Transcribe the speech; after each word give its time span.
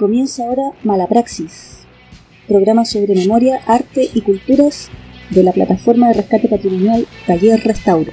Comienza 0.00 0.44
ahora 0.44 0.72
Malapraxis, 0.82 1.86
programa 2.48 2.86
sobre 2.86 3.14
memoria, 3.14 3.60
arte 3.66 4.08
y 4.14 4.22
culturas 4.22 4.90
de 5.28 5.42
la 5.42 5.52
plataforma 5.52 6.08
de 6.08 6.14
rescate 6.14 6.48
patrimonial 6.48 7.06
Taller 7.26 7.60
Restauro. 7.60 8.10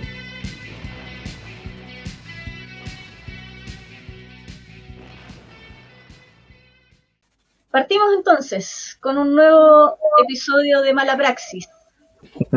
Partimos 7.72 8.10
entonces 8.18 8.98
con 9.00 9.18
un 9.18 9.34
nuevo 9.34 9.98
episodio 10.26 10.82
de 10.82 10.94
Malapraxis. 10.94 11.70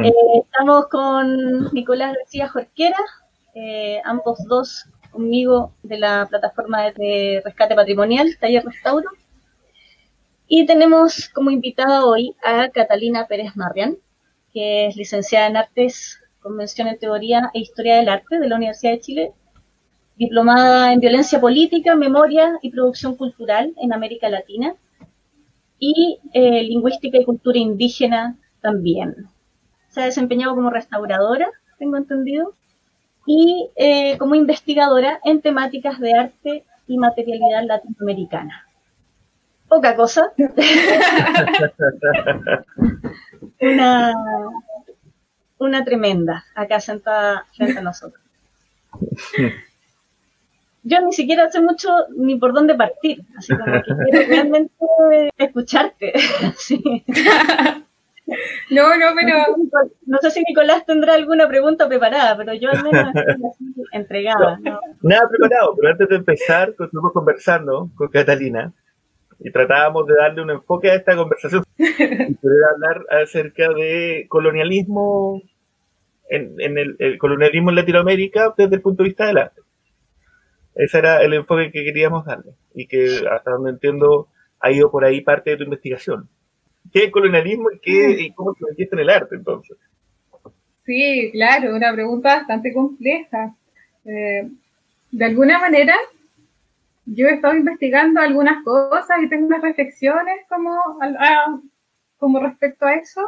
Eh, 0.02 0.12
estamos 0.42 0.88
con 0.88 1.72
Nicolás 1.72 2.16
García 2.18 2.48
Jorquera, 2.48 2.98
eh, 3.54 4.02
ambos 4.04 4.44
dos 4.48 4.86
conmigo 5.12 5.72
de 5.84 5.98
la 5.98 6.26
plataforma 6.28 6.90
de 6.90 7.42
rescate 7.44 7.76
patrimonial, 7.76 8.36
Taller 8.40 8.64
Restauro. 8.64 9.08
Y 10.52 10.66
tenemos 10.66 11.28
como 11.28 11.52
invitada 11.52 12.04
hoy 12.04 12.34
a 12.42 12.70
Catalina 12.70 13.28
Pérez 13.28 13.54
Marrián, 13.54 13.98
que 14.52 14.88
es 14.88 14.96
licenciada 14.96 15.46
en 15.46 15.56
Artes, 15.56 16.18
Convención 16.40 16.88
en 16.88 16.98
Teoría 16.98 17.52
e 17.54 17.60
Historia 17.60 17.98
del 17.98 18.08
Arte 18.08 18.40
de 18.40 18.48
la 18.48 18.56
Universidad 18.56 18.94
de 18.94 19.00
Chile, 19.00 19.32
diplomada 20.16 20.92
en 20.92 20.98
Violencia 20.98 21.40
Política, 21.40 21.94
Memoria 21.94 22.58
y 22.62 22.72
Producción 22.72 23.14
Cultural 23.14 23.72
en 23.80 23.92
América 23.92 24.28
Latina 24.28 24.74
y 25.78 26.18
eh, 26.32 26.64
Lingüística 26.64 27.16
y 27.16 27.24
Cultura 27.24 27.56
Indígena 27.56 28.36
también. 28.60 29.28
Se 29.90 30.02
ha 30.02 30.06
desempeñado 30.06 30.56
como 30.56 30.70
restauradora, 30.70 31.48
tengo 31.78 31.96
entendido, 31.96 32.54
y 33.24 33.70
eh, 33.76 34.18
como 34.18 34.34
investigadora 34.34 35.20
en 35.22 35.42
temáticas 35.42 36.00
de 36.00 36.12
arte 36.12 36.64
y 36.88 36.98
materialidad 36.98 37.62
latinoamericana. 37.66 38.66
Poca 39.70 39.94
cosa. 39.94 40.32
una, 43.60 44.12
una 45.58 45.84
tremenda 45.84 46.44
acá 46.56 46.80
sentada 46.80 47.46
frente 47.56 47.78
a 47.78 47.82
nosotros. 47.82 48.20
Yo 50.82 51.00
ni 51.02 51.12
siquiera 51.12 51.48
sé 51.50 51.60
mucho 51.60 51.88
ni 52.16 52.34
por 52.34 52.52
dónde 52.52 52.74
partir, 52.74 53.22
así 53.38 53.56
como 53.56 53.66
que 53.66 53.82
quiero 54.10 54.28
realmente 54.28 54.74
escucharte. 55.38 56.14
No, 58.70 58.96
no, 58.96 59.06
pero. 59.16 59.38
No 60.06 60.18
sé 60.18 60.30
si 60.30 60.40
Nicolás 60.46 60.86
tendrá 60.86 61.14
alguna 61.14 61.48
pregunta 61.48 61.88
preparada, 61.88 62.36
pero 62.36 62.54
yo 62.54 62.70
al 62.70 62.84
menos 62.84 63.12
estoy 63.12 63.84
entregada. 63.90 64.56
Nada 65.02 65.28
preparado, 65.28 65.74
pero 65.74 65.90
antes 65.90 66.08
de 66.08 66.14
empezar, 66.14 66.68
estuvimos 66.68 67.12
conversando 67.12 67.90
con 67.96 68.06
Catalina 68.06 68.72
y 69.40 69.50
tratábamos 69.50 70.06
de 70.06 70.14
darle 70.14 70.42
un 70.42 70.50
enfoque 70.50 70.90
a 70.90 70.94
esta 70.94 71.16
conversación 71.16 71.64
y 71.78 72.34
poder 72.34 72.64
hablar 72.72 73.04
acerca 73.22 73.70
de 73.72 74.26
colonialismo 74.28 75.42
en, 76.28 76.78
el, 76.78 77.18
colonialismo 77.18 77.70
en 77.70 77.76
Latinoamérica 77.76 78.54
desde 78.56 78.76
el 78.76 78.82
punto 78.82 79.02
de 79.02 79.08
vista 79.08 79.26
del 79.26 79.38
arte. 79.38 79.62
Ese 80.74 80.98
era 80.98 81.22
el 81.22 81.34
enfoque 81.34 81.72
que 81.72 81.84
queríamos 81.84 82.24
darle 82.24 82.52
y 82.74 82.86
que 82.86 83.22
hasta 83.30 83.50
donde 83.50 83.70
entiendo 83.70 84.28
ha 84.60 84.70
ido 84.70 84.90
por 84.90 85.04
ahí 85.04 85.22
parte 85.22 85.50
de 85.50 85.56
tu 85.56 85.64
investigación. 85.64 86.28
¿Qué 86.92 87.04
es 87.04 87.10
colonialismo 87.10 87.70
y, 87.72 87.78
qué, 87.80 88.32
cómo 88.34 88.54
se 88.54 88.64
manifiesta 88.64 88.96
en 88.96 89.02
el 89.02 89.10
arte 89.10 89.36
entonces? 89.36 89.76
Sí, 90.84 91.30
claro, 91.32 91.74
una 91.74 91.92
pregunta 91.92 92.36
bastante 92.36 92.72
compleja. 92.72 93.54
Eh, 94.04 94.48
de 95.10 95.24
alguna 95.24 95.58
manera, 95.58 95.94
yo 97.06 97.26
he 97.26 97.34
estado 97.34 97.54
investigando 97.54 98.20
algunas 98.20 98.62
cosas 98.64 99.18
y 99.22 99.28
tengo 99.28 99.46
unas 99.46 99.62
reflexiones 99.62 100.40
como, 100.48 100.76
como 102.18 102.40
respecto 102.40 102.86
a 102.86 102.94
eso. 102.94 103.20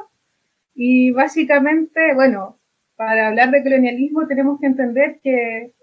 Y 0.74 1.10
básicamente, 1.10 2.14
bueno, 2.14 2.58
para 2.96 3.28
hablar 3.28 3.50
de 3.50 3.62
colonialismo 3.62 4.26
tenemos 4.26 4.60
que 4.60 4.66
entender 4.66 5.20
que 5.22 5.74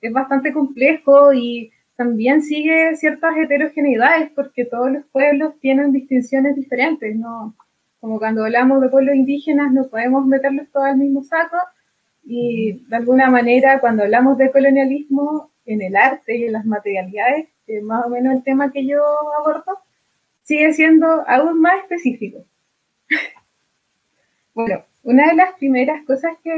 es 0.00 0.12
bastante 0.12 0.52
complejo 0.52 1.32
y 1.32 1.72
también 1.96 2.42
sigue 2.42 2.94
ciertas 2.94 3.36
heterogeneidades 3.36 4.30
porque 4.30 4.64
todos 4.64 4.92
los 4.92 5.04
pueblos 5.06 5.58
tienen 5.60 5.92
distinciones 5.92 6.54
diferentes, 6.54 7.16
¿no? 7.16 7.56
Como 7.98 8.20
cuando 8.20 8.44
hablamos 8.44 8.80
de 8.80 8.88
pueblos 8.88 9.16
indígenas 9.16 9.72
no 9.72 9.88
podemos 9.88 10.24
meterlos 10.24 10.70
todos 10.70 10.86
al 10.86 10.98
mismo 10.98 11.24
saco 11.24 11.56
y 12.22 12.84
de 12.88 12.96
alguna 12.96 13.28
manera 13.30 13.80
cuando 13.80 14.04
hablamos 14.04 14.38
de 14.38 14.52
colonialismo 14.52 15.50
en 15.68 15.82
el 15.82 15.96
arte 15.96 16.36
y 16.36 16.44
en 16.44 16.52
las 16.52 16.64
materialidades, 16.64 17.48
que 17.66 17.78
es 17.78 17.82
más 17.84 18.06
o 18.06 18.08
menos 18.08 18.34
el 18.34 18.42
tema 18.42 18.72
que 18.72 18.86
yo 18.86 19.02
abordo, 19.38 19.78
sigue 20.42 20.72
siendo 20.72 21.06
aún 21.28 21.60
más 21.60 21.82
específico. 21.82 22.44
bueno, 24.54 24.82
una 25.02 25.28
de 25.28 25.34
las 25.34 25.54
primeras 25.58 26.04
cosas 26.06 26.36
que 26.42 26.50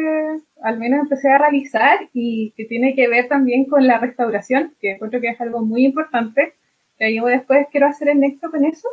al 0.62 0.78
menos 0.78 1.00
empecé 1.00 1.28
a 1.28 1.38
realizar 1.38 2.08
y 2.12 2.52
que 2.56 2.64
tiene 2.66 2.94
que 2.94 3.08
ver 3.08 3.26
también 3.26 3.64
con 3.64 3.86
la 3.86 3.98
restauración, 3.98 4.74
que 4.80 4.92
encuentro 4.92 5.20
que 5.20 5.30
es 5.30 5.40
algo 5.40 5.60
muy 5.60 5.84
importante, 5.84 6.54
que 6.96 7.12
yo 7.12 7.26
después 7.26 7.66
quiero 7.72 7.88
hacer 7.88 8.10
el 8.10 8.20
nexo 8.20 8.48
con 8.50 8.64
eso, 8.64 8.88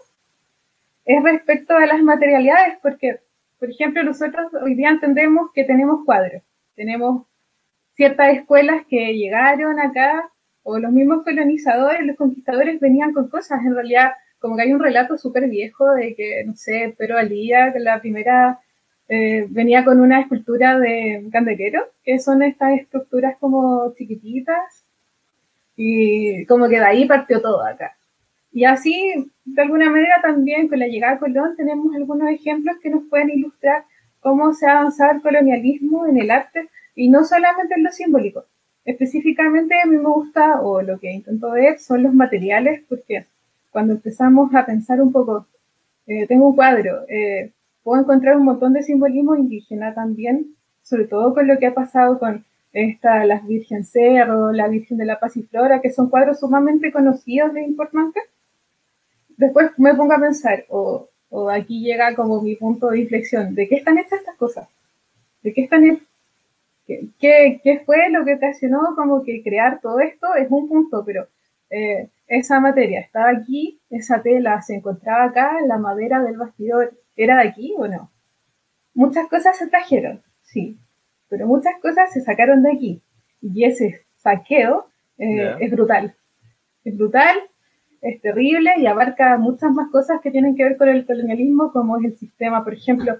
es 1.05 1.23
respecto 1.23 1.75
a 1.75 1.85
las 1.85 2.01
materialidades, 2.01 2.79
porque, 2.81 3.19
por 3.59 3.69
ejemplo, 3.69 4.03
nosotros 4.03 4.51
hoy 4.63 4.73
día 4.73 4.89
entendemos 4.89 5.51
que 5.53 5.63
tenemos 5.63 6.03
cuadros, 6.05 6.41
tenemos 6.75 7.27
ciertas 7.97 8.37
escuelas 8.37 8.85
que 8.87 9.15
llegaron 9.15 9.79
acá, 9.79 10.29
o 10.63 10.79
los 10.79 10.91
mismos 10.91 11.23
colonizadores, 11.23 12.05
los 12.05 12.15
conquistadores 12.15 12.79
venían 12.79 13.11
con 13.11 13.27
cosas, 13.27 13.59
en 13.65 13.73
realidad, 13.73 14.11
como 14.39 14.55
que 14.55 14.61
hay 14.63 14.73
un 14.73 14.83
relato 14.83 15.17
súper 15.17 15.49
viejo 15.49 15.91
de 15.93 16.15
que, 16.15 16.43
no 16.45 16.55
sé, 16.55 16.93
pero 16.97 17.17
al 17.17 17.29
día, 17.29 17.73
la 17.77 17.99
primera 17.99 18.59
eh, 19.09 19.47
venía 19.49 19.83
con 19.83 19.99
una 19.99 20.21
escultura 20.21 20.77
de 20.79 21.27
candelero, 21.31 21.81
que 22.03 22.19
son 22.19 22.43
estas 22.43 22.79
estructuras 22.79 23.35
como 23.39 23.93
chiquititas, 23.95 24.85
y 25.75 26.45
como 26.45 26.69
que 26.69 26.79
de 26.79 26.85
ahí 26.85 27.05
partió 27.05 27.41
todo 27.41 27.65
acá. 27.65 27.97
Y 28.51 28.65
así, 28.65 29.31
de 29.45 29.61
alguna 29.61 29.89
manera, 29.89 30.21
también 30.21 30.67
con 30.67 30.79
la 30.79 30.87
llegada 30.87 31.13
de 31.13 31.19
Colón 31.19 31.55
tenemos 31.55 31.95
algunos 31.95 32.29
ejemplos 32.29 32.77
que 32.81 32.89
nos 32.89 33.03
pueden 33.09 33.29
ilustrar 33.31 33.85
cómo 34.19 34.53
se 34.53 34.67
ha 34.67 34.79
avanzado 34.79 35.13
el 35.13 35.21
colonialismo 35.21 36.05
en 36.07 36.17
el 36.17 36.29
arte, 36.29 36.69
y 36.97 37.09
no 37.09 37.23
solamente 37.23 37.75
en 37.75 37.83
lo 37.83 37.91
simbólico. 37.91 38.45
Específicamente 38.83 39.75
a 39.79 39.85
mí 39.85 39.97
me 39.97 40.09
gusta, 40.09 40.61
o 40.61 40.81
lo 40.81 40.99
que 40.99 41.11
intento 41.11 41.51
ver, 41.51 41.79
son 41.79 42.01
los 42.01 42.13
materiales, 42.13 42.81
porque 42.89 43.27
cuando 43.71 43.93
empezamos 43.93 44.53
a 44.55 44.65
pensar 44.65 44.99
un 44.99 45.11
poco, 45.11 45.45
eh, 46.07 46.25
tengo 46.25 46.49
un 46.49 46.55
cuadro, 46.55 47.05
eh, 47.07 47.51
puedo 47.83 48.01
encontrar 48.01 48.35
un 48.35 48.45
montón 48.45 48.73
de 48.73 48.81
simbolismo 48.81 49.35
indígena 49.35 49.93
también, 49.93 50.55
sobre 50.81 51.05
todo 51.05 51.35
con 51.35 51.47
lo 51.47 51.59
que 51.59 51.67
ha 51.67 51.73
pasado 51.75 52.17
con 52.17 52.43
esta, 52.73 53.25
las 53.25 53.45
Virgen 53.45 53.85
Cerro, 53.85 54.51
la 54.51 54.67
Virgen 54.67 54.97
de 54.97 55.05
la 55.05 55.19
Paz 55.19 55.37
y 55.37 55.43
Flora, 55.43 55.81
que 55.81 55.91
son 55.91 56.09
cuadros 56.09 56.39
sumamente 56.39 56.91
conocidos 56.91 57.53
de 57.53 57.61
importancia. 57.61 58.23
Después 59.37 59.69
me 59.77 59.93
pongo 59.93 60.13
a 60.13 60.19
pensar, 60.19 60.65
o, 60.69 61.09
o 61.29 61.49
aquí 61.51 61.81
llega 61.81 62.15
como 62.15 62.41
mi 62.41 62.55
punto 62.55 62.89
de 62.89 63.01
inflexión, 63.01 63.53
¿de 63.53 63.67
qué 63.67 63.75
están 63.75 63.99
hechas 63.99 64.19
estas 64.19 64.35
cosas? 64.35 64.67
¿De 65.43 65.53
qué 65.53 65.61
están 65.61 65.83
¿Qué, 66.87 67.09
qué, 67.19 67.59
qué 67.63 67.79
fue 67.85 68.09
lo 68.09 68.23
que 68.23 68.35
ocasionó 68.35 68.95
como 68.95 69.23
que 69.23 69.43
crear 69.43 69.81
todo 69.81 69.99
esto? 69.99 70.33
Es 70.35 70.47
un 70.49 70.69
punto, 70.69 71.03
pero 71.05 71.27
eh, 71.69 72.09
esa 72.27 72.59
materia 72.59 73.01
estaba 73.01 73.29
aquí, 73.29 73.81
esa 73.89 74.21
tela 74.21 74.61
se 74.61 74.75
encontraba 74.75 75.25
acá, 75.25 75.57
la 75.65 75.77
madera 75.77 76.23
del 76.23 76.37
bastidor 76.37 76.97
era 77.15 77.37
de 77.37 77.49
aquí 77.49 77.73
o 77.77 77.87
no. 77.87 78.11
Muchas 78.93 79.27
cosas 79.27 79.57
se 79.57 79.67
trajeron, 79.67 80.23
sí, 80.41 80.79
pero 81.29 81.45
muchas 81.45 81.73
cosas 81.81 82.11
se 82.13 82.21
sacaron 82.21 82.63
de 82.63 82.71
aquí. 82.71 83.01
Y 83.41 83.65
ese 83.65 84.05
saqueo 84.15 84.87
eh, 85.17 85.55
es 85.59 85.71
brutal. 85.71 86.15
Es 86.83 86.97
brutal, 86.97 87.35
es 88.01 88.21
terrible 88.21 88.71
y 88.77 88.87
abarca 88.87 89.37
muchas 89.37 89.71
más 89.71 89.89
cosas 89.91 90.21
que 90.21 90.31
tienen 90.31 90.55
que 90.55 90.63
ver 90.63 90.77
con 90.77 90.87
el 90.87 91.05
colonialismo, 91.05 91.71
como 91.73 91.97
es 91.97 92.05
el 92.05 92.15
sistema, 92.15 92.63
por 92.63 92.73
ejemplo, 92.73 93.17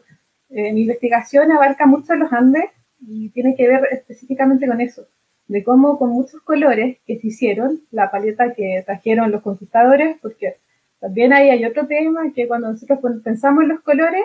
eh, 0.50 0.72
mi 0.72 0.82
investigación 0.82 1.52
abarca 1.52 1.86
mucho 1.86 2.16
los 2.16 2.32
Andes 2.32 2.70
y 3.00 3.30
tiene 3.30 3.56
que 3.56 3.68
ver 3.68 3.82
específicamente 3.92 4.68
con 4.68 4.82
eso, 4.82 5.08
de 5.48 5.64
cómo 5.64 5.98
con 5.98 6.12
muchos 6.12 6.42
colores 6.42 6.98
que 7.06 7.18
se 7.18 7.28
hicieron, 7.28 7.82
la 7.92 8.12
paleta 8.12 8.54
que 8.54 8.84
trajeron 8.86 9.32
los 9.32 9.42
conquistadores, 9.42 10.18
porque 10.22 10.58
también 11.00 11.34
ahí 11.34 11.50
hay 11.50 11.66
otro 11.66 11.88
tema, 11.88 12.32
que 12.34 12.48
cuando 12.48 12.72
nosotros 12.72 13.00
pensamos 13.24 13.64
en 13.64 13.70
los 13.70 13.82
colores, 13.82 14.24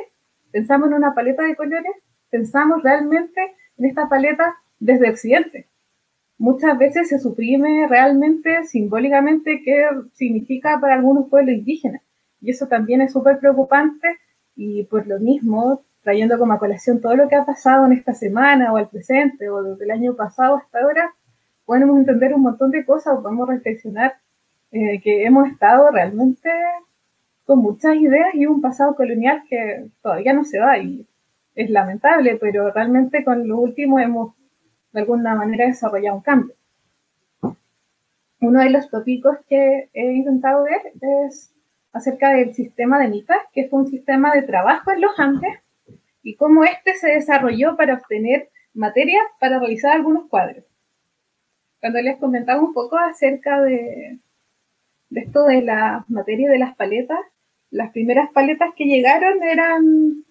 pensamos 0.50 0.88
en 0.88 0.94
una 0.94 1.14
paleta 1.14 1.42
de 1.42 1.56
colores, 1.56 1.92
pensamos 2.30 2.82
realmente 2.82 3.40
en 3.78 3.84
esta 3.84 4.08
paleta 4.08 4.56
desde 4.78 5.10
Occidente. 5.10 5.68
Muchas 6.38 6.76
veces 6.76 7.08
se 7.08 7.18
suprime 7.18 7.86
realmente, 7.88 8.64
simbólicamente, 8.64 9.62
qué 9.64 9.86
significa 10.12 10.78
para 10.80 10.94
algunos 10.94 11.28
pueblos 11.28 11.54
indígenas. 11.54 12.02
Y 12.40 12.50
eso 12.50 12.66
también 12.66 13.00
es 13.00 13.12
súper 13.12 13.38
preocupante 13.38 14.18
y 14.56 14.82
por 14.84 15.06
lo 15.06 15.20
mismo, 15.20 15.84
trayendo 16.02 16.38
como 16.38 16.52
a 16.52 16.58
colación 16.58 17.00
todo 17.00 17.16
lo 17.16 17.28
que 17.28 17.36
ha 17.36 17.44
pasado 17.44 17.86
en 17.86 17.92
esta 17.92 18.14
semana 18.14 18.72
o 18.72 18.76
al 18.76 18.88
presente 18.88 19.48
o 19.48 19.62
desde 19.62 19.84
el 19.84 19.90
año 19.90 20.14
pasado 20.14 20.56
hasta 20.56 20.80
ahora, 20.80 21.14
podemos 21.64 21.98
entender 21.98 22.34
un 22.34 22.42
montón 22.42 22.70
de 22.70 22.84
cosas 22.84 23.20
podemos 23.22 23.48
reflexionar 23.48 24.14
eh, 24.72 25.00
que 25.02 25.24
hemos 25.24 25.48
estado 25.48 25.90
realmente 25.90 26.50
con 27.44 27.58
muchas 27.58 27.96
ideas 27.96 28.34
y 28.34 28.46
un 28.46 28.60
pasado 28.60 28.94
colonial 28.94 29.42
que 29.48 29.86
todavía 30.02 30.32
no 30.32 30.44
se 30.44 30.58
va 30.58 30.78
y 30.78 31.06
es 31.54 31.70
lamentable, 31.70 32.36
pero 32.40 32.70
realmente 32.70 33.24
con 33.24 33.46
lo 33.46 33.58
último 33.58 33.98
hemos 33.98 34.34
de 34.92 35.00
alguna 35.00 35.34
manera 35.34 35.66
desarrollado 35.66 36.16
un 36.16 36.22
cambio. 36.22 36.54
Uno 38.40 38.60
de 38.60 38.70
los 38.70 38.90
tópicos 38.90 39.38
que 39.48 39.88
he 39.92 40.12
intentado 40.12 40.64
ver 40.64 40.80
es 41.00 41.52
acerca 41.92 42.30
del 42.30 42.54
sistema 42.54 42.98
de 42.98 43.08
mitas, 43.08 43.38
que 43.52 43.68
fue 43.68 43.80
un 43.80 43.86
sistema 43.86 44.32
de 44.32 44.42
trabajo 44.42 44.90
en 44.90 45.00
los 45.00 45.18
Andes, 45.18 45.58
y 46.22 46.36
cómo 46.36 46.64
este 46.64 46.94
se 46.94 47.08
desarrolló 47.08 47.76
para 47.76 47.94
obtener 47.94 48.48
materia 48.74 49.20
para 49.38 49.58
realizar 49.58 49.92
algunos 49.92 50.28
cuadros. 50.28 50.64
Cuando 51.80 52.00
les 52.00 52.16
comentaba 52.18 52.62
un 52.62 52.72
poco 52.72 52.96
acerca 52.96 53.60
de, 53.60 54.20
esto 55.10 55.44
de 55.46 55.62
la 55.62 56.04
materia 56.08 56.48
de 56.48 56.58
las 56.58 56.76
paletas, 56.76 57.18
las 57.70 57.90
primeras 57.90 58.30
paletas 58.32 58.70
que 58.76 58.84
llegaron 58.84 59.42
eran, 59.42 60.24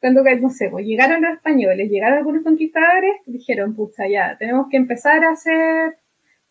cuando, 0.00 0.24
no 0.24 0.50
pues 0.70 0.86
llegaron 0.86 1.22
los 1.22 1.34
españoles, 1.34 1.90
llegaron 1.90 2.18
algunos 2.18 2.42
conquistadores, 2.42 3.16
dijeron, 3.26 3.76
pucha, 3.76 4.08
ya, 4.08 4.36
tenemos 4.38 4.66
que 4.68 4.78
empezar 4.78 5.24
a 5.24 5.30
hacer, 5.30 5.96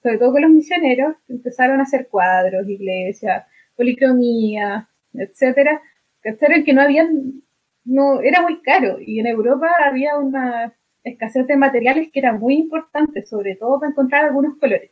sobre 0.01 0.17
todo 0.17 0.31
con 0.31 0.43
los 0.43 0.51
misioneros, 0.51 1.15
empezaron 1.27 1.79
a 1.79 1.83
hacer 1.83 2.07
cuadros, 2.07 2.67
iglesias, 2.69 3.45
policromía, 3.75 4.87
etcétera, 5.13 5.81
que 6.21 6.63
que 6.63 6.73
no 6.73 6.81
habían, 6.81 7.41
no, 7.85 8.21
era 8.21 8.41
muy 8.41 8.61
caro, 8.61 8.97
y 8.99 9.19
en 9.19 9.27
Europa 9.27 9.67
había 9.83 10.17
una 10.17 10.73
escasez 11.03 11.47
de 11.47 11.57
materiales 11.57 12.09
que 12.11 12.19
era 12.19 12.33
muy 12.33 12.55
importante, 12.55 13.23
sobre 13.23 13.55
todo 13.55 13.79
para 13.79 13.91
encontrar 13.91 14.25
algunos 14.25 14.57
colores 14.57 14.91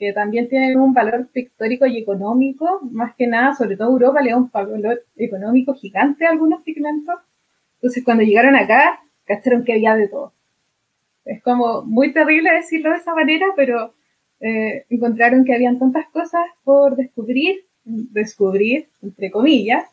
que 0.00 0.14
también 0.14 0.48
tienen 0.48 0.80
un 0.80 0.94
valor 0.94 1.28
pictórico 1.30 1.84
y 1.84 1.98
económico, 1.98 2.80
más 2.90 3.14
que 3.16 3.26
nada, 3.26 3.54
sobre 3.54 3.76
todo 3.76 3.90
Europa 3.90 4.22
le 4.22 4.30
da 4.30 4.38
un 4.38 4.50
valor 4.50 5.02
económico 5.14 5.74
gigante 5.74 6.24
a 6.24 6.30
algunos 6.30 6.62
pigmentos. 6.62 7.16
Entonces, 7.74 8.02
cuando 8.02 8.24
llegaron 8.24 8.56
acá, 8.56 9.00
cacharon 9.26 9.62
que 9.62 9.74
había 9.74 9.94
de 9.96 10.08
todo. 10.08 10.32
Es 11.26 11.42
como 11.42 11.82
muy 11.82 12.14
terrible 12.14 12.50
decirlo 12.50 12.90
de 12.90 12.96
esa 12.96 13.14
manera, 13.14 13.48
pero 13.54 13.92
eh, 14.40 14.86
encontraron 14.88 15.44
que 15.44 15.54
habían 15.54 15.78
tantas 15.78 16.08
cosas 16.08 16.46
por 16.64 16.96
descubrir, 16.96 17.66
descubrir, 17.84 18.88
entre 19.02 19.30
comillas, 19.30 19.84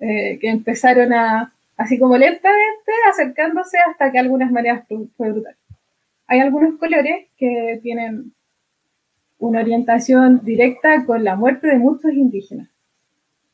eh, 0.00 0.38
que 0.40 0.48
empezaron 0.48 1.12
a, 1.12 1.52
así 1.76 1.98
como 1.98 2.16
lentamente, 2.16 2.92
acercándose 3.10 3.78
hasta 3.78 4.12
que 4.12 4.18
algunas 4.18 4.50
maneras 4.50 4.84
fue 5.16 5.32
brutal. 5.32 5.56
Hay 6.26 6.40
algunos 6.40 6.78
colores 6.78 7.26
que 7.36 7.80
tienen 7.82 8.32
una 9.38 9.60
orientación 9.60 10.44
directa 10.44 11.04
con 11.06 11.24
la 11.24 11.36
muerte 11.36 11.68
de 11.68 11.78
muchos 11.78 12.12
indígenas 12.12 12.68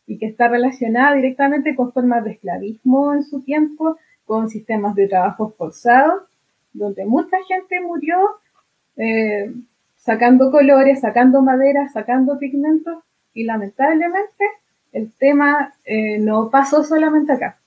y 0.06 0.18
que 0.18 0.26
está 0.26 0.48
relacionada 0.48 1.14
directamente 1.14 1.74
con 1.74 1.92
formas 1.92 2.24
de 2.24 2.32
esclavismo 2.32 3.14
en 3.14 3.22
su 3.22 3.42
tiempo, 3.42 3.96
con 4.24 4.48
sistemas 4.48 4.94
de 4.94 5.08
trabajo 5.08 5.54
forzado, 5.56 6.22
donde 6.72 7.04
mucha 7.04 7.36
gente 7.48 7.80
murió 7.80 8.16
eh, 8.96 9.52
sacando 9.96 10.50
colores, 10.50 11.00
sacando 11.00 11.42
madera, 11.42 11.88
sacando 11.88 12.38
pigmentos 12.38 13.02
y 13.32 13.44
lamentablemente 13.44 14.44
el 14.94 15.12
tema 15.12 15.74
eh, 15.84 16.18
no 16.18 16.50
pasó 16.50 16.84
solamente 16.84 17.32
acá. 17.32 17.58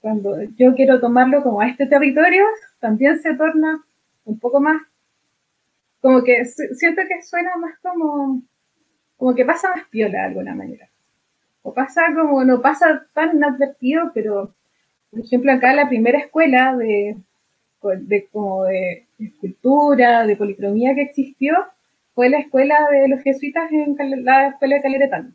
Cuando 0.00 0.40
yo 0.56 0.74
quiero 0.74 1.00
tomarlo 1.00 1.42
como 1.42 1.60
a 1.60 1.66
este 1.66 1.86
territorio, 1.86 2.44
también 2.78 3.18
se 3.20 3.34
torna 3.34 3.82
un 4.26 4.38
poco 4.38 4.60
más 4.60 4.82
como 6.00 6.22
que 6.22 6.44
siento 6.44 7.02
que 7.08 7.22
suena 7.22 7.56
más 7.56 7.78
como, 7.80 8.42
como 9.16 9.34
que 9.34 9.44
pasa 9.44 9.70
más 9.74 9.88
piola 9.88 10.20
de 10.20 10.26
alguna 10.26 10.54
manera. 10.54 10.88
O 11.62 11.72
pasa 11.74 12.02
como, 12.14 12.44
no 12.44 12.60
pasa 12.60 13.06
tan 13.14 13.36
inadvertido, 13.36 14.12
pero 14.14 14.54
por 15.10 15.20
ejemplo 15.20 15.50
acá 15.50 15.74
la 15.74 15.88
primera 15.88 16.18
escuela 16.18 16.76
de, 16.76 17.16
de, 17.82 18.26
como 18.30 18.64
de 18.64 19.06
escultura, 19.18 20.26
de 20.26 20.36
policromía 20.36 20.94
que 20.94 21.02
existió, 21.02 21.56
fue 22.14 22.28
la 22.28 22.40
escuela 22.40 22.88
de 22.90 23.08
los 23.08 23.22
jesuitas 23.22 23.72
en 23.72 23.96
la 24.24 24.48
escuela 24.48 24.76
de 24.76 24.82
Caleretano. 24.82 25.32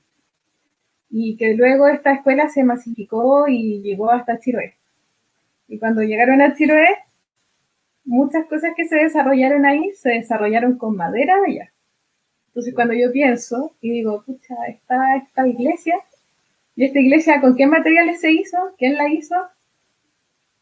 Y 1.16 1.38
que 1.38 1.54
luego 1.54 1.88
esta 1.88 2.12
escuela 2.12 2.50
se 2.50 2.64
masificó 2.64 3.48
y 3.48 3.84
llegó 3.84 4.10
hasta 4.10 4.40
Chiroé. 4.40 4.74
Y 5.68 5.78
cuando 5.78 6.02
llegaron 6.02 6.42
a 6.42 6.56
Chiroé, 6.56 6.88
muchas 8.04 8.46
cosas 8.48 8.72
que 8.76 8.86
se 8.86 8.96
desarrollaron 8.96 9.64
ahí 9.66 9.92
se 9.94 10.10
desarrollaron 10.10 10.76
con 10.76 10.96
madera 10.96 11.36
allá. 11.46 11.72
Entonces 12.48 12.74
cuando 12.74 12.96
yo 12.96 13.12
pienso 13.12 13.76
y 13.80 13.92
digo, 13.92 14.24
pucha, 14.26 14.56
está 14.68 15.18
esta 15.18 15.48
iglesia, 15.48 15.96
¿y 16.76 16.86
esta 16.86 17.00
iglesia 17.00 17.42
con 17.42 17.56
qué 17.56 17.68
materiales 17.68 18.20
se 18.20 18.32
hizo? 18.32 18.58
¿Quién 18.80 18.98
la 18.98 19.08
hizo? 19.08 19.36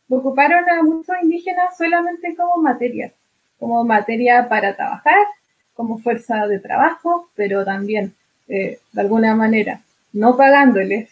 Ocuparon 0.10 0.70
a 0.70 0.84
muchos 0.84 1.16
indígenas 1.24 1.78
solamente 1.78 2.36
como 2.36 2.62
materia, 2.62 3.14
como 3.58 3.86
materia 3.86 4.50
para 4.50 4.76
trabajar, 4.76 5.26
como 5.74 6.00
fuerza 6.00 6.46
de 6.48 6.60
trabajo, 6.60 7.30
pero 7.36 7.64
también 7.64 8.14
eh, 8.50 8.80
de 8.92 9.02
alguna 9.02 9.34
manera 9.34 9.82
no 10.14 10.38
pagándoles, 10.38 11.10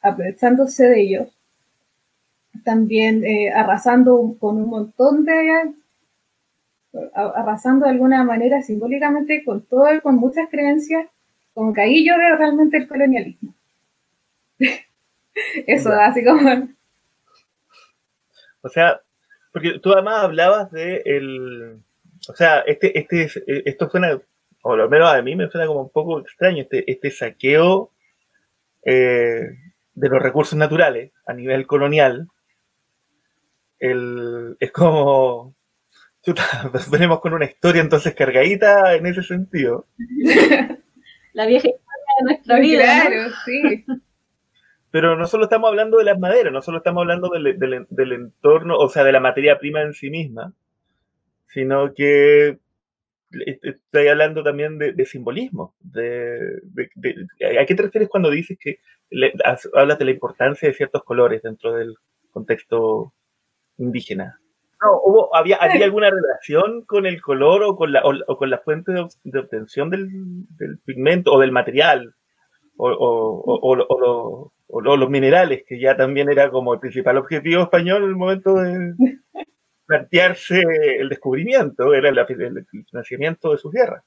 aprovechándose 0.00 0.84
de 0.84 1.00
ellos 1.00 1.28
también 2.64 3.24
eh, 3.24 3.50
arrasando 3.52 4.36
con 4.38 4.56
un 4.56 4.68
montón 4.68 5.24
de, 5.24 5.74
arrasando 7.14 7.86
de 7.86 7.92
alguna 7.92 8.24
manera 8.24 8.62
simbólicamente 8.62 9.44
con 9.44 9.62
todo, 9.66 9.86
con 10.02 10.16
muchas 10.16 10.48
creencias, 10.50 11.06
como 11.54 11.72
que 11.72 11.82
ahí 11.82 12.06
yo 12.06 12.16
veo 12.16 12.36
realmente 12.36 12.76
el 12.76 12.88
colonialismo. 12.88 13.54
Eso, 15.66 15.90
así 15.92 16.24
como... 16.24 16.68
O 18.64 18.68
sea, 18.68 19.00
porque 19.52 19.80
tú 19.80 19.92
además 19.92 20.24
hablabas 20.24 20.70
de 20.70 21.02
el... 21.04 21.80
O 22.28 22.34
sea, 22.36 22.60
este, 22.60 22.96
este, 22.96 23.28
esto 23.68 23.90
suena, 23.90 24.20
o 24.62 24.76
lo 24.76 24.88
menos 24.88 25.12
a 25.12 25.20
mí 25.22 25.34
me 25.34 25.50
suena 25.50 25.66
como 25.66 25.80
un 25.82 25.90
poco 25.90 26.20
extraño, 26.20 26.62
este, 26.62 26.88
este 26.88 27.10
saqueo 27.10 27.90
eh, 28.84 29.42
de 29.94 30.08
los 30.08 30.22
recursos 30.22 30.58
naturales 30.58 31.12
a 31.26 31.32
nivel 31.32 31.66
colonial, 31.66 32.28
el, 33.78 34.56
es 34.60 34.70
como, 34.72 35.54
venimos 36.90 37.20
con 37.20 37.34
una 37.34 37.46
historia 37.46 37.82
entonces 37.82 38.14
cargadita 38.14 38.94
en 38.94 39.06
ese 39.06 39.22
sentido. 39.22 39.86
La 41.32 41.46
vieja 41.46 41.68
historia 41.68 42.14
de 42.18 42.24
nuestra 42.24 42.58
vida. 42.60 42.82
Claro, 42.82 43.30
sí. 43.44 43.84
Pero 44.90 45.16
no 45.16 45.26
solo 45.26 45.44
estamos 45.44 45.68
hablando 45.68 45.96
de 45.96 46.04
las 46.04 46.18
maderas, 46.18 46.52
no 46.52 46.60
solo 46.60 46.78
estamos 46.78 47.00
hablando 47.00 47.30
del, 47.30 47.58
del, 47.88 48.12
entorno, 48.12 48.76
o 48.76 48.88
sea, 48.90 49.04
de 49.04 49.12
la 49.12 49.20
materia 49.20 49.58
prima 49.58 49.80
en 49.80 49.94
sí 49.94 50.10
misma, 50.10 50.52
sino 51.46 51.94
que 51.94 52.58
estoy 53.62 54.08
hablando 54.08 54.42
también 54.42 54.78
de, 54.78 55.06
simbolismo. 55.06 55.74
De, 55.80 56.60
¿A 57.60 57.66
qué 57.66 57.74
te 57.74 57.82
refieres 57.82 58.08
cuando 58.08 58.30
dices 58.30 58.58
que 58.60 58.78
hablas 59.74 59.98
de 59.98 60.04
la 60.04 60.10
importancia 60.10 60.68
de 60.68 60.74
ciertos 60.74 61.02
colores 61.04 61.42
dentro 61.42 61.74
del 61.74 61.94
contexto 62.30 63.12
indígena. 63.78 64.38
No, 64.82 65.00
hubo, 65.04 65.36
había, 65.36 65.56
¿Había 65.56 65.84
alguna 65.84 66.10
relación 66.10 66.84
con 66.86 67.06
el 67.06 67.22
color 67.22 67.62
o 67.62 67.76
con 67.76 67.92
la, 67.92 68.02
o, 68.04 68.36
con 68.36 68.50
la 68.50 68.58
fuente 68.58 68.92
de, 68.92 69.38
obtención 69.38 69.90
del, 69.90 70.08
pigmento 70.84 71.32
o 71.32 71.38
del 71.38 71.52
material? 71.52 72.14
O, 72.76 72.88
o, 72.88 74.80
los 74.80 75.10
minerales, 75.10 75.62
que 75.68 75.78
ya 75.78 75.96
también 75.96 76.30
era 76.30 76.50
como 76.50 76.74
el 76.74 76.80
principal 76.80 77.18
objetivo 77.18 77.62
español 77.62 78.02
en 78.02 78.08
el 78.08 78.16
momento 78.16 78.54
de 78.54 78.94
plantearse 79.92 80.62
el 80.98 81.10
descubrimiento, 81.10 81.92
era 81.92 82.08
el, 82.08 82.66
financiamiento 82.88 83.52
de 83.52 83.58
sus 83.58 83.70
guerras. 83.72 84.02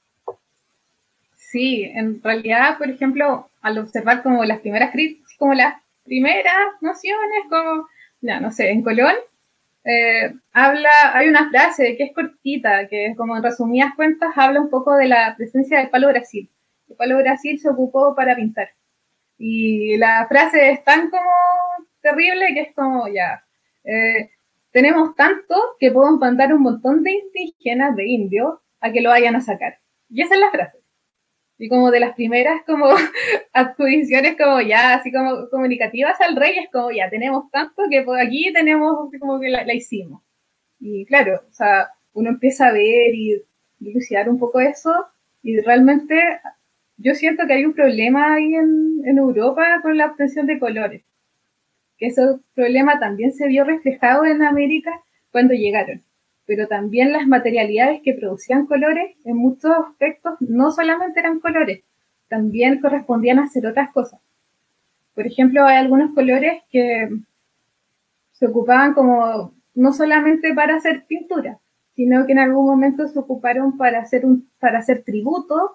Sí, 1.36 1.84
en 1.94 2.20
realidad, 2.20 2.76
por 2.76 2.90
ejemplo, 2.90 3.48
al 3.60 3.78
observar 3.78 4.24
como 4.24 4.44
las 4.44 4.58
primeras 4.60 4.92
como 5.38 5.54
las 5.54 5.74
primeras 6.04 6.56
nociones, 6.80 7.44
como, 7.48 7.86
ya 8.20 8.40
no 8.40 8.50
sé, 8.50 8.70
en 8.70 8.82
Colón, 8.82 9.14
eh, 9.84 10.34
habla, 10.52 10.90
hay 11.14 11.28
una 11.28 11.48
frase 11.50 11.96
que 11.96 12.04
es 12.04 12.12
cortita, 12.12 12.88
que 12.88 13.14
como 13.16 13.36
en 13.36 13.44
resumidas 13.44 13.94
cuentas 13.94 14.30
habla 14.34 14.60
un 14.60 14.70
poco 14.70 14.96
de 14.96 15.06
la 15.06 15.36
presencia 15.36 15.78
del 15.78 15.90
palo 15.90 16.08
Brasil. 16.08 16.50
El 16.88 16.96
palo 16.96 17.18
Brasil 17.18 17.60
se 17.60 17.68
ocupó 17.68 18.16
para 18.16 18.34
pintar. 18.34 18.70
Y 19.38 19.96
la 19.98 20.26
frase 20.26 20.70
es 20.70 20.82
tan 20.82 21.10
como 21.10 21.30
terrible 22.00 22.54
que 22.54 22.60
es 22.62 22.74
como, 22.74 23.06
ya, 23.06 23.44
eh, 23.84 24.30
tenemos 24.76 25.14
tanto 25.14 25.54
que 25.80 25.90
podemos 25.90 26.20
mandar 26.20 26.52
un 26.52 26.60
montón 26.60 27.02
de 27.02 27.12
indígenas, 27.12 27.96
de 27.96 28.06
indios, 28.08 28.58
a 28.78 28.92
que 28.92 29.00
lo 29.00 29.08
vayan 29.08 29.34
a 29.34 29.40
sacar. 29.40 29.78
Y 30.10 30.20
esa 30.20 30.34
es 30.34 30.40
la 30.40 30.50
frase 30.50 30.76
y 31.56 31.70
como 31.70 31.90
de 31.90 32.00
las 32.00 32.14
primeras 32.14 32.60
como 32.66 32.88
adjudiciones 33.54 34.36
como 34.36 34.60
ya 34.60 34.92
así 34.92 35.10
como 35.10 35.48
comunicativas 35.48 36.20
al 36.20 36.36
rey 36.36 36.58
es 36.58 36.70
como 36.70 36.90
ya 36.90 37.08
tenemos 37.08 37.50
tanto 37.50 37.84
que 37.90 38.02
por 38.02 38.20
aquí 38.20 38.52
tenemos 38.52 39.08
como 39.18 39.40
que 39.40 39.48
la, 39.48 39.72
hicimos 39.72 40.20
y 40.78 41.06
claro 41.06 41.40
o 41.48 41.52
sea 41.54 41.88
uno 42.12 42.28
empieza 42.28 42.66
a 42.66 42.72
ver 42.72 43.14
y 43.14 43.42
dilucidar 43.78 44.28
un 44.28 44.38
poco 44.38 44.60
eso 44.60 44.92
y 45.42 45.58
realmente 45.60 46.20
yo 46.98 47.14
siento 47.14 47.46
que 47.46 47.54
hay 47.54 47.64
un 47.64 47.72
problema 47.72 48.34
ahí 48.34 48.54
en, 48.54 49.00
en 49.06 49.16
Europa 49.16 49.80
con 49.80 49.96
la 49.96 50.08
obtención 50.08 50.46
de 50.46 50.58
colores. 50.58 51.02
Que 51.98 52.06
ese 52.08 52.22
problema 52.54 52.98
también 52.98 53.32
se 53.32 53.48
vio 53.48 53.64
reflejado 53.64 54.24
en 54.24 54.42
América 54.42 55.00
cuando 55.32 55.54
llegaron. 55.54 56.02
Pero 56.46 56.68
también 56.68 57.12
las 57.12 57.26
materialidades 57.26 58.00
que 58.02 58.14
producían 58.14 58.66
colores, 58.66 59.16
en 59.24 59.36
muchos 59.36 59.72
aspectos, 59.72 60.34
no 60.40 60.70
solamente 60.70 61.20
eran 61.20 61.40
colores, 61.40 61.82
también 62.28 62.80
correspondían 62.80 63.38
a 63.38 63.44
hacer 63.44 63.66
otras 63.66 63.92
cosas. 63.92 64.20
Por 65.14 65.26
ejemplo, 65.26 65.64
hay 65.64 65.76
algunos 65.76 66.14
colores 66.14 66.62
que 66.70 67.08
se 68.32 68.46
ocupaban 68.46 68.92
como 68.94 69.54
no 69.74 69.92
solamente 69.92 70.52
para 70.54 70.76
hacer 70.76 71.06
pintura, 71.06 71.58
sino 71.94 72.26
que 72.26 72.32
en 72.32 72.38
algún 72.38 72.66
momento 72.66 73.08
se 73.08 73.18
ocuparon 73.18 73.76
para 73.78 74.00
hacer 74.00 74.26
un, 74.26 74.50
para 74.58 74.78
hacer 74.78 75.02
tributo, 75.04 75.72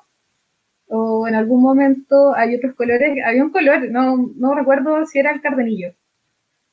o 0.87 1.27
en 1.27 1.35
algún 1.35 1.61
momento 1.61 2.35
hay 2.35 2.55
otros 2.55 2.75
colores, 2.75 3.17
había 3.25 3.43
un 3.43 3.51
color, 3.51 3.89
no, 3.89 4.29
no 4.35 4.53
recuerdo 4.53 5.05
si 5.05 5.19
era 5.19 5.31
el 5.31 5.41
cardenillo, 5.41 5.93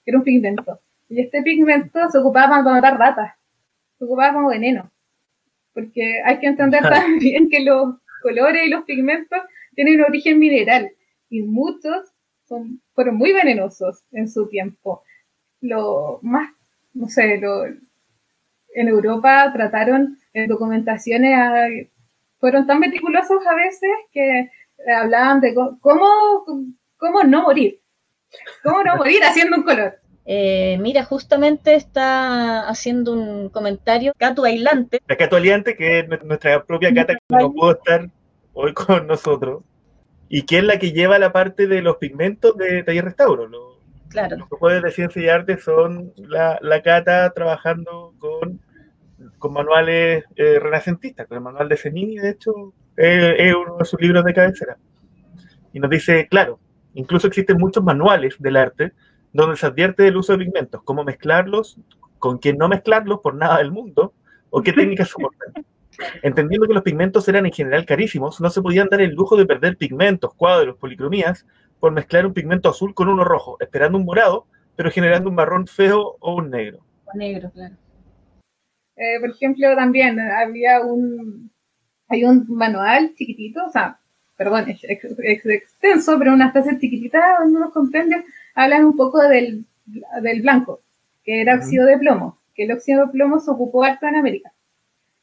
que 0.09 0.13
era 0.13 0.19
un 0.21 0.25
pigmento. 0.25 0.81
Y 1.11 1.21
este 1.21 1.43
pigmento 1.43 2.09
se 2.11 2.17
ocupaba 2.17 2.65
para 2.65 2.77
matar 2.77 2.99
ratas, 2.99 3.35
se 3.99 4.07
ocupaba 4.07 4.33
como 4.33 4.49
veneno. 4.49 4.91
Porque 5.75 6.23
hay 6.25 6.39
que 6.39 6.47
entender 6.47 6.83
también 6.83 7.51
que 7.51 7.61
los 7.61 7.97
colores 8.23 8.63
y 8.67 8.71
los 8.71 8.85
pigmentos 8.85 9.39
tienen 9.75 10.01
un 10.01 10.07
origen 10.07 10.39
mineral 10.39 10.91
y 11.29 11.43
muchos 11.43 12.15
son, 12.47 12.81
fueron 12.95 13.17
muy 13.17 13.35
venenosos 13.35 14.03
en 14.13 14.31
su 14.31 14.49
tiempo. 14.49 15.03
Lo 15.61 16.21
más, 16.23 16.53
no 16.95 17.09
sé, 17.09 17.37
lo, 17.37 17.67
en 17.67 18.89
Europa 18.89 19.53
trataron 19.53 20.17
en 20.33 20.49
documentaciones, 20.49 21.91
fueron 22.39 22.67
tan 22.67 22.81
meticulosos 22.81 23.47
a 23.47 23.55
veces 23.55 23.91
que 24.11 24.51
hablaban 24.91 25.43
de 25.43 25.55
cómo, 25.55 26.47
cómo 26.97 27.25
no 27.25 27.43
morir, 27.43 27.83
cómo 28.63 28.83
no 28.83 28.97
morir 28.97 29.23
haciendo 29.25 29.57
un 29.57 29.63
color. 29.63 29.99
Eh, 30.31 30.77
mira, 30.79 31.05
justamente 31.05 31.75
está 31.75 32.69
haciendo 32.69 33.15
un 33.15 33.49
comentario 33.49 34.13
Cato 34.19 34.45
Aislante. 34.45 35.01
La 35.09 35.17
Cato 35.17 35.37
Aislante, 35.37 35.75
que 35.75 36.01
es 36.01 36.23
nuestra 36.23 36.63
propia 36.65 36.93
Cata, 36.93 37.15
que 37.15 37.21
no 37.31 37.51
pudo 37.51 37.73
estar 37.73 38.11
hoy 38.53 38.75
con 38.75 39.07
nosotros, 39.07 39.63
y 40.29 40.43
que 40.43 40.59
es 40.59 40.65
la 40.65 40.79
que 40.79 40.93
lleva 40.93 41.19
la 41.19 41.33
parte 41.33 41.67
de 41.67 41.81
los 41.81 41.97
pigmentos 41.97 42.55
de 42.59 42.83
Taller 42.83 43.07
Restauro. 43.07 43.49
claro. 44.11 44.37
Los 44.37 44.49
jueves 44.51 44.83
de 44.83 44.91
ciencia 44.91 45.23
y 45.23 45.29
arte 45.29 45.57
son 45.57 46.13
la, 46.17 46.59
la 46.61 46.83
Cata 46.83 47.31
trabajando 47.31 48.13
con, 48.19 48.61
con 49.39 49.53
manuales 49.55 50.25
eh, 50.37 50.59
renacentistas, 50.61 51.27
con 51.27 51.39
el 51.39 51.45
manual 51.45 51.71
de 51.71 51.77
Zenini, 51.79 52.19
de 52.19 52.31
hecho, 52.31 52.75
es 52.99 53.55
uno 53.55 53.79
de 53.79 53.85
sus 53.87 53.99
libros 53.99 54.23
de 54.25 54.35
cabecera. 54.35 54.77
Y 55.73 55.81
nos 55.81 55.89
dice, 55.89 56.29
claro, 56.29 56.59
incluso 56.95 57.27
existen 57.27 57.59
muchos 57.59 57.83
manuales 57.83 58.37
del 58.39 58.57
arte 58.57 58.93
donde 59.33 59.57
se 59.57 59.67
advierte 59.67 60.03
del 60.03 60.17
uso 60.17 60.33
de 60.33 60.45
pigmentos, 60.45 60.83
cómo 60.83 61.05
mezclarlos, 61.05 61.79
con 62.19 62.39
quién 62.39 62.57
no 62.57 62.69
mezclarlos 62.69 63.21
por 63.21 63.35
nada 63.35 63.59
del 63.59 63.71
mundo, 63.71 64.13
o 64.51 64.63
qué 64.63 64.73
técnicas 64.75 65.09
soportan. 65.09 65.65
Entendiendo 66.23 66.67
que 66.67 66.75
los 66.75 66.83
pigmentos 66.83 67.29
eran 67.29 67.47
en 67.47 67.53
general 67.53 67.85
carísimos, 67.85 68.41
no 68.41 68.51
se 68.51 68.63
podían 68.63 68.89
dar 68.89 69.01
el 69.01 69.11
lujo 69.11 69.37
de 69.37 69.47
perder 69.47 69.77
pigmentos, 69.77 70.35
cuadros, 70.35 70.77
policromías, 70.77 71.47
por 71.81 71.93
mezclar 71.93 72.27
un 72.27 72.35
pigmento 72.35 72.69
azul 72.69 72.95
con 72.95 73.09
uno 73.09 73.25
rojo, 73.25 73.57
esperando 73.61 73.99
un 73.99 74.05
morado, 74.05 74.47
pero 74.77 74.91
generando 74.91 75.29
un 75.29 75.35
marrón 75.35 75.67
feo 75.67 76.17
o 76.21 76.37
un 76.37 76.51
negro. 76.51 76.81
negro, 77.15 77.51
claro. 77.51 77.75
Eh, 78.97 79.21
por 79.21 79.31
ejemplo, 79.31 79.75
también 79.77 80.19
había 80.19 80.81
un, 80.81 81.53
hay 82.09 82.25
un 82.25 82.47
manual 82.49 83.15
chiquitito, 83.15 83.65
o 83.65 83.71
sea, 83.71 83.98
perdón, 84.39 84.67
es, 84.71 85.45
extenso, 85.45 86.19
pero 86.19 86.33
una 86.33 86.53
frase 86.53 86.79
chiquitita, 86.79 87.41
unos 87.45 87.73
compendios 87.73 88.25
hablan 88.55 88.85
un 88.85 88.97
poco 88.97 89.21
del, 89.21 89.67
del 90.23 90.43
blanco, 90.43 90.81
que 91.25 91.43
era 91.43 91.57
óxido 91.57 91.85
de 91.85 91.99
plomo, 91.99 92.39
que 92.55 92.65
el 92.65 92.73
óxido 92.73 93.05
de 93.05 93.13
plomo 93.13 93.41
se 93.41 93.51
ocupó 93.51 93.85
harto 93.85 94.07
en 94.07 94.15
América. 94.15 94.53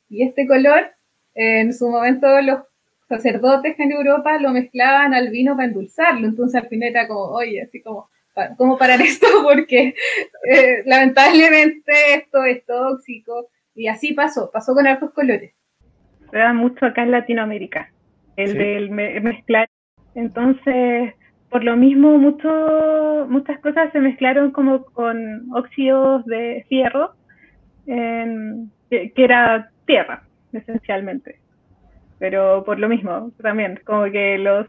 Y 0.10 0.22
este 0.22 0.46
color, 0.46 0.92
en 1.34 1.74
su 1.74 1.90
momento 1.90 2.28
los 2.42 2.60
sacerdotes 3.08 3.80
en 3.80 3.94
Europa 3.94 4.38
lo 4.38 4.52
mezclaban 4.52 5.14
al 5.14 5.30
vino 5.30 5.56
para 5.56 5.70
endulzarlo, 5.70 6.28
entonces 6.28 6.62
al 6.62 6.68
final 6.68 6.90
era 6.90 7.08
como, 7.08 7.22
oye, 7.22 7.62
así 7.62 7.82
como, 7.82 8.10
¿cómo 8.58 8.78
parar 8.78 9.02
esto? 9.02 9.28
Porque 9.44 9.96
eh, 10.50 10.84
lamentablemente 10.86 11.94
esto 12.16 12.44
es 12.44 12.66
tóxico. 12.66 13.48
Y 13.78 13.88
así 13.88 14.14
pasó, 14.14 14.50
pasó 14.52 14.74
con 14.74 14.88
hartos 14.88 15.12
colores. 15.12 15.54
Se 16.32 16.38
da 16.38 16.54
mucho 16.54 16.86
acá 16.86 17.04
en 17.04 17.12
Latinoamérica, 17.12 17.92
el 18.38 18.58
del 18.58 18.90
mezclar. 18.92 19.70
Entonces, 20.14 21.14
por 21.50 21.64
lo 21.64 21.76
mismo, 21.76 22.18
mucho, 22.18 23.28
muchas 23.30 23.60
cosas 23.60 23.92
se 23.92 24.00
mezclaron 24.00 24.52
como 24.52 24.84
con 24.86 25.52
óxidos 25.54 26.26
de 26.26 26.66
fierro, 26.68 27.14
que, 27.86 29.12
era 29.16 29.70
tierra, 29.86 30.24
esencialmente. 30.54 31.40
Pero 32.20 32.64
por 32.66 32.80
lo 32.80 32.90
mismo, 32.90 33.32
también, 33.42 33.80
como 33.86 34.06
que 34.06 34.38
los, 34.38 34.68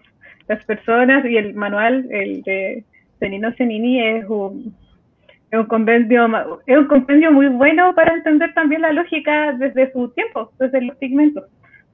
las 0.49 0.65
personas 0.65 1.25
y 1.25 1.37
el 1.37 1.55
manual, 1.55 2.07
el 2.11 2.43
de 2.43 2.85
Zenino 3.19 3.53
Zenini, 3.53 4.03
es 4.03 4.27
un, 4.29 4.75
es 5.51 5.59
un 5.59 5.67
compendio 5.67 6.27
es 6.67 6.77
un 6.77 6.87
compendio 6.87 7.33
muy 7.33 7.49
bueno 7.49 7.95
para 7.95 8.15
entender 8.15 8.53
también 8.55 8.83
la 8.83 8.93
lógica 8.93 9.53
desde 9.53 9.93
su 9.93 10.09
tiempo, 10.11 10.53
desde 10.59 10.83
los 10.83 10.97
pigmentos, 10.97 11.45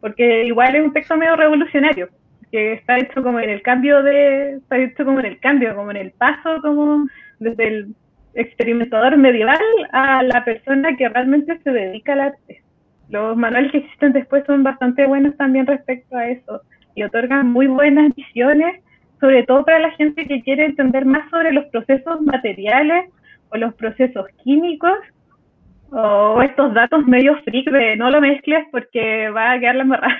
porque 0.02 0.44
igual 0.44 0.74
es 0.74 0.84
un 0.84 0.92
texto 0.92 1.16
medio 1.16 1.36
revolucionario 1.36 2.08
que 2.50 2.74
está 2.74 2.98
hecho 2.98 3.22
como 3.22 3.38
en 3.38 3.48
el 3.48 3.62
cambio 3.62 4.02
de, 4.02 4.56
está 4.56 4.76
hecho 4.76 5.04
como 5.04 5.20
en 5.20 5.26
el 5.26 5.38
cambio, 5.38 5.74
como 5.74 5.92
en 5.92 5.96
el 5.96 6.10
paso, 6.10 6.60
como 6.60 7.06
desde 7.38 7.66
el 7.68 7.94
experimentador 8.34 9.16
medieval 9.16 9.58
a 9.92 10.22
la 10.24 10.44
persona 10.44 10.96
que 10.96 11.08
realmente 11.08 11.58
se 11.62 11.70
dedica 11.70 12.12
al 12.14 12.20
arte. 12.20 12.62
Los 13.08 13.36
manuales 13.36 13.70
que 13.70 13.78
existen 13.78 14.12
después 14.12 14.44
son 14.44 14.64
bastante 14.64 15.06
buenos 15.06 15.36
también 15.36 15.66
respecto 15.66 16.16
a 16.16 16.28
eso 16.28 16.62
y 16.94 17.04
otorgan 17.04 17.50
muy 17.50 17.68
buenas 17.68 18.12
visiones, 18.14 18.82
sobre 19.20 19.44
todo 19.44 19.64
para 19.64 19.78
la 19.78 19.92
gente 19.92 20.26
que 20.26 20.42
quiere 20.42 20.64
entender 20.64 21.06
más 21.06 21.30
sobre 21.30 21.52
los 21.52 21.66
procesos 21.66 22.20
materiales 22.22 23.08
o 23.50 23.56
los 23.56 23.72
procesos 23.74 24.26
químicos 24.42 24.98
o 25.92 26.42
estos 26.42 26.72
datos 26.74 27.04
medio 27.06 27.36
freak 27.44 27.70
de 27.70 27.96
no 27.96 28.10
lo 28.10 28.20
mezcles 28.20 28.66
porque 28.70 29.28
va 29.30 29.52
a 29.52 29.60
quedar 29.60 29.76
la 29.76 29.82
embarrada. 29.82 30.16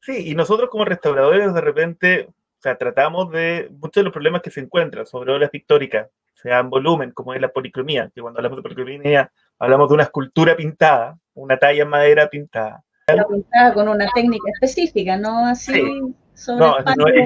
Sí, 0.00 0.30
y 0.30 0.34
nosotros 0.34 0.68
como 0.68 0.84
restauradores 0.84 1.54
de 1.54 1.60
repente, 1.60 2.26
o 2.28 2.34
sea, 2.60 2.76
tratamos 2.76 3.30
de 3.30 3.70
muchos 3.70 4.02
de 4.02 4.04
los 4.04 4.12
problemas 4.12 4.42
que 4.42 4.50
se 4.50 4.60
encuentran 4.60 5.06
sobre 5.06 5.32
obras 5.32 5.48
pictóricas, 5.48 6.10
sea 6.34 6.58
en 6.58 6.68
volumen, 6.68 7.12
como 7.12 7.32
es 7.32 7.40
la 7.40 7.48
policromía, 7.48 8.10
que 8.14 8.20
cuando 8.20 8.38
hablamos 8.38 8.58
de 8.58 8.62
policromía 8.62 9.32
hablamos 9.58 9.88
de 9.88 9.94
una 9.94 10.02
escultura 10.02 10.54
pintada, 10.56 11.16
una 11.32 11.56
talla 11.56 11.84
en 11.84 11.88
madera 11.88 12.28
pintada. 12.28 12.84
pintada 13.06 13.72
con 13.72 13.88
una 13.88 14.06
técnica 14.14 14.50
específica, 14.52 15.16
no 15.16 15.46
así 15.46 16.02
sobre 16.34 16.60
no, 16.60 16.78
no, 16.80 16.94
no, 16.96 17.08
es, 17.08 17.24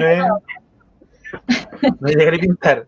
no 1.99 2.07
es 2.07 2.15
llegar 2.15 2.33
a 2.35 2.37
pintar. 2.37 2.87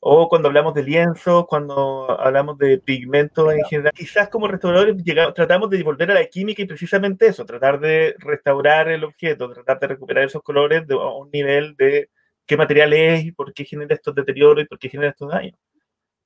O 0.00 0.28
cuando 0.28 0.48
hablamos 0.48 0.74
de 0.74 0.82
lienzos, 0.82 1.46
cuando 1.46 2.10
hablamos 2.20 2.58
de 2.58 2.78
pigmentos 2.78 3.52
en 3.52 3.64
general, 3.64 3.92
quizás 3.94 4.28
como 4.28 4.48
restauradores 4.48 4.96
tratamos 5.34 5.70
de 5.70 5.82
volver 5.82 6.10
a 6.10 6.14
la 6.14 6.26
química 6.26 6.62
y 6.62 6.66
precisamente 6.66 7.26
eso, 7.26 7.44
tratar 7.44 7.80
de 7.80 8.14
restaurar 8.18 8.88
el 8.88 9.04
objeto, 9.04 9.52
tratar 9.52 9.78
de 9.80 9.86
recuperar 9.88 10.24
esos 10.24 10.42
colores 10.42 10.86
de, 10.86 10.94
a 10.94 11.08
un 11.10 11.30
nivel 11.30 11.74
de 11.76 12.10
qué 12.46 12.56
material 12.56 12.92
es 12.92 13.24
y 13.24 13.32
por 13.32 13.52
qué 13.52 13.64
genera 13.64 13.94
estos 13.94 14.14
deterioros 14.14 14.64
y 14.64 14.66
por 14.66 14.78
qué 14.78 14.88
genera 14.88 15.10
estos 15.10 15.30
daños. 15.30 15.58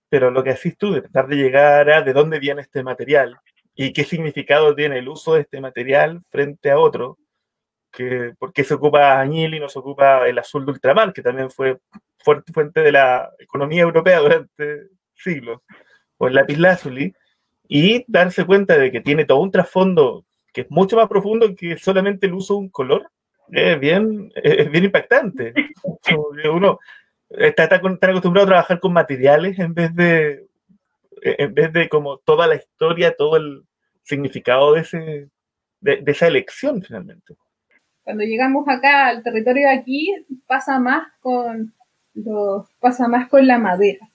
Pero 0.08 0.30
lo 0.30 0.44
que 0.44 0.50
haces 0.50 0.76
tú, 0.76 0.92
de 0.92 1.02
tratar 1.02 1.26
de 1.28 1.36
llegar 1.36 1.90
a 1.90 2.02
de 2.02 2.12
dónde 2.12 2.38
viene 2.38 2.62
este 2.62 2.82
material 2.82 3.38
y 3.74 3.92
qué 3.92 4.04
significado 4.04 4.74
tiene 4.74 4.98
el 4.98 5.08
uso 5.08 5.34
de 5.34 5.42
este 5.42 5.60
material 5.60 6.20
frente 6.30 6.70
a 6.70 6.78
otro, 6.78 7.18
que 7.90 8.32
por 8.38 8.52
qué 8.52 8.64
se 8.64 8.74
ocupa 8.74 9.20
añil 9.20 9.54
y 9.54 9.60
no 9.60 9.68
se 9.68 9.78
ocupa 9.78 10.26
el 10.26 10.38
azul 10.38 10.64
de 10.64 10.72
ultramar, 10.72 11.12
que 11.12 11.22
también 11.22 11.50
fue 11.50 11.78
fuerte 12.22 12.52
fuente 12.52 12.80
de 12.80 12.92
la 12.92 13.30
economía 13.38 13.82
europea 13.82 14.20
durante 14.20 14.88
siglos, 15.14 15.60
o 16.18 16.28
el 16.28 16.34
lapislázuli, 16.34 17.14
y 17.68 18.04
darse 18.08 18.44
cuenta 18.44 18.78
de 18.78 18.90
que 18.90 19.00
tiene 19.00 19.24
todo 19.24 19.40
un 19.40 19.50
trasfondo 19.50 20.24
que 20.52 20.62
es 20.62 20.70
mucho 20.70 20.96
más 20.96 21.08
profundo 21.08 21.54
que 21.56 21.78
solamente 21.78 22.26
el 22.26 22.34
uso 22.34 22.54
de 22.54 22.60
un 22.60 22.68
color, 22.68 23.10
es 23.50 23.80
bien, 23.80 24.30
es 24.36 24.70
bien 24.70 24.84
impactante. 24.84 25.54
Uno 26.52 26.78
está, 27.30 27.68
tan 27.68 27.80
acostumbrado 27.80 28.44
a 28.44 28.50
trabajar 28.50 28.80
con 28.80 28.92
materiales 28.92 29.58
en 29.58 29.74
vez 29.74 29.94
de 29.94 30.46
en 31.24 31.54
vez 31.54 31.72
de 31.72 31.88
como 31.88 32.18
toda 32.18 32.48
la 32.48 32.56
historia, 32.56 33.14
todo 33.16 33.36
el 33.36 33.62
significado 34.02 34.74
de, 34.74 34.80
ese, 34.80 35.28
de 35.80 36.02
esa 36.04 36.26
elección 36.26 36.82
finalmente. 36.82 37.34
Cuando 38.02 38.24
llegamos 38.24 38.66
acá 38.68 39.06
al 39.06 39.22
territorio 39.22 39.68
de 39.68 39.74
aquí, 39.74 40.12
pasa 40.46 40.80
más 40.80 41.06
con 41.20 41.72
pasa 42.80 43.08
más 43.08 43.28
con 43.28 43.46
la 43.46 43.58
madera, 43.58 44.10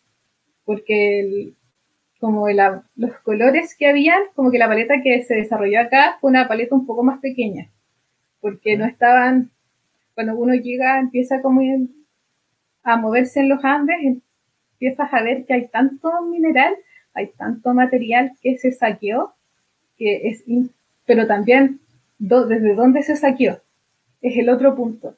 porque 0.65 1.53
como 2.19 2.47
los 2.95 3.17
colores 3.23 3.75
que 3.77 3.87
habían, 3.87 4.19
como 4.35 4.51
que 4.51 4.57
la 4.57 4.67
paleta 4.67 5.01
que 5.03 5.23
se 5.23 5.35
desarrolló 5.35 5.79
acá 5.79 6.17
fue 6.19 6.31
una 6.31 6.47
paleta 6.47 6.75
un 6.75 6.85
poco 6.85 7.03
más 7.03 7.19
pequeña, 7.19 7.69
porque 8.39 8.77
no 8.77 8.85
estaban 8.85 9.51
cuando 10.13 10.35
uno 10.35 10.55
llega, 10.55 10.99
empieza 10.99 11.41
como 11.41 11.61
a 12.83 12.97
moverse 12.97 13.41
en 13.41 13.49
los 13.49 13.63
Andes, 13.63 13.97
empiezas 14.73 15.13
a 15.13 15.21
ver 15.21 15.45
que 15.45 15.53
hay 15.53 15.67
tanto 15.67 16.09
mineral, 16.23 16.75
hay 17.13 17.27
tanto 17.37 17.73
material 17.73 18.31
que 18.41 18.57
se 18.57 18.71
saqueó, 18.71 19.33
que 19.95 20.29
es, 20.29 20.43
pero 21.05 21.27
también 21.27 21.81
desde 22.17 22.73
dónde 22.73 23.03
se 23.03 23.15
saqueó, 23.15 23.61
es 24.21 24.37
el 24.37 24.49
otro 24.49 24.75
punto. 24.75 25.15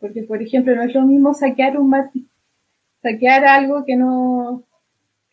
Porque, 0.00 0.22
por 0.22 0.42
ejemplo, 0.42 0.74
no 0.74 0.82
es 0.82 0.94
lo 0.94 1.02
mismo 1.02 1.34
saquear 1.34 1.78
un 1.78 1.94
saquear 3.02 3.44
algo 3.44 3.84
que 3.84 3.96
no, 3.96 4.64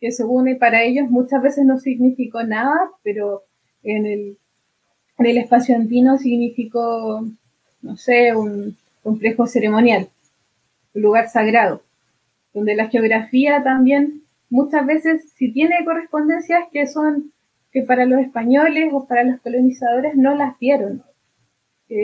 que 0.00 0.12
según 0.12 0.56
para 0.58 0.82
ellos 0.82 1.10
muchas 1.10 1.42
veces 1.42 1.64
no 1.64 1.78
significó 1.78 2.42
nada, 2.44 2.90
pero 3.02 3.42
en 3.82 4.06
el, 4.06 4.38
en 5.18 5.26
el 5.26 5.38
espacio 5.38 5.74
andino 5.74 6.18
significó, 6.18 7.24
no 7.82 7.96
sé, 7.96 8.34
un 8.36 8.76
complejo 9.02 9.46
ceremonial, 9.46 10.08
un 10.94 11.02
lugar 11.02 11.28
sagrado, 11.28 11.82
donde 12.52 12.76
la 12.76 12.88
geografía 12.88 13.62
también 13.62 14.22
muchas 14.50 14.86
veces, 14.86 15.32
si 15.36 15.52
tiene 15.52 15.84
correspondencias 15.84 16.64
que 16.72 16.86
son 16.86 17.32
que 17.72 17.82
para 17.82 18.06
los 18.06 18.20
españoles 18.20 18.90
o 18.92 19.06
para 19.06 19.24
los 19.24 19.40
colonizadores 19.40 20.14
no 20.14 20.34
las 20.34 20.58
dieron, 20.58 21.02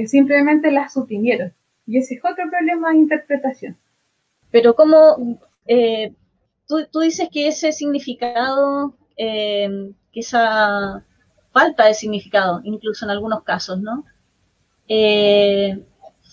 simplemente 0.07 0.71
las 0.71 0.93
suprimieron. 0.93 1.53
Y 1.87 1.99
ese 1.99 2.15
es 2.15 2.21
otro 2.25 2.49
problema 2.51 2.91
de 2.91 2.99
interpretación. 2.99 3.77
Pero 4.51 4.75
como 4.75 5.39
eh, 5.67 6.15
tú, 6.67 7.01
dices 7.01 7.29
que 7.33 7.49
ese 7.49 7.73
significado, 7.73 8.95
eh, 9.17 9.93
que 10.13 10.21
esa 10.21 11.05
falta 11.53 11.87
de 11.87 11.95
significado, 11.95 12.61
incluso 12.65 13.05
en 13.05 13.11
algunos 13.11 13.43
casos, 13.43 13.81
¿no? 13.81 14.05
Eh, 14.89 15.85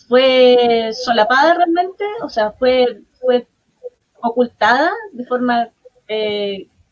¿Fue 0.07 0.91
solapada 0.93 1.53
realmente? 1.55 2.03
O 2.23 2.29
sea, 2.29 2.51
¿fue, 2.51 3.01
fue 3.19 3.47
ocultada 4.21 4.91
de 5.13 5.25
forma 5.25 5.69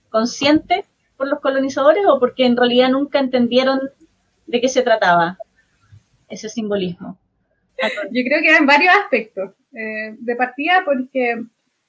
consciente 0.09 0.85
por 1.17 1.27
los 1.27 1.41
colonizadores 1.41 2.05
o 2.07 2.19
porque 2.19 2.45
en 2.45 2.55
realidad 2.55 2.89
nunca 2.89 3.19
entendieron 3.19 3.81
de 4.47 4.61
qué 4.61 4.69
se 4.69 4.81
trataba 4.81 5.37
ese 6.29 6.47
simbolismo? 6.47 7.17
Yo 8.11 8.23
creo 8.23 8.41
que 8.41 8.55
en 8.55 8.65
varios 8.65 8.93
aspectos. 8.95 9.53
Eh, 9.71 10.15
de 10.17 10.35
partida 10.35 10.81
porque 10.83 11.43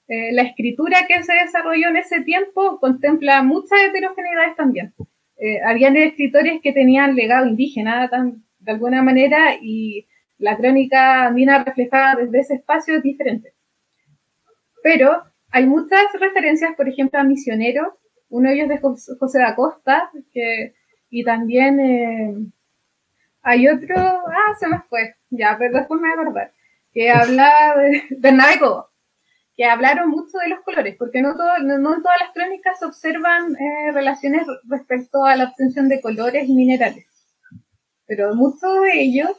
eh, 0.08 0.32
la 0.32 0.42
escritura 0.42 1.06
que 1.08 1.22
se 1.22 1.32
desarrolló 1.32 1.88
en 1.88 1.96
ese 1.96 2.20
tiempo 2.20 2.78
contempla 2.78 3.42
muchas 3.42 3.80
heterogeneidades 3.80 4.54
también. 4.54 4.92
Eh, 5.38 5.62
habían 5.64 5.96
escritores 5.96 6.60
que 6.60 6.74
tenían 6.74 7.14
legado 7.14 7.46
indígena 7.46 8.10
de 8.58 8.70
alguna 8.70 9.02
manera 9.02 9.54
y 9.62 10.06
la 10.36 10.58
crónica 10.58 11.28
andina 11.28 11.64
reflejada 11.64 12.16
desde 12.16 12.40
ese 12.40 12.54
espacio 12.56 12.96
es 12.96 13.02
diferente. 13.02 13.54
Pero 14.82 15.22
hay 15.50 15.64
muchas 15.66 16.04
referencias, 16.18 16.74
por 16.76 16.86
ejemplo, 16.86 17.18
a 17.18 17.24
misioneros. 17.24 17.94
Uno 18.28 18.50
de 18.50 18.56
ellos 18.56 18.70
es 18.70 19.16
José 19.18 19.38
da 19.38 19.54
Costa, 19.54 20.10
que, 20.32 20.74
y 21.08 21.24
también 21.24 22.52
hay 23.42 23.68
otro, 23.68 23.96
ah, 23.96 24.54
se 24.58 24.68
me 24.68 24.80
fue, 24.80 25.14
ya, 25.30 25.56
pero 25.58 25.78
después 25.78 26.00
me 26.00 26.08
voy 26.08 26.18
a 26.18 26.22
acordar, 26.22 26.52
que 26.92 27.10
habla 27.10 27.74
de 27.76 28.02
Bernabé 28.18 28.58
que 29.60 29.66
hablaron 29.66 30.08
mucho 30.08 30.38
de 30.38 30.48
los 30.48 30.60
colores, 30.60 30.96
porque 30.98 31.20
no, 31.20 31.36
todo, 31.36 31.58
no, 31.58 31.94
en 31.94 32.02
todas 32.02 32.18
las 32.18 32.32
crónicas 32.32 32.78
se 32.78 32.86
observan 32.86 33.54
eh, 33.56 33.92
relaciones 33.92 34.46
respecto 34.64 35.26
a 35.26 35.36
la 35.36 35.44
obtención 35.44 35.86
de 35.86 36.00
colores 36.00 36.48
y 36.48 36.54
minerales. 36.54 37.04
Pero 38.06 38.34
muchos 38.34 38.80
de 38.82 39.02
ellos 39.02 39.30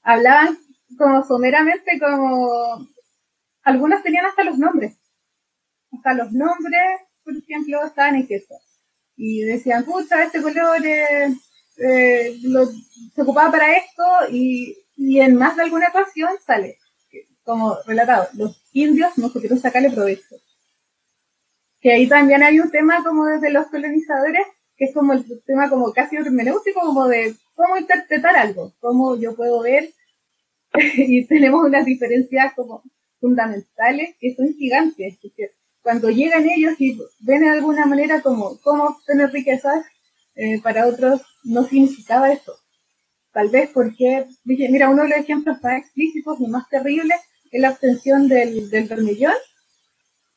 hablaban 0.00 0.56
como 0.96 1.22
someramente, 1.22 2.00
como 2.00 2.88
algunos 3.62 4.02
tenían 4.02 4.24
hasta 4.24 4.42
los 4.42 4.56
nombres. 4.56 4.96
Hasta 5.92 6.14
los 6.14 6.32
nombres, 6.32 7.00
por 7.22 7.36
ejemplo, 7.36 7.84
estaban 7.84 8.14
en 8.14 8.26
queso. 8.26 8.54
Y 9.16 9.42
decían, 9.42 9.84
pucha, 9.84 10.24
este 10.24 10.40
color 10.40 10.78
eh, 10.86 12.38
lo, 12.42 12.64
se 12.66 13.20
ocupaba 13.20 13.50
para 13.50 13.76
esto 13.76 14.02
y, 14.30 14.74
y, 14.98 15.20
en 15.20 15.36
más 15.36 15.56
de 15.56 15.62
alguna 15.62 15.88
ocasión 15.88 16.30
sale, 16.44 16.78
como 17.44 17.76
relatado, 17.86 18.28
los 18.34 18.62
indios 18.72 19.16
no 19.16 19.30
supieron 19.30 19.58
sacarle 19.58 19.90
provecho. 19.90 20.36
Que 21.80 21.92
ahí 21.92 22.08
también 22.08 22.42
hay 22.42 22.60
un 22.60 22.70
tema 22.70 23.02
como 23.02 23.24
desde 23.24 23.50
los 23.50 23.68
colonizadores, 23.68 24.46
que 24.76 24.86
es 24.86 24.94
como 24.94 25.14
el 25.14 25.24
tema 25.46 25.70
como 25.70 25.92
casi 25.92 26.16
hermenéutico, 26.16 26.80
como 26.80 27.06
de 27.08 27.34
cómo 27.54 27.78
interpretar 27.78 28.36
algo, 28.36 28.74
cómo 28.80 29.16
yo 29.16 29.34
puedo 29.34 29.62
ver, 29.62 29.88
y 30.74 31.26
tenemos 31.26 31.64
unas 31.64 31.86
diferencias 31.86 32.52
como 32.54 32.82
fundamentales 33.20 34.16
que 34.20 34.34
son 34.34 34.52
gigantes, 34.54 35.18
porque 35.22 35.52
cuando 35.80 36.10
llegan 36.10 36.46
ellos 36.48 36.74
y 36.78 37.00
ven 37.20 37.42
de 37.42 37.48
alguna 37.48 37.86
manera 37.86 38.20
como 38.20 38.60
cómo 38.60 38.84
obtener 38.84 39.30
riquezas, 39.32 39.86
eh, 40.34 40.60
para 40.60 40.86
otros 40.86 41.22
no 41.44 41.64
significaba 41.64 42.30
eso. 42.30 42.54
Tal 43.38 43.50
vez 43.50 43.70
porque, 43.72 44.26
dije, 44.42 44.68
mira, 44.68 44.90
uno 44.90 45.04
de 45.04 45.10
los 45.10 45.18
ejemplos 45.18 45.58
más 45.62 45.78
explícitos 45.78 46.40
y 46.40 46.48
más 46.48 46.68
terribles 46.68 47.20
es 47.52 47.60
la 47.62 47.70
obtención 47.70 48.26
del, 48.26 48.68
del 48.68 48.88
vermellón, 48.88 49.36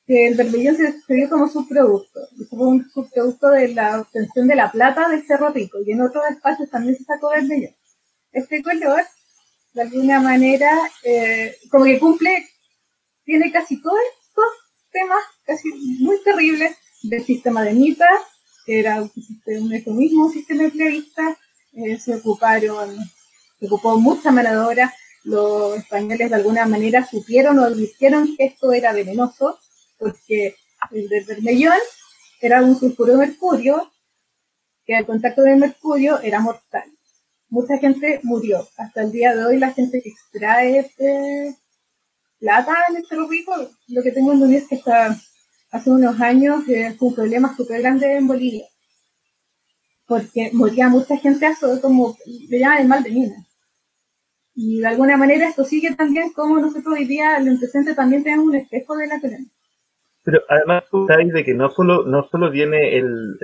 que 0.05 0.27
el 0.27 0.35
vermellón 0.35 0.77
se, 0.77 1.15
dio 1.15 1.27
como 1.27 1.49
subproducto, 1.49 2.19
y 2.37 2.43
fue 2.43 2.59
un 2.59 2.87
subproducto 2.91 3.47
de 3.47 3.69
la 3.69 4.01
obtención 4.01 4.47
de 4.47 4.55
la 4.55 4.71
plata 4.71 5.09
del 5.09 5.25
Cerro 5.25 5.49
Rico, 5.49 5.79
y 5.83 5.93
en 5.93 6.01
otros 6.03 6.23
espacios 6.29 6.69
también 6.69 6.95
se 6.95 7.03
sacó 7.05 7.31
vermellón. 7.31 7.75
Este 8.33 8.61
color, 8.61 9.01
de 9.73 9.81
alguna 9.81 10.19
manera, 10.19 10.69
eh, 11.03 11.57
como 11.71 11.85
que 11.85 11.97
cumple, 11.97 12.47
tiene 13.25 13.51
casi 13.51 13.81
todos 13.81 13.97
estos 14.13 14.45
temas 14.91 15.23
casi 15.43 15.69
muy 16.01 16.21
terribles 16.21 16.77
del 17.01 17.25
sistema 17.25 17.63
de 17.63 17.73
mitas, 17.73 18.21
que 18.67 18.79
era 18.79 19.01
un, 19.01 19.11
un 19.87 19.97
mismo 19.97 20.29
sistema 20.29 20.65
empleadista, 20.65 21.35
eh, 21.73 21.99
se 21.99 22.15
ocuparon, 22.15 22.97
se 23.59 23.65
ocupó 23.65 23.99
mucha 23.99 24.31
mano 24.31 24.69
los 25.23 25.77
españoles 25.77 26.29
de 26.29 26.35
alguna 26.35 26.65
manera 26.65 27.05
supieron 27.05 27.59
o 27.59 27.63
advirtieron 27.63 28.35
que 28.35 28.45
esto 28.45 28.71
era 28.71 28.91
venenoso, 28.91 29.59
porque 29.99 30.55
el 30.91 31.07
del 31.07 31.25
vermellón 31.25 31.77
era 32.41 32.63
un 32.63 32.77
sulfuro 32.77 33.13
de 33.13 33.27
mercurio, 33.27 33.91
que 34.85 34.95
al 34.95 35.05
contacto 35.05 35.43
de 35.43 35.55
mercurio 35.55 36.19
era 36.21 36.39
mortal. 36.39 36.85
Mucha 37.49 37.77
gente 37.77 38.19
murió. 38.23 38.67
Hasta 38.77 39.03
el 39.03 39.11
día 39.11 39.35
de 39.35 39.45
hoy 39.45 39.57
la 39.57 39.71
gente 39.71 40.01
que 40.01 40.09
extrae 40.09 40.79
este 40.79 41.55
plata 42.39 42.75
en 42.89 42.97
este 42.97 43.15
Rico, 43.29 43.53
lo 43.89 44.01
que 44.01 44.11
tengo 44.11 44.33
entendido 44.33 44.61
es 44.61 44.67
que 44.67 44.75
está 44.75 45.15
hace 45.69 45.89
unos 45.89 46.19
años 46.19 46.67
eh, 46.67 46.97
un 46.99 47.13
problema 47.13 47.55
súper 47.55 47.81
grande 47.81 48.17
en 48.17 48.27
Bolivia, 48.27 48.65
porque 50.11 50.49
moría 50.51 50.89
mucha 50.89 51.15
gente 51.15 51.45
a 51.45 51.51
eso, 51.51 51.79
como 51.79 52.17
le 52.49 52.59
llaman 52.59 52.81
el 52.81 52.87
mal 52.89 53.01
de 53.01 53.11
mina. 53.11 53.35
Y 54.53 54.81
de 54.81 54.87
alguna 54.87 55.15
manera 55.15 55.47
esto 55.47 55.63
sigue 55.63 55.95
también 55.95 56.33
como 56.33 56.59
nosotros 56.59 56.95
hoy 56.97 57.05
día, 57.05 57.37
en 57.37 57.47
el 57.47 57.57
presente, 57.57 57.95
también 57.95 58.21
tenemos 58.21 58.47
un 58.47 58.55
espejo 58.55 58.97
de 58.97 59.07
la 59.07 59.21
colonia. 59.21 59.47
Pero 60.25 60.41
además 60.49 60.83
tú 60.91 61.07
sabes 61.07 61.31
de 61.31 61.45
que 61.45 61.53
no 61.53 61.69
solo, 61.69 62.03
no 62.03 62.27
solo 62.29 62.51
viene 62.51 62.97
el, 62.97 63.37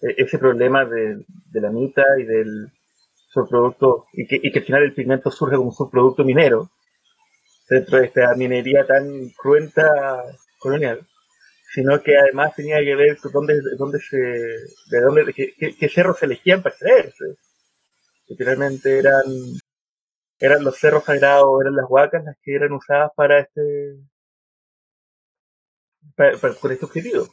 ese 0.00 0.38
problema 0.38 0.84
de, 0.84 1.24
la 1.52 1.70
mitad 1.70 2.16
y 2.18 2.24
del 2.24 2.66
subproducto, 3.32 4.06
y 4.12 4.26
que, 4.26 4.40
y 4.42 4.50
que 4.50 4.58
al 4.58 4.64
final 4.64 4.82
el 4.82 4.94
pigmento 4.94 5.30
surge 5.30 5.54
como 5.54 5.70
subproducto 5.70 6.24
minero, 6.24 6.68
dentro 7.70 7.96
de 7.96 8.06
esta 8.06 8.34
minería 8.34 8.84
tan 8.88 9.06
cruenta 9.40 9.88
colonial, 10.58 10.98
sino 11.74 12.02
que 12.02 12.16
además 12.16 12.54
tenía 12.54 12.78
que 12.78 12.96
ver 12.96 13.18
con 13.18 13.32
dónde, 13.32 13.60
dónde 13.76 13.98
se, 14.00 14.16
de 14.16 15.00
dónde, 15.00 15.32
qué, 15.34 15.88
cerros 15.88 16.18
se 16.18 16.26
elegían 16.26 16.62
para 16.62 16.74
extraerse. 16.74 17.24
Literalmente 18.26 18.98
eran, 18.98 19.24
eran 20.38 20.64
los 20.64 20.78
cerros 20.78 21.04
sagrados, 21.04 21.60
eran 21.60 21.76
las 21.76 21.86
huacas 21.88 22.24
las 22.24 22.36
que 22.42 22.54
eran 22.54 22.72
usadas 22.72 23.10
para 23.14 23.40
este, 23.40 23.98
para, 26.16 26.38
por 26.38 26.72
este 26.72 26.84
objetivo. 26.84 27.28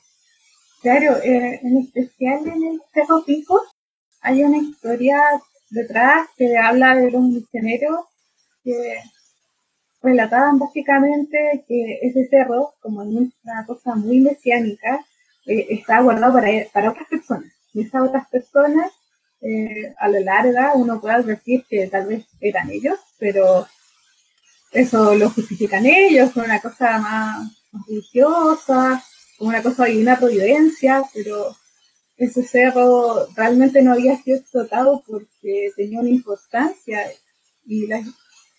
Claro, 0.81 1.17
eh, 1.23 1.59
en 1.63 1.77
especial 1.77 2.47
en 2.47 2.63
el 2.63 2.81
Cerro 2.93 3.23
Pico 3.25 3.61
hay 4.21 4.43
una 4.43 4.57
historia 4.57 5.21
detrás 5.69 6.27
que 6.37 6.57
habla 6.57 6.95
de 6.95 7.09
los 7.09 7.21
misioneros 7.21 8.05
que 8.63 8.97
relataban 10.05 10.59
básicamente 10.59 11.65
que 11.67 11.99
ese 12.01 12.27
cerro, 12.29 12.73
como 12.81 13.01
una 13.01 13.65
cosa 13.65 13.95
muy 13.95 14.19
mesiánica, 14.19 15.05
eh, 15.45 15.67
está 15.69 16.01
guardado 16.01 16.33
para, 16.33 16.49
para 16.71 16.91
otras 16.91 17.07
personas. 17.09 17.51
Y 17.73 17.81
esas 17.81 18.03
otras 18.03 18.27
personas, 18.29 18.91
eh, 19.41 19.93
a 19.97 20.07
la 20.07 20.19
larga, 20.21 20.73
uno 20.75 21.01
puede 21.01 21.23
decir 21.23 21.65
que 21.69 21.87
tal 21.87 22.07
vez 22.07 22.25
eran 22.39 22.69
ellos, 22.69 22.97
pero 23.19 23.67
eso 24.71 25.15
lo 25.15 25.29
justifican 25.29 25.85
ellos 25.85 26.31
con 26.31 26.45
una 26.45 26.59
cosa 26.59 26.99
más, 26.99 27.51
religiosa, 27.87 29.03
con 29.37 29.49
una 29.49 29.61
cosa 29.61 29.85
de 29.85 30.01
una 30.01 30.17
providencia, 30.17 31.03
pero 31.13 31.55
ese 32.17 32.43
cerro 32.43 33.27
realmente 33.35 33.81
no 33.81 33.93
había 33.93 34.17
sido 34.21 34.37
explotado 34.37 35.03
porque 35.05 35.71
tenía 35.75 35.99
una 35.99 36.09
importancia 36.09 37.11
y 37.65 37.87
la, 37.87 38.01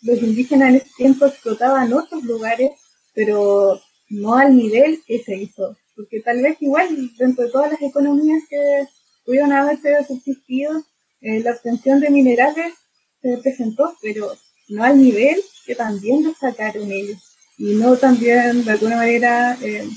los 0.06 0.22
indígenas 0.22 0.70
en 0.70 0.76
ese 0.76 0.90
tiempo 0.96 1.26
explotaban 1.26 1.92
otros 1.92 2.22
lugares, 2.22 2.70
pero 3.12 3.80
no 4.08 4.34
al 4.36 4.56
nivel 4.56 5.02
que 5.06 5.22
se 5.22 5.36
hizo. 5.36 5.76
Porque 5.96 6.20
tal 6.20 6.42
vez 6.42 6.56
igual 6.60 6.88
dentro 7.18 7.44
de 7.44 7.50
todas 7.50 7.72
las 7.72 7.82
economías 7.82 8.42
que 8.48 8.86
pudieron 9.24 9.52
haberse 9.52 10.04
subsistido, 10.06 10.84
eh, 11.20 11.40
la 11.40 11.52
obtención 11.52 12.00
de 12.00 12.10
minerales 12.10 12.72
se 13.20 13.38
presentó, 13.38 13.96
pero 14.00 14.32
no 14.68 14.84
al 14.84 14.98
nivel 14.98 15.42
que 15.64 15.74
también 15.74 16.22
lo 16.22 16.34
sacaron 16.34 16.90
ellos. 16.92 17.18
Y 17.58 17.74
no 17.74 17.96
también, 17.96 18.64
de 18.64 18.70
alguna 18.70 18.96
manera, 18.96 19.58
eh, 19.62 19.88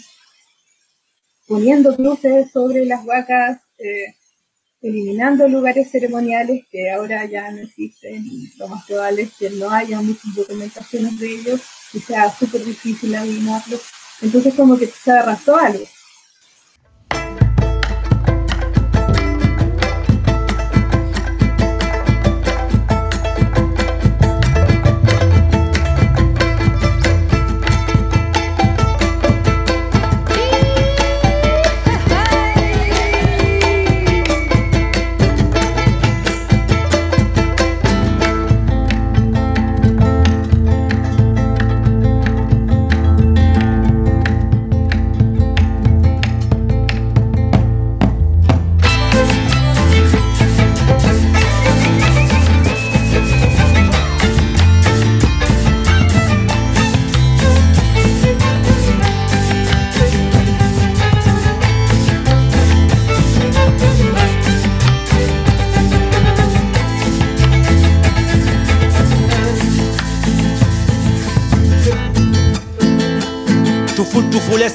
poniendo 1.48 1.96
cruces 1.96 2.52
sobre 2.52 2.86
las 2.86 3.06
vacas, 3.06 3.62
eh, 3.78 4.16
eliminando 4.82 5.48
lugares 5.48 5.92
ceremoniales 5.92 6.66
que 6.72 6.92
ahora 6.92 7.26
ya 7.26 7.52
no 7.52 7.62
existen 7.62 8.26
y 8.26 8.50
lo 8.58 8.68
más 8.68 8.86
que 8.86 9.50
no 9.52 9.70
haya 9.70 10.02
muchas 10.02 10.34
documentaciones 10.36 11.20
de 11.20 11.28
ellos 11.28 11.62
y 11.94 12.00
sea 12.00 12.32
súper 12.32 12.64
difícil 12.64 13.14
adivinarlos. 13.16 13.82
Entonces 14.22 14.54
como 14.54 14.78
que 14.78 14.88
se 14.88 15.12
arrasó 15.12 15.56
algo. 15.58 15.86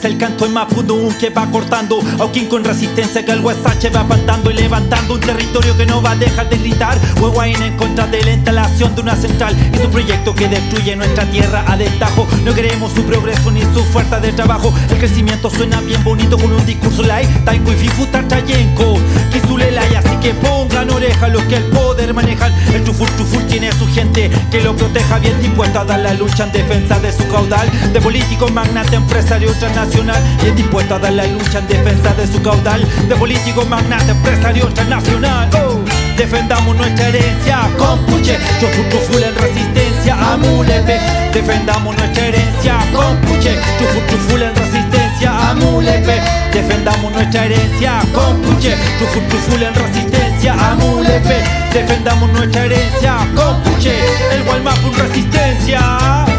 Es 0.05 0.11
el 0.11 0.19
canto 0.19 0.45
en 0.45 0.53
Mapudún 0.53 1.15
que 1.15 1.31
va 1.31 1.51
cortando 1.51 2.01
Aukin 2.19 2.47
con 2.47 2.65
resistencia 2.65 3.25
que 3.25 3.33
el 3.33 3.41
Huesache 3.41 3.91
va 3.91 4.07
pantando 4.07 4.51
y 4.51 4.55
levantando 4.55 5.15
un 5.15 5.21
territorio 5.21 5.77
que 5.77 5.87
no 5.87 6.03
va 6.03 6.13
a 6.13 6.17
dejar 6.17 6.49
de 6.49 6.59
gritar. 6.59 6.99
Huehuain 7.21 7.63
en 7.63 7.77
contra 7.77 8.07
de 8.07 8.23
la 8.23 8.33
instalación 8.33 8.95
de 8.95 9.03
una 9.03 9.17
central 9.17 9.57
y 9.73 9.79
su 9.79 9.89
proyecto 9.91 10.35
que 10.35 10.49
destruye 10.49 10.97
nuestra 10.97 11.25
tierra 11.31 11.65
a 11.67 11.77
destajo. 11.77 12.27
No 12.45 12.55
queremos 12.55 12.93
su 12.93 13.03
progreso 13.05 13.51
ni 13.51 13.63
su 13.63 13.85
fuerza 13.93 14.21
de 14.21 14.33
trabajo. 14.33 14.73
El 14.91 14.99
crecimiento 14.99 15.51
suena 15.51 15.81
bien 15.81 16.03
bonito 16.05 16.37
con 16.37 16.53
un 16.53 16.65
discurso 16.67 17.03
like 17.03 17.33
Taiko 17.45 17.73
y 17.73 17.77
Fifu 17.77 18.07
Tachayenko 18.07 18.99
Kizulelay 19.33 19.95
así 19.95 20.17
que 20.17 20.35
pongan 20.35 20.91
oreja 20.91 21.29
los 21.29 21.43
que 21.45 21.57
el 21.57 21.65
poder 21.65 22.15
manejan. 22.15 22.53
El 22.75 22.85
Tufur 22.85 23.09
Tufur 23.11 23.43
tiene 23.45 23.73
su 23.73 23.87
gente 23.89 24.31
que 24.51 24.61
lo 24.61 24.77
proteja 24.77 25.19
bien 25.19 25.41
dispuesto 25.41 25.81
a 25.81 25.85
dar 25.85 26.01
la 26.01 26.15
lucha 26.15 26.45
en 26.45 26.53
defensa 26.53 26.99
de 26.99 27.13
su 27.13 27.27
caudal. 27.29 27.71
De 27.93 28.01
político, 28.01 28.49
magnate, 28.49 28.97
empresario 28.97 29.53
y 29.97 30.47
es 30.49 30.57
dispuesto 30.57 30.97
a 30.97 30.99
dar 30.99 31.13
la 31.13 31.25
lucha 31.27 31.61
en 31.61 31.69
defensa 31.69 32.13
de 32.15 32.27
su 32.27 32.43
caudal 32.43 32.85
de 33.09 33.15
político, 33.15 33.65
magnate, 33.65 34.11
empresario 34.11 34.67
transnacional. 34.69 35.49
Oh, 35.55 35.81
defendamos 36.17 36.77
nuestra 36.77 37.09
herencia 37.09 37.61
con 37.79 38.05
puche, 38.07 38.37
yo 38.61 38.69
full 39.09 39.23
en 39.23 39.35
resistencia 39.37 40.15
a 40.15 40.37
Mulepe. 40.37 40.99
Defendamos 41.33 41.97
nuestra 41.97 42.27
herencia 42.27 42.79
con 42.93 43.17
puche, 43.19 43.57
yo 43.81 44.19
full 44.29 44.43
en 44.43 44.55
resistencia 44.57 45.51
a 45.51 45.55
Mulepe. 45.55 46.21
Defendamos 46.53 47.13
nuestra 47.13 47.45
herencia 47.45 48.01
con 48.13 48.43
puche, 48.43 48.77
yo 49.01 49.07
full 49.49 49.63
en 49.63 49.75
resistencia 49.75 50.55
a 50.55 50.75
Mulepe. 50.75 51.45
Defendamos 51.73 52.33
nuestra 52.33 52.65
herencia 52.65 53.17
con 53.35 53.63
puche, 53.63 53.95
el 54.33 54.43
Walmapu 54.43 54.89
en 54.89 54.95
resistencia. 54.95 56.34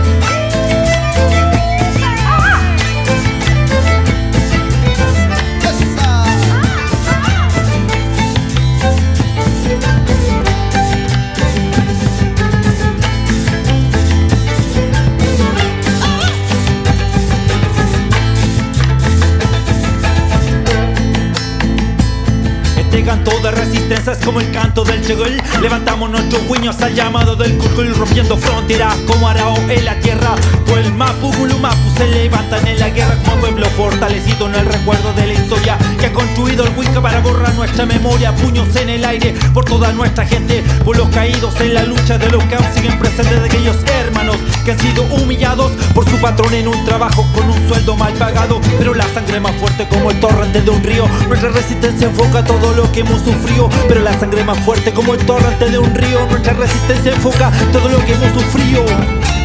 Canto 23.15 23.39
de 23.39 23.51
resistencia 23.51 24.11
es 24.11 24.17
como 24.25 24.41
el 24.41 24.51
canto 24.51 24.83
del 24.83 25.01
chegol 25.01 25.41
Levantamos 25.61 26.09
nuestros 26.09 26.41
guiños 26.49 26.81
al 26.81 26.93
llamado 26.93 27.35
del 27.35 27.57
cucul 27.57 27.95
Rompiendo 27.95 28.37
fronteras 28.37 28.93
como 29.07 29.29
Arao 29.29 29.55
en 29.69 29.85
la 29.85 29.97
tierra. 29.99 30.35
O 30.71 30.77
el 30.77 30.93
Mapu 30.93 31.31
Gulumapu 31.33 31.89
se 31.97 32.07
levantan 32.07 32.67
en 32.67 32.77
la 32.79 32.89
guerra 32.89 33.15
Como 33.23 33.37
pueblo 33.37 33.67
fortalecido 33.77 34.47
en 34.47 34.55
el 34.55 34.65
recuerdo 34.65 35.13
de 35.13 35.27
la 35.27 35.33
historia 35.33 35.77
Que 35.99 36.07
ha 36.07 36.13
construido 36.13 36.65
el 36.65 36.75
Wicca 36.77 37.01
para 37.01 37.21
borrar 37.21 37.53
nuestra 37.55 37.85
memoria. 37.85 38.35
Puños 38.35 38.75
en 38.75 38.89
el 38.89 39.05
aire 39.05 39.33
por 39.53 39.63
toda 39.63 39.93
nuestra 39.93 40.25
gente 40.25 40.61
Por 40.83 40.97
los 40.97 41.07
caídos 41.09 41.59
en 41.61 41.73
la 41.73 41.83
lucha 41.83 42.17
de 42.17 42.29
los 42.29 42.43
que 42.45 42.55
aún 42.55 42.65
siguen 42.73 42.99
presentes 42.99 43.39
De 43.39 43.47
aquellos 43.47 43.77
hermanos 44.01 44.37
que 44.65 44.71
han 44.71 44.79
sido 44.79 45.03
humillados 45.03 45.71
Por 45.93 46.09
su 46.09 46.17
patrón 46.17 46.53
en 46.53 46.67
un 46.67 46.83
trabajo 46.85 47.25
con 47.33 47.49
un 47.49 47.67
sueldo 47.69 47.95
mal 47.95 48.13
pagado. 48.13 48.59
Pero 48.77 48.93
la 48.93 49.07
sangre 49.13 49.39
más 49.39 49.55
fuerte 49.55 49.87
como 49.87 50.11
el 50.11 50.19
torrente 50.19 50.61
de 50.61 50.69
un 50.69 50.83
río. 50.83 51.07
Nuestra 51.27 51.49
resistencia 51.49 52.07
enfoca 52.07 52.43
todo 52.43 52.73
lo 52.73 52.91
que 52.91 53.04
hemos 53.05 53.21
sufrido, 53.21 53.69
pero 53.87 54.01
la 54.01 54.17
sangre 54.19 54.43
más 54.43 54.57
fuerte 54.59 54.91
como 54.91 55.13
el 55.13 55.25
torrente 55.25 55.69
de 55.69 55.77
un 55.77 55.93
río. 55.93 56.25
Nuestra 56.29 56.53
resistencia 56.53 57.13
enfoca 57.13 57.51
todo 57.71 57.89
lo 57.89 58.03
que 58.05 58.13
hemos 58.13 58.31
sufrido. 58.33 58.85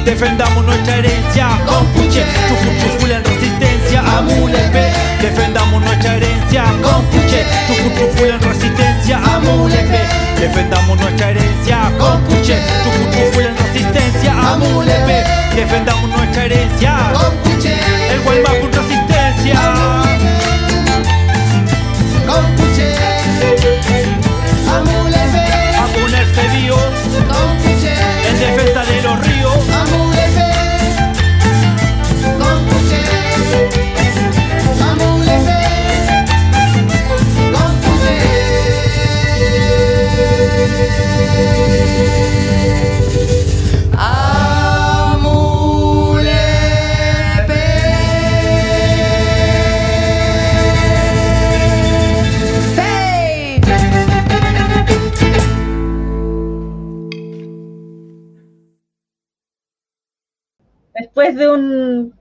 Defendamos 0.05 0.64
nuestra 0.64 0.96
herencia 0.96 1.49
con 1.66 1.87
puche, 1.88 2.25
chufu 2.49 3.07
en 3.07 3.25
resistencia 3.25 4.01
a 4.01 4.23
Mulepe. 4.23 4.92
Defendamos 5.20 5.83
nuestra 5.83 6.16
herencia 6.16 6.64
con 6.83 7.05
puche, 7.07 7.44
chufu 7.68 8.25
en 8.25 8.40
resistencia 8.40 9.18
a 9.18 9.38
Mulepe. 9.40 10.01
Defendamos 10.40 10.99
nuestra 10.99 11.31
herencia 11.31 11.92
de 61.40 61.50
un, 61.50 62.14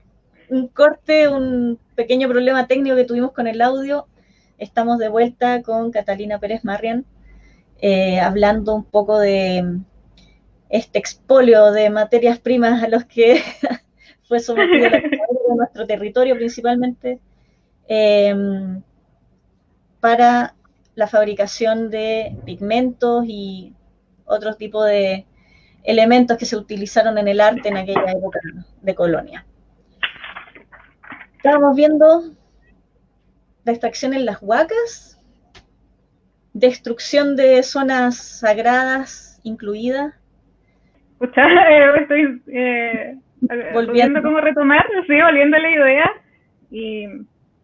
corte, 0.72 1.28
un 1.28 1.78
pequeño 1.94 2.26
problema 2.28 2.66
técnico 2.66 2.96
que 2.96 3.04
tuvimos 3.04 3.32
con 3.32 3.46
el 3.46 3.60
audio, 3.60 4.06
estamos 4.58 4.98
de 4.98 5.08
vuelta 5.08 5.62
con 5.62 5.90
Catalina 5.90 6.38
Pérez 6.40 6.64
Marrian, 6.64 7.04
eh, 7.82 8.18
hablando 8.18 8.74
un 8.74 8.84
poco 8.84 9.18
de 9.18 9.78
este 10.70 10.98
expolio 10.98 11.70
de 11.70 11.90
materias 11.90 12.38
primas 12.38 12.82
a 12.82 12.88
los 12.88 13.04
que 13.04 13.42
fue 14.28 14.40
sometido 14.40 14.88
nuestro 15.56 15.86
territorio 15.86 16.34
principalmente, 16.34 17.20
eh, 17.88 18.34
para 20.00 20.54
la 20.94 21.06
fabricación 21.08 21.90
de 21.90 22.36
pigmentos 22.46 23.24
y 23.26 23.74
otro 24.24 24.54
tipo 24.54 24.82
de 24.82 25.26
elementos 25.84 26.36
que 26.36 26.46
se 26.46 26.56
utilizaron 26.56 27.18
en 27.18 27.28
el 27.28 27.40
arte 27.40 27.68
en 27.68 27.76
aquella 27.76 28.12
época 28.12 28.40
de 28.82 28.94
colonia. 28.94 29.46
Estábamos 31.36 31.74
viendo 31.74 32.22
la 33.64 33.72
extracción 33.72 34.14
en 34.14 34.26
las 34.26 34.42
huacas, 34.42 35.18
destrucción 36.52 37.36
de 37.36 37.62
zonas 37.62 38.16
sagradas 38.16 39.40
incluidas. 39.42 40.14
Escucha, 41.12 41.46
eh, 41.46 41.90
estoy 42.00 42.42
eh, 42.48 43.16
volviendo 43.72 44.22
como 44.22 44.40
retomar, 44.40 44.86
sí, 45.06 45.20
volviendo 45.20 45.56
a 45.56 45.60
la 45.60 45.70
idea 45.70 46.12
y 46.70 47.06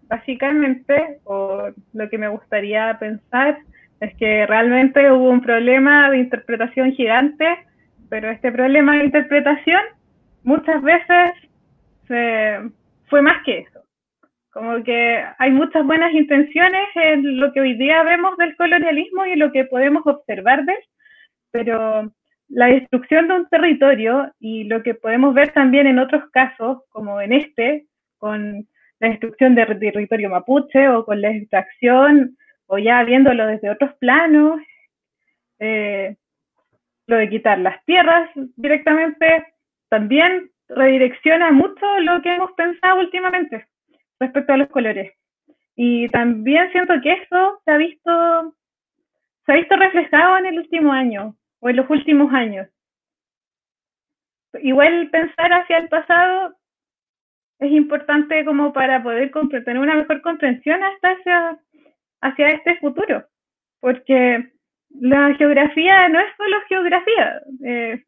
básicamente, 0.08 1.20
o 1.24 1.68
lo 1.92 2.08
que 2.08 2.18
me 2.18 2.28
gustaría 2.28 2.96
pensar 2.98 3.58
es 4.00 4.14
que 4.16 4.46
realmente 4.46 5.10
hubo 5.10 5.30
un 5.30 5.40
problema 5.40 6.10
de 6.10 6.18
interpretación 6.18 6.92
gigante, 6.92 7.46
pero 8.08 8.30
este 8.30 8.52
problema 8.52 8.96
de 8.96 9.04
interpretación 9.04 9.80
muchas 10.42 10.82
veces 10.82 11.32
fue 12.06 13.22
más 13.22 13.42
que 13.44 13.58
eso. 13.58 13.80
Como 14.50 14.82
que 14.84 15.22
hay 15.38 15.50
muchas 15.50 15.84
buenas 15.84 16.14
intenciones 16.14 16.88
en 16.94 17.38
lo 17.38 17.52
que 17.52 17.60
hoy 17.60 17.76
día 17.76 18.02
vemos 18.04 18.36
del 18.36 18.56
colonialismo 18.56 19.26
y 19.26 19.36
lo 19.36 19.52
que 19.52 19.64
podemos 19.64 20.06
observar 20.06 20.64
de 20.64 20.72
él, 20.72 20.78
pero 21.50 22.12
la 22.48 22.66
destrucción 22.66 23.28
de 23.28 23.34
un 23.34 23.48
territorio 23.48 24.32
y 24.38 24.64
lo 24.64 24.82
que 24.82 24.94
podemos 24.94 25.34
ver 25.34 25.52
también 25.52 25.86
en 25.86 25.98
otros 25.98 26.30
casos, 26.30 26.82
como 26.90 27.20
en 27.20 27.32
este, 27.32 27.86
con 28.18 28.66
la 29.00 29.08
destrucción 29.08 29.54
del 29.54 29.78
territorio 29.78 30.30
mapuche 30.30 30.88
o 30.88 31.04
con 31.04 31.20
la 31.20 31.30
extracción, 31.30 32.36
o 32.66 32.78
ya 32.78 33.02
viéndolo 33.04 33.46
desde 33.46 33.70
otros 33.70 33.94
planos, 33.98 34.60
eh, 35.58 36.16
lo 37.06 37.16
de 37.16 37.28
quitar 37.28 37.58
las 37.58 37.84
tierras 37.84 38.30
directamente, 38.56 39.46
también 39.88 40.50
redirecciona 40.68 41.52
mucho 41.52 42.00
lo 42.00 42.20
que 42.22 42.34
hemos 42.34 42.52
pensado 42.52 43.00
últimamente 43.00 43.66
respecto 44.18 44.52
a 44.52 44.56
los 44.56 44.68
colores. 44.68 45.12
Y 45.76 46.08
también 46.08 46.70
siento 46.72 46.94
que 47.02 47.12
eso 47.12 47.60
se 47.64 47.70
ha 47.70 47.76
visto, 47.76 48.54
se 49.44 49.52
ha 49.52 49.56
visto 49.56 49.76
reflejado 49.76 50.38
en 50.38 50.46
el 50.46 50.58
último 50.58 50.92
año 50.92 51.36
o 51.60 51.68
en 51.68 51.76
los 51.76 51.88
últimos 51.90 52.32
años. 52.32 52.68
Igual 54.62 55.10
pensar 55.10 55.52
hacia 55.52 55.78
el 55.78 55.88
pasado 55.88 56.56
es 57.58 57.70
importante 57.72 58.44
como 58.44 58.72
para 58.72 59.02
poder 59.02 59.30
tener 59.64 59.78
una 59.78 59.94
mejor 59.94 60.22
comprensión 60.22 60.82
hasta 60.82 61.10
hacia, 61.10 61.58
hacia 62.22 62.48
este 62.48 62.76
futuro, 62.78 63.24
porque 63.80 64.50
la 64.90 65.34
geografía 65.34 66.08
no 66.08 66.20
es 66.20 66.26
solo 66.36 66.56
geografía. 66.68 67.40
Eh, 67.64 68.02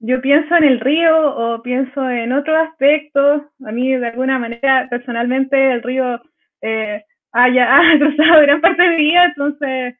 yo 0.00 0.20
pienso 0.20 0.54
en 0.56 0.64
el 0.64 0.80
río 0.80 1.36
o 1.36 1.62
pienso 1.62 2.10
en 2.10 2.32
otros 2.32 2.56
aspectos. 2.68 3.42
A 3.64 3.72
mí, 3.72 3.96
de 3.96 4.08
alguna 4.08 4.38
manera, 4.38 4.86
personalmente, 4.90 5.72
el 5.72 5.82
río 5.82 6.20
eh, 6.60 7.02
haya, 7.32 7.76
ha 7.78 7.98
cruzado 7.98 8.42
gran 8.42 8.60
parte 8.60 8.82
de 8.82 8.88
mi 8.90 8.96
vida, 8.96 9.24
entonces, 9.24 9.94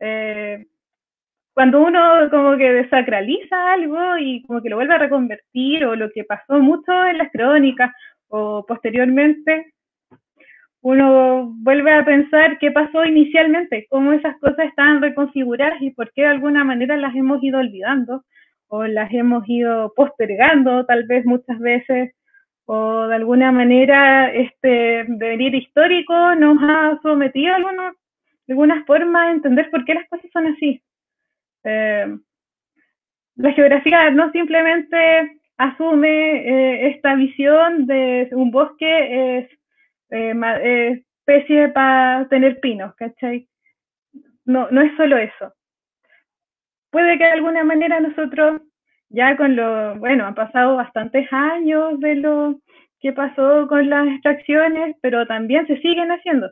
eh, 0.00 0.66
cuando 1.52 1.82
uno 1.82 2.30
como 2.30 2.56
que 2.56 2.72
desacraliza 2.72 3.72
algo 3.72 4.16
y 4.18 4.42
como 4.44 4.62
que 4.62 4.70
lo 4.70 4.76
vuelve 4.76 4.94
a 4.94 4.98
reconvertir, 4.98 5.84
o 5.84 5.96
lo 5.96 6.10
que 6.10 6.24
pasó 6.24 6.58
mucho 6.60 6.92
en 7.06 7.18
las 7.18 7.30
crónicas, 7.30 7.90
o 8.28 8.64
posteriormente, 8.66 9.74
uno 10.82 11.52
vuelve 11.58 11.92
a 11.92 12.04
pensar 12.04 12.58
qué 12.58 12.70
pasó 12.70 13.04
inicialmente, 13.04 13.86
cómo 13.90 14.12
esas 14.12 14.38
cosas 14.38 14.66
estaban 14.66 15.02
reconfiguradas 15.02 15.80
y 15.82 15.90
por 15.90 16.12
qué 16.12 16.22
de 16.22 16.28
alguna 16.28 16.64
manera 16.64 16.96
las 16.96 17.14
hemos 17.14 17.42
ido 17.42 17.58
olvidando 17.58 18.24
o 18.68 18.84
las 18.84 19.12
hemos 19.12 19.46
ido 19.48 19.92
postergando 19.94 20.86
tal 20.86 21.04
vez 21.06 21.26
muchas 21.26 21.58
veces, 21.58 22.14
o 22.66 23.08
de 23.08 23.16
alguna 23.16 23.50
manera 23.50 24.32
este 24.32 25.04
devenir 25.08 25.54
histórico 25.56 26.34
nos 26.36 26.56
ha 26.62 26.98
sometido 27.02 27.54
alguna, 27.54 27.92
de 28.46 28.52
alguna 28.52 28.84
forma 28.84 29.24
a 29.24 29.32
entender 29.32 29.68
por 29.70 29.84
qué 29.84 29.94
las 29.94 30.08
cosas 30.08 30.30
son 30.32 30.46
así. 30.46 30.80
Eh, 31.64 32.16
la 33.34 33.52
geografía 33.52 34.10
no 34.12 34.30
simplemente 34.30 35.40
asume 35.58 36.08
eh, 36.08 36.88
esta 36.90 37.16
visión 37.16 37.86
de 37.86 38.28
un 38.32 38.50
bosque 38.52 39.38
es 39.38 39.59
eh, 40.10 41.04
especie 41.20 41.68
para 41.68 42.28
tener 42.28 42.60
pinos, 42.60 42.94
¿cachai? 42.96 43.48
No, 44.44 44.68
no 44.70 44.80
es 44.80 44.96
solo 44.96 45.16
eso 45.16 45.54
puede 46.90 47.18
que 47.18 47.24
de 47.24 47.32
alguna 47.32 47.64
manera 47.64 48.00
nosotros, 48.00 48.62
ya 49.08 49.36
con 49.36 49.56
lo, 49.56 49.96
bueno, 49.96 50.26
han 50.26 50.34
pasado 50.34 50.76
bastantes 50.76 51.32
años 51.32 51.98
de 52.00 52.16
lo 52.16 52.60
que 53.00 53.12
pasó 53.12 53.66
con 53.68 53.88
las 53.88 54.06
extracciones, 54.08 54.96
pero 55.00 55.26
también 55.26 55.66
se 55.66 55.78
siguen 55.80 56.10
haciendo. 56.10 56.50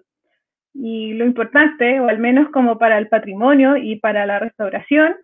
Y 0.73 1.15
lo 1.15 1.25
importante, 1.25 2.01
o 2.01 2.09
al 2.09 2.19
menos 2.19 2.49
como 2.51 2.79
para 2.79 2.99
el 2.99 3.09
patrimonio 3.09 3.77
y 3.77 3.97
para 3.97 4.27
la 4.27 4.39
restauración, 4.39 5.15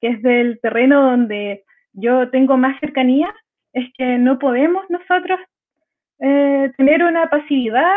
que 0.00 0.08
es 0.08 0.22
del 0.22 0.60
terreno 0.60 1.02
donde 1.02 1.64
yo 1.92 2.30
tengo 2.30 2.56
más 2.56 2.78
cercanía, 2.80 3.34
es 3.72 3.88
que 3.96 4.18
no 4.18 4.38
podemos 4.38 4.84
nosotros 4.90 5.40
eh, 6.20 6.72
tener 6.76 7.02
una 7.02 7.28
pasividad 7.28 7.96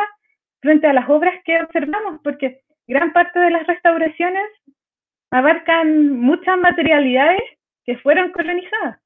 frente 0.61 0.87
a 0.87 0.93
las 0.93 1.09
obras 1.09 1.35
que 1.43 1.61
observamos, 1.61 2.21
porque 2.23 2.61
gran 2.87 3.11
parte 3.13 3.39
de 3.39 3.51
las 3.51 3.67
restauraciones 3.67 4.43
abarcan 5.31 6.09
muchas 6.19 6.57
materialidades 6.57 7.41
que 7.85 7.97
fueron 7.97 8.31
colonizadas 8.31 8.99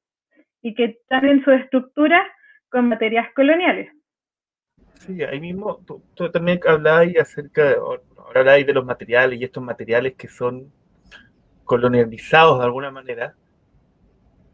y 0.62 0.74
que 0.74 0.84
están 0.84 1.26
en 1.26 1.42
su 1.44 1.50
estructura 1.50 2.24
con 2.70 2.88
materias 2.88 3.26
coloniales. 3.34 3.90
Sí, 4.94 5.22
ahí 5.22 5.40
mismo 5.40 5.80
tú, 5.86 6.30
también 6.30 6.60
hablabas 6.66 7.08
acerca 7.20 7.64
de, 7.64 8.64
de 8.64 8.72
los 8.72 8.84
materiales 8.84 9.40
y 9.40 9.44
estos 9.44 9.62
materiales 9.62 10.14
que 10.14 10.28
son 10.28 10.72
colonializados 11.64 12.58
de 12.58 12.64
alguna 12.64 12.90
manera 12.90 13.34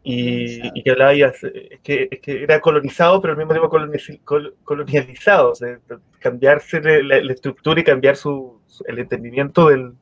y, 0.07 0.83
que 0.83 0.91
hablabas 0.91 1.43
es 1.43 1.79
que, 1.81 2.07
es 2.11 2.19
que 2.19 2.43
era 2.43 2.61
colonizado 2.61 3.19
pero 3.19 3.33
al 3.33 3.39
mismo 3.39 3.53
tiempo 3.53 4.53
colonializado, 4.63 5.51
o 5.51 5.55
sea, 5.55 5.79
cambiarse 6.19 6.79
la, 7.03 7.17
estructura 7.17 7.81
y 7.81 7.83
cambiar 7.83 8.15
su, 8.15 8.61
el 8.85 8.99
entendimiento 8.99 9.69
del, 9.69 9.95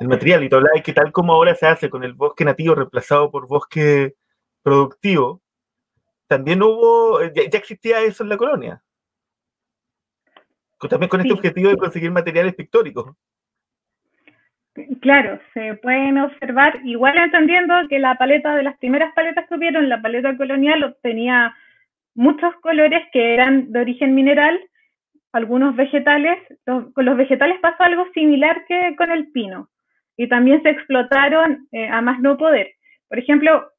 el 0.00 0.08
material. 0.08 0.42
Y 0.42 0.48
tú 0.48 0.56
hablabas 0.56 0.82
que 0.82 0.92
tal 0.92 1.12
como 1.12 1.32
ahora 1.32 1.54
se 1.54 1.66
hace 1.66 1.88
con 1.88 2.02
el 2.02 2.14
bosque 2.14 2.44
nativo 2.44 2.74
reemplazado 2.74 3.30
por 3.30 3.46
bosque 3.46 4.16
productivo, 4.62 5.40
también 6.26 6.60
hubo, 6.62 7.22
ya, 7.22 7.42
existía 7.58 8.02
eso 8.02 8.24
en 8.24 8.28
la 8.30 8.36
colonia. 8.36 8.82
También 10.90 11.08
con 11.08 11.20
este 11.20 11.32
objetivo 11.32 11.70
de 11.70 11.76
conseguir 11.76 12.10
materiales 12.10 12.54
pictóricos. 12.56 13.14
Claro, 15.00 15.40
se 15.54 15.74
pueden 15.74 16.18
observar, 16.18 16.80
igual 16.84 17.16
entendiendo 17.16 17.74
que 17.88 17.98
la 17.98 18.16
paleta 18.16 18.56
de 18.56 18.62
las 18.62 18.76
primeras 18.78 19.12
paletas 19.14 19.46
que 19.48 19.54
hubieron, 19.54 19.88
la 19.88 20.00
paleta 20.00 20.36
colonial, 20.36 20.96
tenía 21.02 21.54
muchos 22.14 22.54
colores 22.56 23.02
que 23.12 23.34
eran 23.34 23.72
de 23.72 23.80
origen 23.80 24.14
mineral, 24.14 24.58
algunos 25.32 25.76
vegetales. 25.76 26.38
con 26.64 27.04
los 27.04 27.16
vegetales 27.16 27.58
pasó 27.60 27.82
algo 27.82 28.06
similar 28.12 28.64
que 28.66 28.94
con 28.96 29.10
el 29.10 29.30
pino 29.30 29.68
y 30.16 30.28
también 30.28 30.62
se 30.62 30.70
explotaron 30.70 31.68
eh, 31.72 31.88
a 31.88 32.00
más 32.00 32.20
no 32.20 32.36
poder. 32.36 32.72
Por 33.08 33.18
ejemplo, 33.18 33.70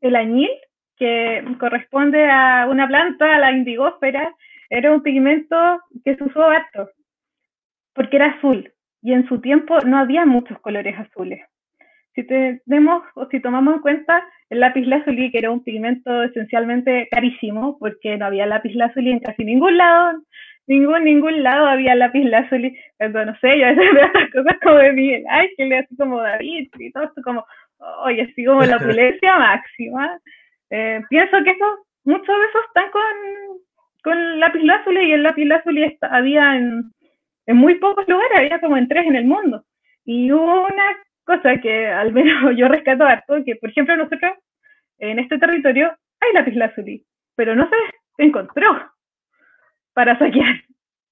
el 0.00 0.16
añil, 0.16 0.50
que 0.96 1.44
corresponde 1.58 2.30
a 2.30 2.66
una 2.70 2.86
planta, 2.86 3.34
a 3.34 3.38
la 3.38 3.52
indigósfera, 3.52 4.32
era 4.70 4.92
un 4.92 5.02
pigmento 5.02 5.80
que 6.04 6.16
se 6.16 6.24
usó 6.24 6.44
harto, 6.44 6.88
porque 7.94 8.16
era 8.16 8.26
azul, 8.26 8.71
y 9.02 9.12
en 9.12 9.26
su 9.28 9.40
tiempo 9.40 9.78
no 9.80 9.98
había 9.98 10.24
muchos 10.24 10.58
colores 10.60 10.96
azules. 10.98 11.40
Si 12.14 12.24
tenemos 12.26 13.02
o 13.14 13.26
si 13.26 13.40
tomamos 13.40 13.74
en 13.74 13.80
cuenta 13.80 14.24
el 14.50 14.60
lápiz 14.60 14.86
lazuli, 14.86 15.30
que 15.30 15.38
era 15.38 15.50
un 15.50 15.64
pigmento 15.64 16.22
esencialmente 16.22 17.08
carísimo, 17.10 17.78
porque 17.78 18.16
no 18.16 18.26
había 18.26 18.46
lápiz 18.46 18.74
lazuli 18.74 19.10
en 19.10 19.20
casi 19.20 19.44
ningún 19.44 19.78
lado, 19.78 20.22
ningún, 20.66 21.04
ningún 21.04 21.42
lado 21.42 21.66
había 21.66 21.94
lápiz 21.94 22.24
lazuli, 22.24 22.76
no 23.00 23.36
sé, 23.40 23.58
yo 23.58 23.66
a 23.66 23.70
veces 23.70 23.94
veo 23.94 24.06
estas 24.06 24.30
cosas 24.30 24.56
como 24.62 24.76
de 24.76 24.92
Miguel 24.92 25.24
Ángel, 25.28 25.72
así 25.72 25.96
como 25.96 26.20
David, 26.20 26.68
y 26.78 26.92
todo 26.92 27.04
esto 27.04 27.22
como, 27.22 27.46
oye, 28.04 28.22
así 28.22 28.44
como 28.44 28.62
la 28.62 28.76
opulencia 28.78 29.38
máxima. 29.38 30.18
Eh, 30.70 31.00
pienso 31.08 31.42
que 31.44 31.50
eso, 31.50 31.86
muchos 32.04 32.26
de 32.26 32.44
esos 32.44 32.62
están 32.68 32.90
con, 32.90 33.02
con 34.04 34.40
lápiz 34.40 34.62
lazuli, 34.62 35.08
y 35.08 35.12
el 35.12 35.22
lápiz 35.22 35.46
lazuli 35.46 35.98
había 36.02 36.56
en, 36.56 36.92
en 37.46 37.56
muy 37.56 37.76
pocos 37.76 38.06
lugares, 38.08 38.36
había 38.36 38.60
como 38.60 38.76
en 38.76 38.88
tres 38.88 39.06
en 39.06 39.16
el 39.16 39.24
mundo. 39.24 39.64
Y 40.04 40.32
hubo 40.32 40.66
una 40.66 40.96
cosa 41.24 41.60
que 41.60 41.86
al 41.88 42.12
menos 42.12 42.34
yo 42.56 42.68
rescato 42.68 43.04
harto, 43.04 43.44
que 43.44 43.56
por 43.56 43.70
ejemplo 43.70 43.96
nosotros 43.96 44.32
en 44.98 45.18
este 45.18 45.38
territorio 45.38 45.92
hay 46.20 46.32
lápiz 46.34 46.54
lazuli, 46.54 47.04
pero 47.34 47.54
no 47.54 47.68
se 47.68 48.24
encontró 48.24 48.92
para 49.94 50.18
saquear. 50.18 50.62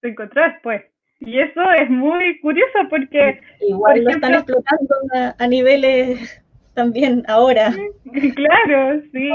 Se 0.01 0.09
encontró 0.09 0.43
después. 0.43 0.83
Y 1.21 1.39
eso 1.39 1.61
es 1.73 1.91
muy 1.91 2.41
curioso 2.41 2.79
porque... 2.89 3.41
Igual 3.61 4.05
lo 4.05 4.11
están 4.11 4.35
explotando 4.35 4.95
a, 5.39 5.47
niveles 5.47 6.43
también 6.75 7.23
ahora. 7.29 7.75
Claro, 8.35 9.03
sí. 9.13 9.31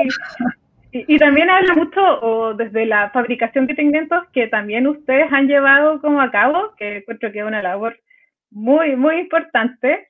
Y, 0.97 1.17
también 1.17 1.49
habla 1.49 1.75
mucho 1.75 1.99
o 2.21 2.53
desde 2.53 2.85
la 2.85 3.09
fabricación 3.09 3.67
de 3.67 3.75
pigmentos 3.75 4.23
que 4.31 4.47
también 4.47 4.87
ustedes 4.87 5.29
han 5.29 5.45
llevado 5.45 5.99
como 5.99 6.21
a 6.21 6.31
cabo, 6.31 6.73
que 6.77 6.97
encuentro 6.97 7.33
que 7.33 7.39
es 7.39 7.45
una 7.45 7.61
labor 7.61 7.99
muy, 8.49 8.95
muy 8.95 9.15
importante. 9.17 10.07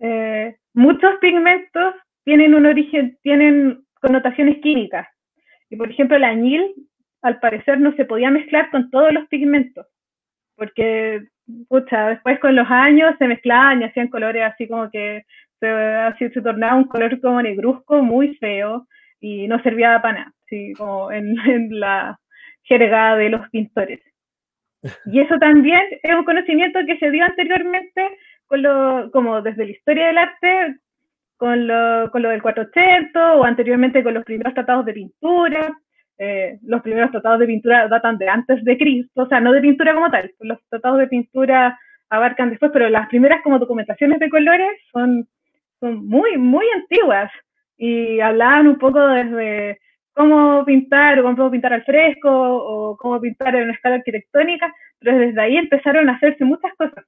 Eh, 0.00 0.56
muchos 0.74 1.14
pigmentos 1.20 1.94
tienen 2.24 2.54
un 2.54 2.66
origen, 2.66 3.16
tienen 3.22 3.84
connotaciones 4.00 4.58
químicas. 4.58 5.06
Y 5.70 5.76
por 5.76 5.88
ejemplo, 5.88 6.18
la 6.18 6.30
añil, 6.30 6.74
al 7.22 7.38
parecer, 7.38 7.78
no 7.78 7.92
se 7.92 8.04
podía 8.04 8.32
mezclar 8.32 8.70
con 8.72 8.90
todos 8.90 9.12
los 9.12 9.28
pigmentos, 9.28 9.86
porque, 10.56 11.28
pucha, 11.68 12.08
después 12.08 12.40
con 12.40 12.56
los 12.56 12.68
años 12.68 13.14
se 13.20 13.28
mezclaban 13.28 13.82
y 13.82 13.84
hacían 13.84 14.08
colores 14.08 14.42
así 14.42 14.66
como 14.66 14.90
que 14.90 15.24
se, 15.60 15.68
así 15.68 16.28
se 16.30 16.42
tornaba 16.42 16.74
un 16.74 16.88
color 16.88 17.20
como 17.20 17.40
negruzco, 17.40 18.02
muy 18.02 18.34
feo 18.38 18.88
y 19.20 19.48
no 19.48 19.60
servía 19.62 20.00
para 20.00 20.18
nada, 20.18 20.32
así 20.44 20.72
como 20.74 21.10
en, 21.12 21.36
la 21.78 22.18
jerga 22.62 23.16
de 23.16 23.30
los 23.30 23.48
pintores. 23.50 24.00
Y 25.06 25.20
eso 25.20 25.38
también 25.38 25.82
es 26.02 26.14
un 26.14 26.24
conocimiento 26.24 26.78
que 26.86 26.98
se 26.98 27.10
dio 27.10 27.24
anteriormente, 27.24 28.18
con 28.46 28.62
lo, 28.62 29.10
como 29.10 29.42
desde 29.42 29.64
la 29.64 29.72
historia 29.72 30.06
del 30.06 30.18
arte, 30.18 30.76
con 31.36 31.66
lo, 31.66 32.10
con 32.10 32.22
lo 32.22 32.30
del 32.30 32.42
480 32.42 33.34
o 33.34 33.44
anteriormente 33.44 34.02
con 34.02 34.14
los 34.14 34.24
primeros 34.24 34.54
tratados 34.54 34.84
de 34.84 34.92
pintura. 34.92 35.76
Eh, 36.18 36.58
los 36.62 36.82
primeros 36.82 37.10
tratados 37.10 37.38
de 37.38 37.46
pintura 37.46 37.88
datan 37.88 38.18
de 38.18 38.28
antes 38.28 38.64
de 38.64 38.76
Cristo, 38.76 39.22
o 39.22 39.28
sea, 39.28 39.40
no 39.40 39.52
de 39.52 39.60
pintura 39.60 39.94
como 39.94 40.10
tal, 40.10 40.32
los 40.40 40.58
tratados 40.68 40.98
de 40.98 41.06
pintura 41.06 41.78
abarcan 42.10 42.50
después, 42.50 42.72
pero 42.72 42.88
las 42.88 43.08
primeras 43.08 43.40
como 43.42 43.60
documentaciones 43.60 44.18
de 44.18 44.28
colores 44.28 44.68
son, 44.92 45.28
son 45.78 46.06
muy, 46.08 46.36
muy 46.36 46.66
antiguas 46.74 47.30
y 47.78 48.20
hablaban 48.20 48.66
un 48.66 48.76
poco 48.76 49.00
desde 49.00 49.78
cómo 50.12 50.64
pintar 50.64 51.20
o 51.20 51.22
cómo 51.22 51.50
pintar 51.50 51.72
al 51.72 51.84
fresco 51.84 52.28
o 52.28 52.96
cómo 52.96 53.20
pintar 53.20 53.54
en 53.54 53.64
una 53.64 53.72
escala 53.72 53.96
arquitectónica, 53.96 54.74
pero 54.98 55.16
desde 55.16 55.40
ahí 55.40 55.56
empezaron 55.56 56.08
a 56.08 56.16
hacerse 56.16 56.44
muchas 56.44 56.74
cosas. 56.74 57.04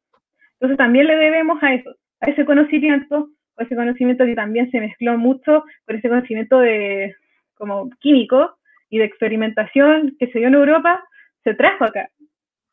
Entonces 0.54 0.78
también 0.78 1.08
le 1.08 1.16
debemos 1.16 1.60
a 1.62 1.74
eso, 1.74 1.90
a 2.20 2.30
ese 2.30 2.44
conocimiento, 2.44 3.30
o 3.56 3.62
ese 3.62 3.74
conocimiento 3.74 4.24
que 4.24 4.36
también 4.36 4.70
se 4.70 4.78
mezcló 4.78 5.18
mucho 5.18 5.64
con 5.86 5.96
ese 5.96 6.08
conocimiento 6.08 6.60
de 6.60 7.16
como 7.54 7.90
químico 7.98 8.56
y 8.90 8.98
de 8.98 9.04
experimentación 9.04 10.16
que 10.18 10.28
se 10.28 10.38
dio 10.38 10.48
en 10.48 10.54
Europa, 10.54 11.02
se 11.42 11.54
trajo 11.54 11.84
acá. 11.84 12.08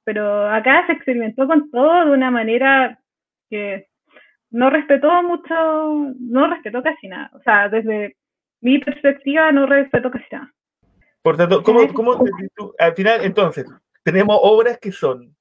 Pero 0.04 0.48
acá 0.50 0.86
se 0.86 0.94
experimentó 0.94 1.48
con 1.48 1.72
todo 1.72 2.06
de 2.06 2.12
una 2.12 2.30
manera 2.30 3.00
que 3.50 3.88
no 4.50 4.70
respetó 4.70 5.22
mucho, 5.24 6.14
no 6.20 6.48
respetó 6.48 6.82
casi 6.82 7.08
nada. 7.08 7.30
O 7.34 7.42
sea, 7.42 7.70
desde 7.70 8.16
mi 8.62 8.80
perspectiva 8.80 9.52
no 9.52 9.66
respetó 9.66 10.12
casi 10.12 10.26
nada. 10.32 10.54
Por 11.22 11.38
tanto, 11.38 11.62
¿cómo, 11.64 11.94
cómo 11.94 12.24
al 12.80 12.96
final, 12.96 13.22
entonces, 13.24 13.66
tenemos 14.04 14.40
obras 14.42 14.78
que 14.80 14.92
son 14.92 15.36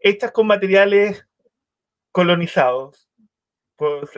hechas 0.00 0.32
con 0.32 0.46
materiales 0.46 1.24
colonizados, 2.10 3.08
pues, 3.76 4.10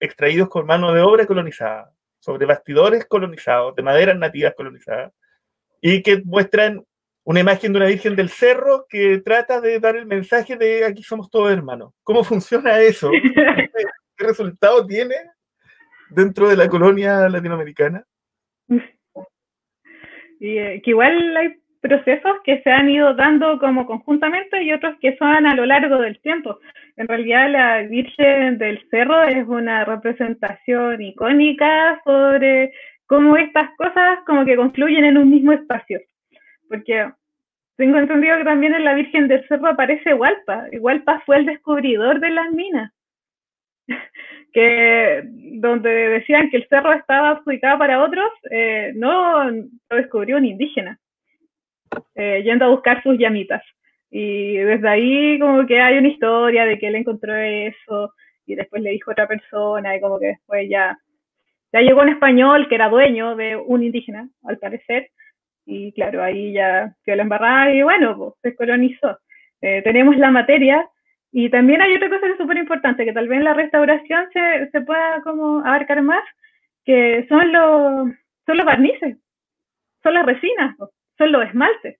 extraídos 0.00 0.48
con 0.48 0.66
mano 0.66 0.92
de 0.92 1.02
obra 1.02 1.26
colonizada, 1.26 1.92
sobre 2.18 2.46
bastidores 2.46 3.04
colonizados, 3.06 3.74
de 3.76 3.82
maderas 3.82 4.16
nativas 4.16 4.54
colonizadas, 4.54 5.12
y 5.82 6.02
que 6.02 6.22
muestran 6.24 6.84
una 7.30 7.38
imagen 7.38 7.72
de 7.72 7.76
una 7.76 7.86
Virgen 7.86 8.16
del 8.16 8.28
Cerro 8.28 8.86
que 8.88 9.18
trata 9.18 9.60
de 9.60 9.78
dar 9.78 9.94
el 9.94 10.04
mensaje 10.04 10.56
de 10.56 10.84
aquí 10.84 11.04
somos 11.04 11.30
todos 11.30 11.52
hermanos. 11.52 11.94
¿Cómo 12.02 12.24
funciona 12.24 12.80
eso? 12.80 13.08
¿Qué 14.16 14.26
resultado 14.26 14.84
tiene 14.84 15.14
dentro 16.10 16.48
de 16.48 16.56
la 16.56 16.68
colonia 16.68 17.28
latinoamericana? 17.28 18.02
Y, 20.40 20.58
eh, 20.58 20.82
que 20.82 20.90
igual 20.90 21.36
hay 21.36 21.54
procesos 21.80 22.32
que 22.42 22.62
se 22.62 22.70
han 22.72 22.90
ido 22.90 23.14
dando 23.14 23.60
como 23.60 23.86
conjuntamente 23.86 24.64
y 24.64 24.72
otros 24.72 24.96
que 25.00 25.16
son 25.16 25.46
a 25.46 25.54
lo 25.54 25.66
largo 25.66 25.98
del 25.98 26.20
tiempo. 26.22 26.58
En 26.96 27.06
realidad 27.06 27.48
la 27.48 27.82
Virgen 27.82 28.58
del 28.58 28.84
Cerro 28.90 29.22
es 29.22 29.46
una 29.46 29.84
representación 29.84 31.00
icónica 31.00 32.00
sobre 32.02 32.72
cómo 33.06 33.36
estas 33.36 33.70
cosas 33.76 34.18
como 34.26 34.44
que 34.44 34.56
confluyen 34.56 35.04
en 35.04 35.16
un 35.16 35.30
mismo 35.30 35.52
espacio 35.52 36.00
porque 36.70 37.12
tengo 37.80 37.96
entendido 37.96 38.36
que 38.36 38.44
también 38.44 38.74
en 38.74 38.84
la 38.84 38.92
Virgen 38.92 39.26
del 39.26 39.42
Cerro 39.48 39.68
aparece 39.68 40.12
Hualpa, 40.12 40.66
Hualpa 40.78 41.22
fue 41.24 41.38
el 41.38 41.46
descubridor 41.46 42.20
de 42.20 42.28
las 42.28 42.50
minas, 42.52 42.92
que 44.52 45.22
donde 45.24 45.88
decían 45.88 46.50
que 46.50 46.58
el 46.58 46.68
cerro 46.68 46.92
estaba 46.92 47.30
adjudicado 47.30 47.78
para 47.78 48.04
otros, 48.04 48.28
eh, 48.50 48.92
no 48.96 49.50
lo 49.50 49.96
descubrió 49.96 50.36
un 50.36 50.44
indígena, 50.44 50.98
eh, 52.16 52.42
yendo 52.44 52.66
a 52.66 52.68
buscar 52.68 53.02
sus 53.02 53.16
llamitas. 53.16 53.62
Y 54.10 54.56
desde 54.58 54.86
ahí 54.86 55.38
como 55.38 55.66
que 55.66 55.80
hay 55.80 55.96
una 55.96 56.08
historia 56.08 56.66
de 56.66 56.78
que 56.78 56.88
él 56.88 56.96
encontró 56.96 57.34
eso 57.34 58.12
y 58.44 58.56
después 58.56 58.82
le 58.82 58.90
dijo 58.90 59.10
a 59.10 59.12
otra 59.12 59.26
persona 59.26 59.96
y 59.96 60.02
como 60.02 60.18
que 60.18 60.26
después 60.26 60.68
ya, 60.68 60.98
ya 61.72 61.80
llegó 61.80 62.02
un 62.02 62.10
español 62.10 62.68
que 62.68 62.74
era 62.74 62.90
dueño 62.90 63.36
de 63.36 63.56
un 63.56 63.82
indígena, 63.82 64.28
al 64.44 64.58
parecer, 64.58 65.08
y 65.70 65.92
claro, 65.92 66.22
ahí 66.22 66.52
ya 66.52 66.94
quedó 67.04 67.16
la 67.16 67.22
embarrada 67.22 67.72
y 67.72 67.82
bueno, 67.82 68.16
pues, 68.16 68.34
se 68.42 68.56
colonizó. 68.56 69.18
Eh, 69.62 69.82
tenemos 69.82 70.16
la 70.16 70.30
materia 70.30 70.88
y 71.32 71.48
también 71.48 71.80
hay 71.80 71.94
otra 71.94 72.08
cosa 72.08 72.26
que 72.26 72.32
es 72.32 72.38
súper 72.38 72.56
importante, 72.56 73.04
que 73.04 73.12
tal 73.12 73.28
vez 73.28 73.38
en 73.38 73.44
la 73.44 73.54
restauración 73.54 74.26
se, 74.32 74.70
se 74.70 74.80
pueda 74.80 75.20
como 75.22 75.60
abarcar 75.60 76.02
más, 76.02 76.22
que 76.84 77.24
son 77.28 77.52
los, 77.52 78.08
son 78.46 78.56
los 78.56 78.66
barnices, 78.66 79.16
son 80.02 80.14
las 80.14 80.26
resinas, 80.26 80.74
pues, 80.76 80.90
son 81.16 81.30
los 81.30 81.46
esmaltes. 81.46 81.98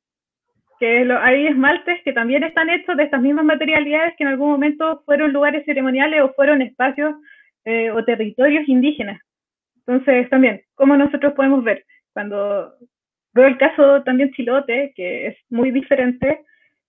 Que 0.81 1.07
hay 1.13 1.47
esmaltes 1.47 2.03
que 2.03 2.13
también 2.13 2.43
están 2.43 2.71
hechos 2.71 2.97
de 2.97 3.05
estas 3.05 3.21
mismas 3.21 3.45
materialidades 3.45 4.15
que 4.17 4.25
en 4.25 4.31
algún 4.31 4.51
momento 4.51 5.03
fueron 5.05 5.33
lugares 5.33 5.65
ceremoniales 5.67 6.23
o 6.23 6.33
fueron 6.33 6.63
espacios 6.63 7.15
eh, 7.67 7.91
o 7.91 8.03
territorios 8.05 8.67
indígenas. 8.67 9.21
Entonces, 9.87 10.29
también, 10.31 10.63
¿cómo 10.75 10.97
nosotros 10.97 11.35
podemos 11.35 11.63
ver? 11.63 11.85
Cuando 12.15 12.73
Veo 13.33 13.47
el 13.47 13.59
caso 13.59 14.03
también 14.03 14.33
Chilote, 14.33 14.93
que 14.95 15.29
es 15.29 15.37
muy 15.51 15.71
diferente. 15.71 16.43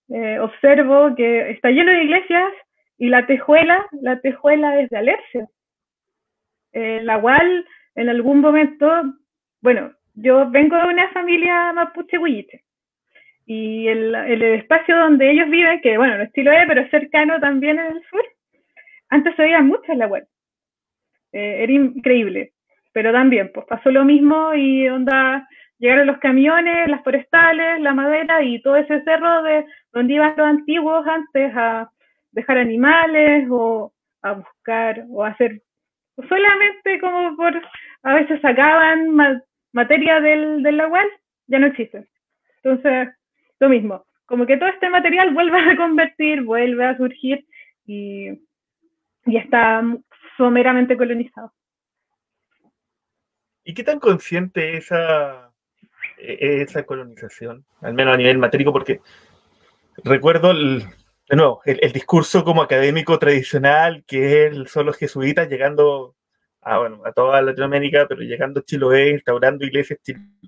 Eh, 0.10 0.40
observo 0.40 1.16
que 1.16 1.52
está 1.52 1.70
lleno 1.70 1.92
de 1.92 2.04
iglesias 2.04 2.52
y 2.98 3.10
la 3.10 3.26
tejuela, 3.26 3.86
la 4.02 4.20
tejuela 4.20 4.80
es 4.82 4.90
de 4.90 4.98
Alerce. 4.98 5.48
Eh, 6.74 7.02
la 7.04 7.20
cual 7.20 7.66
en 7.96 8.10
algún 8.10 8.40
momento, 8.40 8.88
bueno, 9.62 9.94
yo 10.14 10.50
vengo 10.50 10.78
de 10.78 10.88
una 10.88 11.10
familia 11.10 11.74
mapuche 11.74 12.18
huilliche 12.18 12.64
y 13.46 13.88
el, 13.88 14.16
el, 14.16 14.42
espacio 14.42 14.96
donde 14.96 15.30
ellos 15.30 15.50
viven, 15.50 15.82
que 15.82 15.98
bueno, 15.98 16.18
no 16.18 16.24
es 16.24 16.32
Chiloé, 16.32 16.66
pero 16.68 16.82
es 16.82 16.92
cercano 16.92 17.40
también 17.40 17.80
en 17.80 17.98
el 17.98 18.04
sur, 18.10 18.24
antes 19.10 19.36
se 19.36 19.44
veía 19.44 19.62
mucho 19.62 19.94
la 19.94 20.08
web. 20.08 20.26
Eh, 21.34 21.64
era 21.64 21.74
increíble, 21.74 22.54
pero 22.94 23.12
también 23.12 23.52
pues 23.54 23.66
pasó 23.66 23.92
lo 23.92 24.06
mismo 24.06 24.54
y 24.54 24.88
onda, 24.88 25.48
llegaron 25.82 26.06
los 26.06 26.20
camiones, 26.20 26.88
las 26.88 27.04
forestales, 27.04 27.82
la 27.82 27.94
madera 27.94 28.44
y 28.44 28.62
todo 28.62 28.76
ese 28.76 29.04
cerro 29.04 29.42
de 29.42 29.66
donde 29.92 30.14
iban 30.14 30.36
los 30.38 30.48
antiguos 30.48 31.06
antes 31.08 31.52
a 31.56 31.92
dejar 32.32 32.60
animales 32.60 33.48
o 33.50 33.92
a 34.22 34.34
buscar 34.34 35.06
o 35.10 35.24
a 35.24 35.30
hacer 35.30 35.62
solamente 36.30 37.00
como 37.00 37.36
por 37.36 37.60
a 38.04 38.14
veces 38.14 38.40
sacaban 38.42 39.42
materia 39.74 40.22
del, 40.22 40.62
del 40.62 40.78
lagual, 40.78 41.08
ya 41.48 41.58
no 41.58 41.68
existe. 41.68 42.08
Entonces, 42.62 43.10
lo 43.60 43.70
mismo, 43.70 44.06
como 44.26 44.46
que 44.46 44.58
todo 44.58 44.70
este 44.70 44.88
material 44.90 45.34
vuelve 45.34 45.60
a 45.60 45.76
convertir, 45.76 46.44
vuelve 46.44 46.86
a 46.86 46.98
surgir 46.98 47.44
y, 47.88 48.30
y 49.26 49.38
está 49.38 49.82
someramente 50.38 50.96
colonizado. 50.96 51.52
¿Y 53.64 53.74
qué 53.74 53.84
tan 53.84 54.00
consciente 54.00 54.78
esa 54.78 55.51
esa 56.22 56.84
colonización, 56.84 57.66
al 57.82 57.94
menos 57.94 58.14
a 58.14 58.18
nivel 58.18 58.38
matérico, 58.38 58.72
porque 58.72 59.02
recuerdo, 60.04 60.52
el, 60.52 60.86
de 61.30 61.36
nuevo, 61.36 61.62
el, 61.66 61.92
discurso 61.92 62.44
como 62.44 62.62
académico 62.62 63.18
tradicional 63.20 64.04
que 64.06 64.52
son 64.68 64.86
los 64.86 64.98
jesuitas 64.98 65.50
llegando 65.50 66.16
a, 66.62 66.80
bueno, 66.80 67.02
a 67.06 67.12
toda 67.12 67.42
Latinoamérica, 67.42 68.08
pero 68.08 68.22
llegando 68.22 68.60
a 68.60 68.64
Chiloé, 68.64 69.12
instaurando 69.12 69.66
iglesias, 69.66 70.00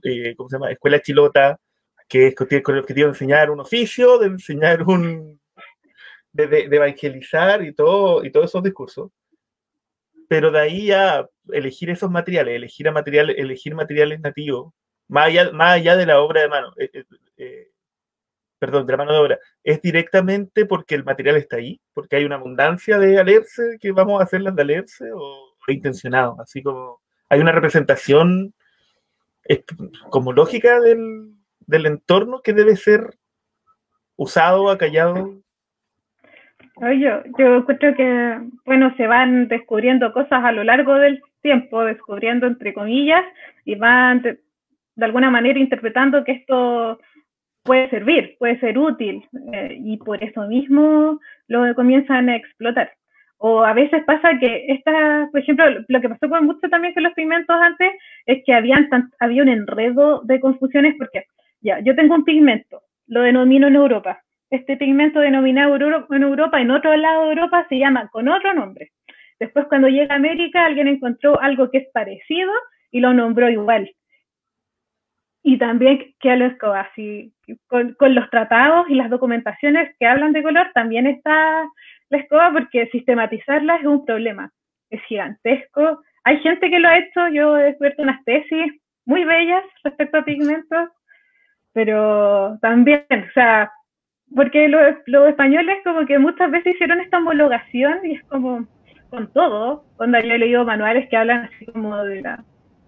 eh, 0.04 0.36
¿cómo 0.36 0.50
se 0.50 0.56
llama? 0.56 0.72
Escuela 0.72 1.02
chilota, 1.02 1.60
que 2.08 2.28
es 2.28 2.36
con 2.36 2.76
el 2.76 2.82
objetivo 2.82 3.08
de 3.08 3.14
enseñar 3.14 3.50
un 3.50 3.62
oficio, 3.62 4.20
de 4.20 4.28
enseñar 4.28 4.84
un... 4.84 5.40
de, 6.32 6.68
evangelizar 6.72 7.64
y 7.64 7.74
todo, 7.74 8.24
y 8.24 8.32
todos 8.32 8.46
esos 8.48 8.64
discursos 8.64 9.10
pero 10.28 10.50
de 10.50 10.60
ahí 10.60 10.92
a 10.92 11.28
elegir 11.52 11.92
esos 11.92 12.10
materiales, 12.10 12.56
elegir, 12.56 12.92
material, 12.92 13.30
elegir 13.30 13.76
materiales 13.76 14.20
nativos, 14.20 14.74
más 15.08 15.28
allá, 15.28 15.96
de 15.96 16.06
la 16.06 16.20
obra 16.22 16.42
de 16.42 16.50
mano, 16.50 16.74
eh, 16.78 16.90
eh, 16.94 17.06
eh, 17.38 17.68
perdón, 18.60 18.86
de 18.86 18.94
la 18.94 18.98
mano 18.98 19.14
de 19.14 19.20
obra, 19.20 19.40
es 19.64 19.82
directamente 19.82 20.66
porque 20.66 20.96
el 20.96 21.04
material 21.04 21.38
está 21.38 21.58
ahí, 21.58 21.80
porque 21.94 22.16
hay 22.16 22.26
una 22.26 22.36
abundancia 22.36 22.98
de 22.98 23.20
alerce 23.20 23.78
que 23.80 23.92
vamos 23.92 24.20
a 24.20 24.24
hacerlas 24.24 24.56
de 24.56 24.62
alerce, 24.62 25.12
o 25.14 25.54
intencionado, 25.68 26.36
así 26.42 26.62
como 26.62 27.02
hay 27.30 27.40
una 27.40 27.54
representación 27.54 28.54
como 30.10 30.34
lógica 30.34 30.80
del, 30.80 31.34
del 31.62 31.86
entorno 31.86 32.42
que 32.42 32.54
debe 32.54 32.76
ser 32.76 33.18
usado, 34.16 34.70
acallado. 34.70 35.42
Yo, 36.82 37.24
yo 37.38 37.66
creo 37.66 37.96
que, 37.96 38.40
bueno, 38.66 38.94
se 38.98 39.08
van 39.08 39.48
descubriendo 39.48 40.12
cosas 40.12 40.44
a 40.44 40.52
lo 40.52 40.64
largo 40.64 40.96
del 40.96 41.22
tiempo, 41.42 41.84
descubriendo 41.84 42.48
entre 42.48 42.74
comillas, 42.74 43.24
y 43.66 43.76
van 43.76 44.40
de, 44.96 45.06
alguna 45.06 45.30
manera 45.30 45.60
interpretando 45.60 46.24
que 46.24 46.34
esto 46.34 47.00
puede 47.64 47.90
servir, 47.90 48.36
puede 48.40 48.60
ser 48.60 48.78
útil, 48.78 49.24
eh, 49.54 49.78
y 49.80 49.98
por 49.98 50.24
eso 50.24 50.48
mismo 50.48 51.20
lo 51.48 51.74
comienzan 51.76 52.30
a 52.30 52.36
explotar. 52.36 52.92
O 53.38 53.64
a 53.64 53.74
veces 53.74 54.04
pasa 54.06 54.40
que 54.40 54.66
esta, 54.70 55.28
por 55.32 55.42
ejemplo, 55.42 55.66
lo 55.88 56.02
que 56.02 56.10
pasó 56.10 56.30
con 56.30 56.46
mucho 56.46 56.70
también 56.70 56.94
con 56.94 57.04
los 57.04 57.14
pigmentos 57.14 57.56
antes 57.60 57.92
es 58.26 58.42
que 58.46 58.54
habían 58.54 58.90
había 59.20 59.44
un 59.44 59.50
enredo 59.50 60.22
de 60.24 60.40
confusiones 60.40 60.96
porque 60.98 61.26
ya, 61.62 61.80
yo 61.80 61.96
tengo 61.96 62.16
un 62.16 62.24
pigmento, 62.24 62.82
lo 63.08 63.22
denomino 63.22 63.68
en 63.68 63.76
Europa. 63.76 64.22
Este 64.50 64.78
pigmento 64.78 65.20
denominado 65.20 65.76
en 65.76 66.24
Europa, 66.24 66.62
en 66.62 66.72
otro 66.72 66.96
lado 66.96 67.24
de 67.24 67.30
Europa, 67.30 67.66
se 67.70 67.80
llama 67.80 68.08
con 68.10 68.28
otro 68.28 68.54
nombre. 68.54 68.92
Después, 69.40 69.66
cuando 69.68 69.90
llega 69.90 70.14
a 70.14 70.18
América, 70.18 70.66
alguien 70.66 70.88
encontró 70.88 71.42
algo 71.42 71.70
que 71.70 71.80
es 71.80 71.88
parecido 71.92 72.52
y 72.92 73.00
lo 73.00 73.14
nombró 73.14 73.50
igual. 73.50 73.90
Y 75.44 75.58
también 75.58 76.16
que 76.20 76.36
lo 76.38 76.74
así, 76.74 77.34
con, 77.68 77.94
con 77.96 78.16
los 78.16 78.30
tratados 78.30 78.90
y 78.90 78.96
las 78.96 79.10
documentaciones 79.10 79.94
que 80.00 80.08
hablan 80.08 80.32
de 80.32 80.42
color, 80.42 80.72
también 80.74 81.06
está 81.06 81.66
la 82.10 82.18
escoba 82.18 82.52
porque 82.54 82.88
sistematizarla 82.88 83.76
es 83.76 83.86
un 83.86 84.06
problema. 84.06 84.52
Es 84.90 85.02
gigantesco. 85.04 86.02
Hay 86.24 86.40
gente 86.40 86.70
que 86.70 86.80
lo 86.80 86.88
ha 86.88 86.98
hecho, 86.98 87.28
yo 87.30 87.58
he 87.58 87.64
descubierto 87.64 88.04
unas 88.04 88.24
tesis 88.24 88.74
muy 89.06 89.26
bellas 89.26 89.64
respecto 89.84 90.20
a 90.20 90.26
pigmentos, 90.26 90.90
pero 91.74 92.58
también, 92.62 93.04
o 93.10 93.34
sea, 93.34 93.72
porque 94.34 94.68
los, 94.70 94.96
los 95.08 95.28
españoles 95.30 95.80
como 95.84 96.06
que 96.06 96.20
muchas 96.20 96.52
veces 96.52 96.76
hicieron 96.76 97.02
esta 97.02 97.18
homologación 97.18 98.06
y 98.06 98.16
es 98.16 98.24
como 98.26 98.66
con 99.10 99.32
todo, 99.34 99.86
cuando 99.98 100.20
yo 100.20 100.34
he 100.34 100.40
leído 100.40 100.66
manuales 100.66 101.08
que 101.10 101.18
hablan 101.18 101.50
así 101.54 101.66
como 101.66 102.04
de 102.04 102.22
la 102.22 102.44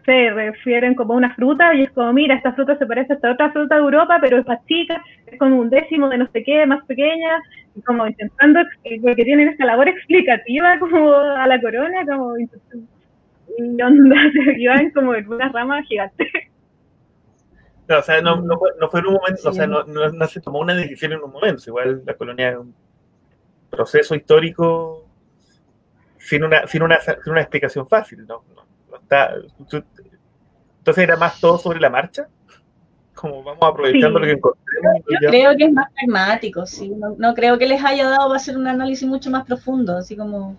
se 0.05 0.29
refieren 0.29 0.93
como 0.93 1.13
a 1.13 1.17
una 1.17 1.35
fruta 1.35 1.73
y 1.73 1.83
es 1.83 1.91
como, 1.91 2.13
mira, 2.13 2.35
esta 2.35 2.53
fruta 2.53 2.77
se 2.77 2.85
parece 2.85 3.13
a 3.13 3.15
esta 3.15 3.31
otra 3.31 3.51
fruta 3.51 3.75
de 3.75 3.81
Europa, 3.81 4.19
pero 4.21 4.37
es 4.37 4.47
más 4.47 4.63
chica, 4.65 5.03
es 5.25 5.39
como 5.39 5.57
un 5.57 5.69
décimo 5.69 6.07
de 6.09 6.19
no 6.19 6.27
sé 6.31 6.43
qué, 6.43 6.65
más 6.65 6.85
pequeña, 6.85 7.41
y 7.75 7.81
como 7.81 8.05
intentando, 8.05 8.61
porque 9.01 9.23
tienen 9.23 9.49
esta 9.49 9.65
labor 9.65 9.89
explicativa 9.89 10.77
como 10.79 11.13
a 11.13 11.47
la 11.47 11.59
corona, 11.59 12.05
como 12.05 12.37
y 12.37 13.81
onda, 13.81 14.15
se 14.33 14.61
iban 14.61 14.91
como 14.91 15.15
en 15.15 15.27
una 15.27 15.49
rama 15.49 15.81
gigante. 15.83 16.29
No, 17.87 17.99
o 17.99 18.01
sea, 18.01 18.21
no, 18.21 18.41
no, 18.41 18.57
fue, 18.57 18.71
no 18.79 18.89
fue 18.89 18.99
en 19.01 19.05
un 19.07 19.13
momento, 19.13 19.49
o 19.49 19.53
sea, 19.53 19.67
no, 19.67 19.83
no, 19.83 20.27
se 20.27 20.41
tomó 20.41 20.59
una 20.59 20.73
decisión 20.73 21.13
en 21.13 21.21
un 21.21 21.31
momento, 21.31 21.63
igual 21.67 22.01
la 22.03 22.15
colonia 22.15 22.49
es 22.49 22.57
un 22.57 22.73
proceso 23.69 24.15
histórico 24.15 25.07
sin 26.17 26.43
una, 26.43 26.65
sin 26.65 26.81
una, 26.81 26.99
sin 26.99 27.31
una 27.31 27.41
explicación 27.41 27.87
fácil, 27.87 28.25
¿no? 28.25 28.43
Entonces 29.09 31.03
era 31.03 31.17
más 31.17 31.39
todo 31.39 31.57
sobre 31.57 31.79
la 31.79 31.89
marcha, 31.89 32.27
como 33.13 33.43
vamos 33.43 33.63
aprovechando 33.63 34.19
lo 34.19 34.25
que 34.25 34.33
encontremos. 34.33 35.01
Yo 35.21 35.29
creo 35.29 35.55
que 35.57 35.65
es 35.65 35.73
más 35.73 35.91
pragmático, 35.93 36.65
sí, 36.65 36.89
no, 36.89 37.15
no, 37.17 37.33
creo 37.33 37.57
que 37.57 37.65
les 37.65 37.83
haya 37.83 38.09
dado 38.09 38.27
para 38.27 38.37
hacer 38.37 38.57
un 38.57 38.67
análisis 38.67 39.07
mucho 39.07 39.29
más 39.31 39.45
profundo, 39.45 39.97
así 39.97 40.15
como 40.15 40.57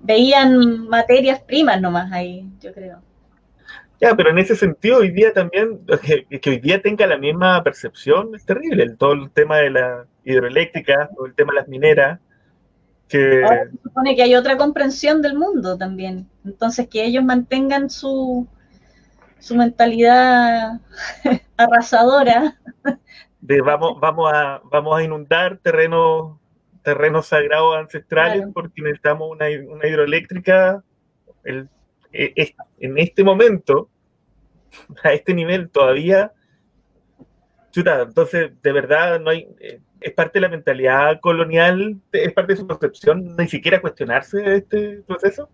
veían 0.00 0.88
materias 0.88 1.40
primas 1.40 1.80
nomás 1.80 2.12
ahí, 2.12 2.48
yo 2.60 2.72
creo. 2.72 3.00
Ya, 4.02 4.16
pero 4.16 4.30
en 4.30 4.38
ese 4.38 4.56
sentido, 4.56 4.98
hoy 4.98 5.12
día 5.12 5.32
también, 5.32 5.78
que, 6.02 6.26
que 6.40 6.50
hoy 6.50 6.58
día 6.58 6.82
tenga 6.82 7.06
la 7.06 7.16
misma 7.16 7.62
percepción 7.62 8.34
es 8.34 8.44
terrible. 8.44 8.90
todo 8.98 9.12
el 9.12 9.30
tema 9.30 9.58
de 9.58 9.70
la 9.70 10.06
hidroeléctrica, 10.24 11.08
todo 11.14 11.26
el 11.26 11.34
tema 11.34 11.52
de 11.52 11.60
las 11.60 11.68
mineras. 11.68 12.20
Que... 13.08 13.44
Ahora 13.44 13.66
se 13.70 13.82
supone 13.82 14.16
que 14.16 14.22
hay 14.22 14.34
otra 14.34 14.56
comprensión 14.56 15.22
del 15.22 15.36
mundo 15.38 15.78
también. 15.78 16.28
Entonces, 16.44 16.88
que 16.88 17.04
ellos 17.04 17.24
mantengan 17.24 17.90
su, 17.90 18.46
su 19.38 19.54
mentalidad 19.54 20.80
arrasadora. 21.56 22.58
De 23.40 23.60
vamos, 23.60 23.98
vamos, 24.00 24.32
a, 24.32 24.60
vamos 24.64 24.98
a 24.98 25.02
inundar 25.02 25.58
terrenos 25.58 26.36
terrenos 26.82 27.26
sagrados 27.26 27.76
ancestrales 27.76 28.44
porque 28.52 28.82
necesitamos 28.82 29.30
una, 29.30 29.46
una 29.68 29.86
hidroeléctrica. 29.86 30.82
El, 31.44 31.68
e, 32.12 32.54
en 32.78 32.98
este 32.98 33.24
momento 33.24 33.88
a 35.02 35.12
este 35.12 35.34
nivel 35.34 35.70
todavía. 35.70 36.32
Chuta, 37.70 38.02
entonces, 38.02 38.52
de 38.62 38.72
verdad, 38.72 39.18
no 39.20 39.30
hay. 39.30 39.48
Eh, 39.60 39.80
es 40.00 40.12
parte 40.12 40.38
de 40.38 40.42
la 40.42 40.48
mentalidad 40.48 41.20
colonial, 41.20 42.00
es 42.10 42.32
parte 42.32 42.54
de 42.54 42.58
su 42.58 42.66
concepción, 42.66 43.36
ni 43.36 43.46
siquiera 43.46 43.80
cuestionarse 43.80 44.56
este 44.56 45.02
proceso. 45.06 45.48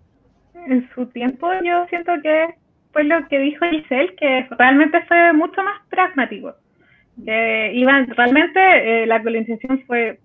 En 0.69 0.89
su 0.95 1.07
tiempo, 1.07 1.51
yo 1.65 1.87
siento 1.89 2.13
que 2.23 2.55
fue 2.93 3.05
lo 3.05 3.27
que 3.29 3.39
dijo 3.39 3.65
Giselle, 3.67 4.15
que 4.17 4.47
realmente 4.59 5.01
fue 5.07 5.33
mucho 5.33 5.63
más 5.63 5.81
pragmático. 5.89 6.55
Que 7.25 7.73
iban, 7.75 8.07
realmente 8.09 8.61
eh, 8.61 9.07
la 9.07 9.23
colonización 9.23 9.83
fue. 9.87 10.19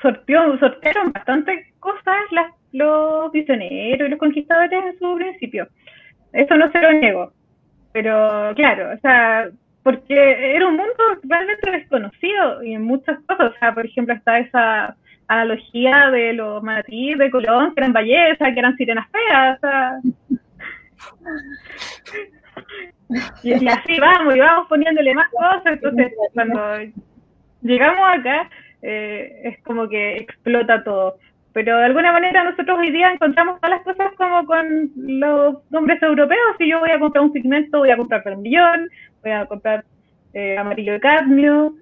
Sortió, 0.00 0.58
sortearon 0.58 1.12
bastantes 1.12 1.72
cosas 1.80 2.16
las, 2.30 2.52
los 2.72 3.32
misioneros 3.32 4.06
y 4.06 4.10
los 4.10 4.18
conquistadores 4.18 4.84
en 4.84 4.98
su 4.98 5.16
principio. 5.16 5.68
Eso 6.32 6.56
no 6.56 6.70
se 6.70 6.80
lo 6.80 6.92
niego 6.92 7.32
pero 7.94 8.52
claro, 8.56 8.92
o 8.92 8.98
sea, 8.98 9.48
porque 9.84 10.56
era 10.56 10.66
un 10.66 10.76
mundo 10.76 10.92
realmente 11.22 11.70
desconocido 11.70 12.60
y 12.64 12.74
en 12.74 12.82
muchas 12.82 13.20
cosas, 13.20 13.52
o 13.52 13.58
sea, 13.60 13.72
por 13.72 13.86
ejemplo, 13.86 14.12
está 14.12 14.40
esa 14.40 14.96
analogía 15.28 16.10
de 16.10 16.32
los 16.34 16.62
manatíes 16.62 17.18
de 17.18 17.30
Colón, 17.30 17.74
que 17.74 17.80
eran 17.80 17.92
bellezas, 17.92 18.52
que 18.52 18.58
eran 18.58 18.76
sirenas 18.76 19.08
feas, 19.10 19.58
y, 23.42 23.68
así 23.68 23.98
vamos, 24.00 24.36
y 24.36 24.38
vamos 24.38 24.68
poniéndole 24.68 25.14
más 25.14 25.30
cosas, 25.30 25.66
entonces 25.66 26.12
cuando 26.32 26.60
llegamos 27.62 28.18
acá, 28.18 28.50
eh, 28.82 29.40
es 29.44 29.62
como 29.62 29.88
que 29.88 30.16
explota 30.18 30.82
todo. 30.82 31.16
Pero 31.52 31.78
de 31.78 31.84
alguna 31.84 32.10
manera 32.12 32.42
nosotros 32.42 32.78
hoy 32.78 32.90
día 32.90 33.12
encontramos 33.12 33.60
todas 33.60 33.78
las 33.78 33.84
cosas 33.84 34.12
como 34.16 34.44
con 34.44 34.90
los 34.96 35.70
nombres 35.70 36.02
europeos. 36.02 36.56
Si 36.58 36.68
yo 36.68 36.80
voy 36.80 36.90
a 36.90 36.98
comprar 36.98 37.24
un 37.24 37.32
pigmento, 37.32 37.78
voy 37.78 37.90
a 37.90 37.96
comprar 37.96 38.24
permillón, 38.24 38.90
voy 39.22 39.30
a 39.30 39.46
comprar 39.46 39.84
eh, 40.32 40.58
amarillo 40.58 40.94
de 40.94 41.00
cadmio 41.00 41.74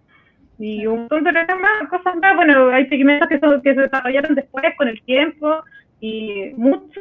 y 0.63 0.87
un 0.87 1.01
montón 1.01 1.25
de 1.25 1.33
más, 1.33 1.89
cosas 1.91 2.15
más. 2.23 2.37
Bueno, 2.37 2.69
hay 2.69 2.85
pigmentos 2.85 3.29
que, 3.29 3.41
son, 3.41 3.61
que 3.63 3.75
se 3.75 3.81
desarrollaron 3.81 4.37
después 4.37 4.65
con 4.79 4.87
el 4.87 5.03
tiempo 5.03 5.61
y 6.01 6.53
mucho, 6.57 7.01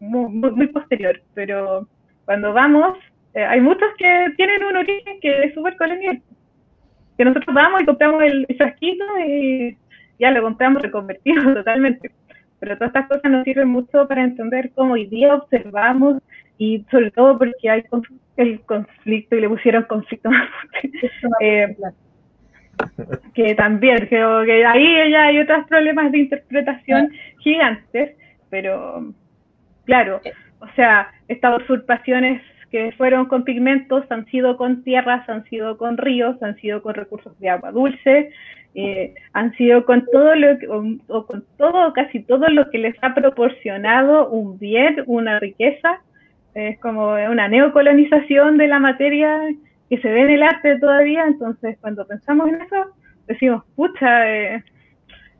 muy, 0.00 0.66
posterior. 0.66 1.20
Pero 1.32 1.86
cuando 2.24 2.52
vamos, 2.52 2.98
eh, 3.34 3.44
hay 3.44 3.60
muchos 3.60 3.88
que 3.98 4.32
tienen 4.36 4.64
un 4.64 4.76
origen 4.76 5.20
que 5.20 5.44
es 5.44 5.54
súper 5.54 5.76
colonial. 5.76 6.20
Que 7.16 7.24
nosotros 7.24 7.54
vamos 7.54 7.82
y 7.82 7.86
compramos 7.86 8.20
el 8.24 8.46
frasquito 8.58 9.04
y 9.28 9.76
ya 10.18 10.32
lo 10.32 10.42
compramos 10.42 10.82
reconvertido 10.82 11.40
totalmente. 11.54 12.10
Pero 12.58 12.76
todas 12.78 12.88
estas 12.88 13.06
cosas 13.06 13.30
nos 13.30 13.44
sirven 13.44 13.68
mucho 13.68 14.08
para 14.08 14.24
entender 14.24 14.72
cómo 14.74 14.94
hoy 14.94 15.06
día 15.06 15.36
observamos 15.36 16.20
y 16.58 16.84
sobre 16.90 17.12
todo 17.12 17.38
porque 17.38 17.70
hay 17.70 17.84
el 18.38 18.60
conflicto 18.62 19.36
y 19.36 19.40
le 19.40 19.48
pusieron 19.48 19.84
conflicto 19.84 20.32
más 20.32 20.48
fuerte. 20.50 20.90
Eh, 21.40 21.76
que 23.34 23.54
también 23.54 24.06
creo 24.06 24.44
que 24.44 24.64
ahí 24.64 25.10
ya 25.10 25.24
hay 25.24 25.38
otros 25.38 25.66
problemas 25.68 26.12
de 26.12 26.18
interpretación 26.18 27.10
gigantes, 27.40 28.16
pero 28.50 29.12
claro, 29.84 30.20
o 30.60 30.68
sea, 30.76 31.10
estas 31.28 31.62
usurpaciones 31.62 32.42
que 32.70 32.92
fueron 32.92 33.26
con 33.26 33.44
pigmentos 33.44 34.04
han 34.10 34.24
sido 34.26 34.56
con 34.56 34.82
tierras, 34.82 35.28
han 35.28 35.44
sido 35.44 35.76
con 35.76 35.98
ríos, 35.98 36.42
han 36.42 36.56
sido 36.56 36.82
con 36.82 36.94
recursos 36.94 37.38
de 37.38 37.50
agua 37.50 37.70
dulce, 37.70 38.30
eh, 38.74 39.14
han 39.34 39.54
sido 39.56 39.84
con 39.84 40.06
todo 40.10 40.34
lo 40.34 40.56
o, 41.08 41.26
con 41.26 41.44
todo, 41.58 41.92
casi 41.92 42.22
todo 42.22 42.48
lo 42.48 42.70
que 42.70 42.78
les 42.78 42.96
ha 43.02 43.14
proporcionado 43.14 44.30
un 44.30 44.58
bien, 44.58 45.02
una 45.06 45.38
riqueza, 45.38 46.00
es 46.54 46.78
como 46.80 47.12
una 47.12 47.48
neocolonización 47.48 48.56
de 48.56 48.68
la 48.68 48.78
materia 48.78 49.38
que 49.92 50.00
se 50.00 50.08
ve 50.08 50.22
en 50.22 50.30
el 50.30 50.42
arte 50.42 50.78
todavía, 50.78 51.26
entonces 51.26 51.76
cuando 51.78 52.06
pensamos 52.06 52.48
en 52.48 52.62
eso, 52.62 52.96
decimos, 53.26 53.62
pucha, 53.76 54.26
eh, 54.26 54.64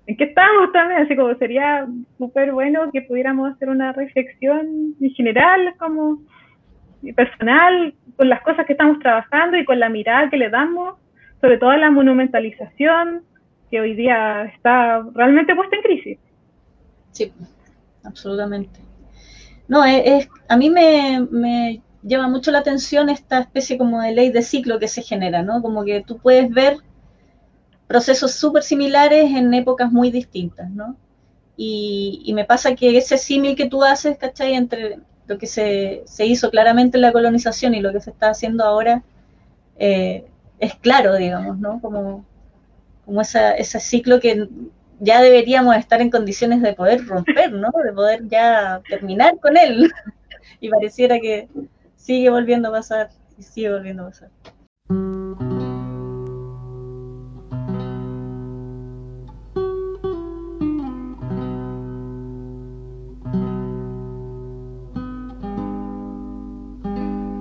¿en 0.07 0.17
qué 0.19 0.25
estamos 0.25 0.71
también? 0.75 1.01
Así 1.01 1.17
como 1.17 1.35
sería 1.37 1.87
súper 2.19 2.53
bueno 2.53 2.91
que 2.93 3.01
pudiéramos 3.01 3.51
hacer 3.51 3.71
una 3.71 3.95
reflexión 3.95 4.95
en 5.01 5.11
general, 5.13 5.75
como 5.79 6.19
personal, 7.17 7.95
con 8.19 8.29
las 8.29 8.43
cosas 8.43 8.67
que 8.67 8.75
estamos 8.75 8.99
trabajando 8.99 9.57
y 9.57 9.65
con 9.65 9.81
la 9.81 9.89
mirada 9.89 10.29
que 10.29 10.37
le 10.37 10.51
damos 10.51 10.97
sobre 11.41 11.57
todo 11.57 11.75
la 11.75 11.91
monumentalización 11.91 13.23
que 13.71 13.81
hoy 13.81 13.95
día 13.95 14.45
está 14.55 15.03
realmente 15.15 15.57
puesta 15.57 15.77
en 15.77 15.83
crisis. 15.83 16.19
Sí, 17.13 17.33
absolutamente. 18.05 18.81
no, 19.67 19.83
es, 19.83 20.29
a 20.51 20.59
mí 20.59 20.69
me, 20.69 21.27
me 21.31 21.81
llama 22.03 22.29
mucho 22.29 22.51
la 22.51 22.59
atención 22.59 23.09
esta 23.09 23.41
especie 23.41 23.79
como 23.79 24.01
de 24.01 24.13
ley 24.13 24.31
de 24.31 24.43
ciclo 24.43 24.79
que 24.79 24.89
se 24.89 25.03
genera, 25.03 25.43
¿no? 25.43 25.63
Como 25.63 25.85
que 25.85 26.03
tú 26.03 26.19
puedes 26.19 26.51
ver 26.51 26.79
procesos 27.87 28.33
súper 28.33 28.63
similares 28.63 29.31
en 29.33 29.53
épocas 29.55 29.93
muy 29.93 30.11
distintas, 30.11 30.71
¿no? 30.71 30.97
Y, 31.57 32.33
me 32.35 32.45
pasa 32.45 32.75
que 32.75 32.97
ese 32.97 33.19
símil 33.19 33.55
que 33.55 33.69
tú 33.69 33.85
haces, 33.85 34.19
¿cachai? 34.19 34.55
Entre 34.55 34.99
lo 35.27 35.39
que 35.39 35.47
se, 35.47 36.05
hizo 36.19 36.51
claramente 36.51 36.97
en 36.97 37.03
la 37.03 37.13
colonización 37.13 37.75
y 37.75 37.81
lo 37.81 37.93
que 37.93 38.01
se 38.01 38.11
está 38.11 38.31
haciendo 38.31 38.65
ahora, 38.65 39.05
eh, 39.79 40.25
es 40.59 40.75
claro, 40.77 41.17
digamos, 41.17 41.59
¿no? 41.59 41.81
Como, 41.81 42.25
como 43.05 43.21
esa, 43.21 43.53
ese 43.53 43.79
ciclo 43.79 44.21
que 44.21 44.49
ya 44.99 45.21
deberíamos 45.21 45.77
estar 45.77 46.01
en 46.01 46.11
condiciones 46.11 46.63
de 46.63 46.73
poder 46.73 47.07
romper, 47.07 47.53
¿no? 47.53 47.71
De 47.85 47.93
poder 47.93 48.27
ya 48.29 48.81
terminar 48.89 49.39
con 49.39 49.57
él. 49.57 49.93
y 50.61 50.69
pareciera 50.69 51.21
que 51.21 51.49
sigue 52.03 52.31
volviendo 52.31 52.69
a 52.69 52.73
pasar 52.73 53.11
y 53.39 53.43
sigue 53.43 53.73
volviendo 53.73 54.03
a 54.03 54.07
pasar. 54.07 54.31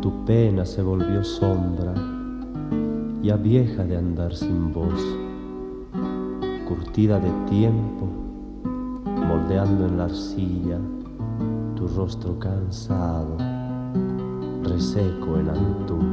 Tu 0.01 0.25
pena 0.25 0.63
se 0.63 0.83
volvió 0.83 1.23
sombra, 1.23 1.95
ya 3.23 3.35
vieja 3.37 3.83
de 3.83 3.97
andar 3.97 4.35
sin 4.35 4.71
voz, 4.71 5.01
curtida 6.67 7.19
de 7.19 7.31
tiempo, 7.49 8.05
moldeando 9.05 9.87
en 9.87 9.97
la 9.97 10.03
arcilla 10.03 10.77
tu 11.75 11.87
rostro 11.87 12.37
cansado 12.37 13.50
reseco 14.71 15.37
en 15.37 15.49
Antú. 15.49 16.10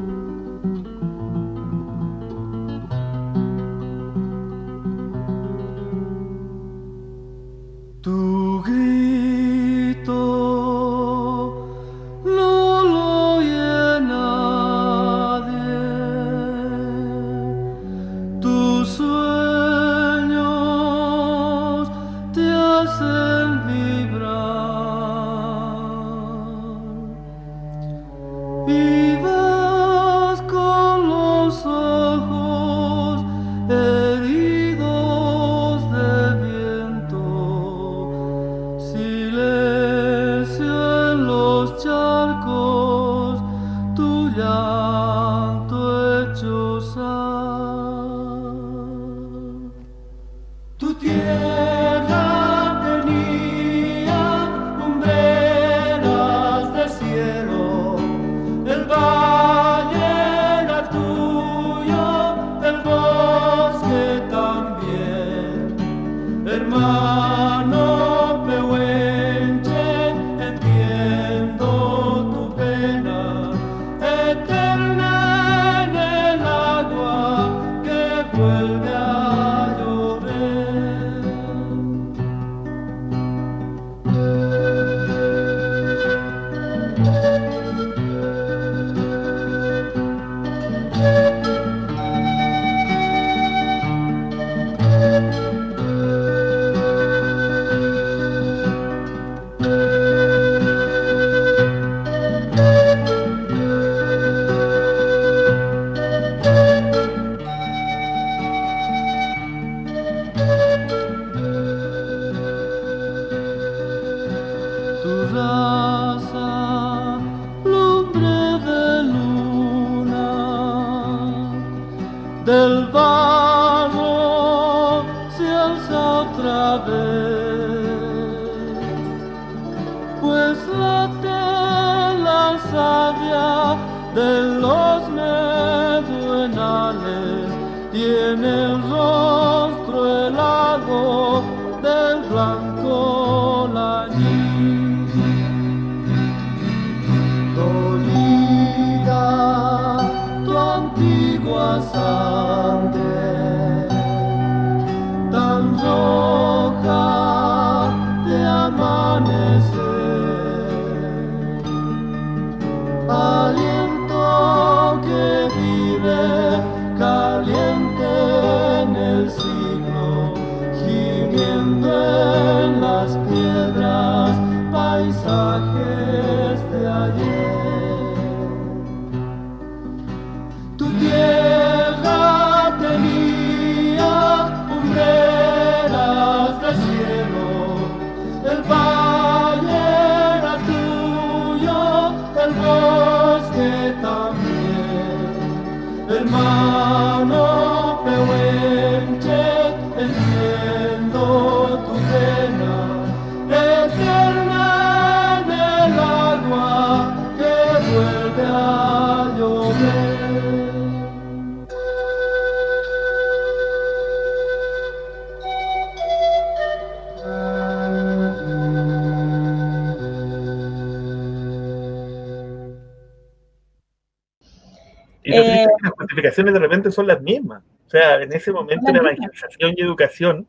De 226.47 226.59
repente 226.59 226.91
son 226.91 227.07
las 227.07 227.20
mismas. 227.22 227.62
O 227.86 227.91
sea, 227.91 228.22
en 228.22 228.32
ese 228.32 228.53
momento 228.53 228.91
era 228.91 228.99
evangelización 229.01 229.74
y 229.76 229.82
educación, 229.82 230.47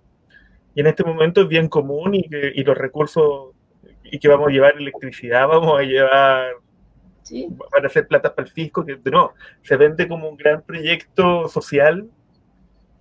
y 0.75 0.81
en 0.81 0.87
este 0.87 1.03
momento 1.03 1.41
es 1.41 1.47
bien 1.47 1.67
común 1.69 2.15
y, 2.15 2.63
los 2.63 2.77
recursos 2.77 3.53
y 4.03 4.19
que 4.19 4.27
vamos 4.27 4.49
a 4.49 4.51
llevar 4.51 4.75
electricidad, 4.77 5.47
vamos 5.47 5.79
a 5.79 5.83
llevar, 5.83 6.51
Sí, 7.23 7.47
van 7.49 7.83
a 7.83 7.87
hacer 7.87 8.07
platas 8.07 8.31
para 8.33 8.47
el 8.47 8.53
fisco, 8.53 8.85
que 8.85 8.97
no, 9.11 9.33
se 9.63 9.77
vende 9.77 10.07
como 10.07 10.29
un 10.29 10.37
gran 10.37 10.61
proyecto 10.63 11.47
social 11.47 12.09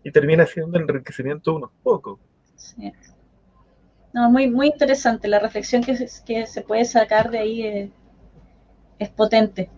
y 0.04 0.10
termina 0.12 0.46
siendo 0.46 0.78
enriquecimiento 0.78 1.50
de 1.52 1.56
unos 1.58 1.70
pocos. 1.82 2.18
sí. 2.56 2.92
No, 4.12 4.30
muy, 4.30 4.50
muy 4.50 4.66
interesante. 4.68 5.28
La 5.28 5.38
reflexión 5.38 5.82
que, 5.82 5.96
se- 5.96 6.24
que 6.24 6.46
se 6.46 6.62
puede 6.62 6.84
sacar 6.84 7.30
de 7.30 7.38
ahí 7.38 7.62
es, 7.66 7.90
es 8.98 9.08
potente. 9.10 9.70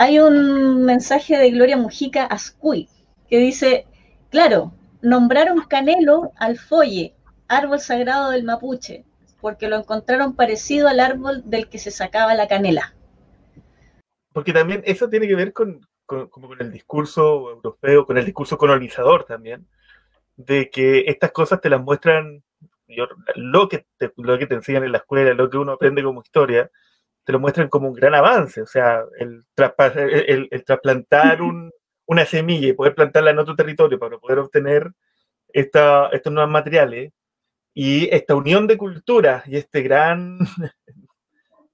Hay 0.00 0.20
un 0.20 0.84
mensaje 0.84 1.36
de 1.36 1.50
Gloria 1.50 1.76
Mujica 1.76 2.24
Ascuy 2.24 2.88
que 3.28 3.38
dice, 3.38 3.84
claro, 4.30 4.72
nombraron 5.02 5.60
canelo 5.62 6.30
al 6.36 6.56
folle, 6.56 7.16
árbol 7.48 7.80
sagrado 7.80 8.30
del 8.30 8.44
mapuche, 8.44 9.04
porque 9.40 9.68
lo 9.68 9.76
encontraron 9.76 10.36
parecido 10.36 10.86
al 10.86 11.00
árbol 11.00 11.42
del 11.46 11.68
que 11.68 11.78
se 11.78 11.90
sacaba 11.90 12.34
la 12.34 12.46
canela. 12.46 12.94
Porque 14.32 14.52
también 14.52 14.82
eso 14.86 15.08
tiene 15.08 15.26
que 15.26 15.34
ver 15.34 15.52
con, 15.52 15.80
como 16.06 16.46
con 16.46 16.62
el 16.62 16.70
discurso 16.70 17.50
europeo, 17.50 18.06
con 18.06 18.18
el 18.18 18.24
discurso 18.24 18.56
colonizador 18.56 19.24
también, 19.24 19.66
de 20.36 20.70
que 20.70 21.06
estas 21.08 21.32
cosas 21.32 21.60
te 21.60 21.70
las 21.70 21.82
muestran, 21.82 22.44
lo, 23.34 23.68
que 23.68 23.84
te, 23.96 24.12
lo 24.16 24.38
que 24.38 24.46
te 24.46 24.54
enseñan 24.54 24.84
en 24.84 24.92
la 24.92 24.98
escuela, 24.98 25.34
lo 25.34 25.50
que 25.50 25.58
uno 25.58 25.72
aprende 25.72 26.04
como 26.04 26.22
historia, 26.22 26.70
te 27.28 27.32
lo 27.32 27.40
muestran 27.40 27.68
como 27.68 27.88
un 27.88 27.92
gran 27.94 28.14
avance. 28.14 28.62
O 28.62 28.66
sea, 28.66 29.02
el, 29.18 29.44
el- 30.26 30.48
el 30.50 30.64
trasplantar 30.64 31.42
un- 31.42 31.70
una 32.06 32.24
semilla 32.24 32.68
y 32.68 32.72
poder 32.72 32.94
plantarla 32.94 33.32
en 33.32 33.38
otro 33.38 33.54
territorio 33.54 33.98
para 33.98 34.16
poder 34.16 34.38
obtener 34.38 34.90
esta, 35.52 36.08
estos 36.08 36.32
nuevos 36.32 36.50
materiales 36.50 37.12
y 37.74 38.08
esta 38.14 38.34
unión 38.34 38.66
de 38.66 38.78
culturas 38.78 39.46
y 39.46 39.56
este 39.58 39.82
gran 39.82 40.38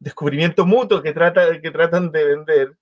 descubrimiento 0.01 0.67
mutuo 0.67 1.01
que, 1.03 1.13
trata, 1.13 1.61
que 1.61 1.71
tratan 1.71 2.11
de 2.11 2.25
vender, 2.25 2.73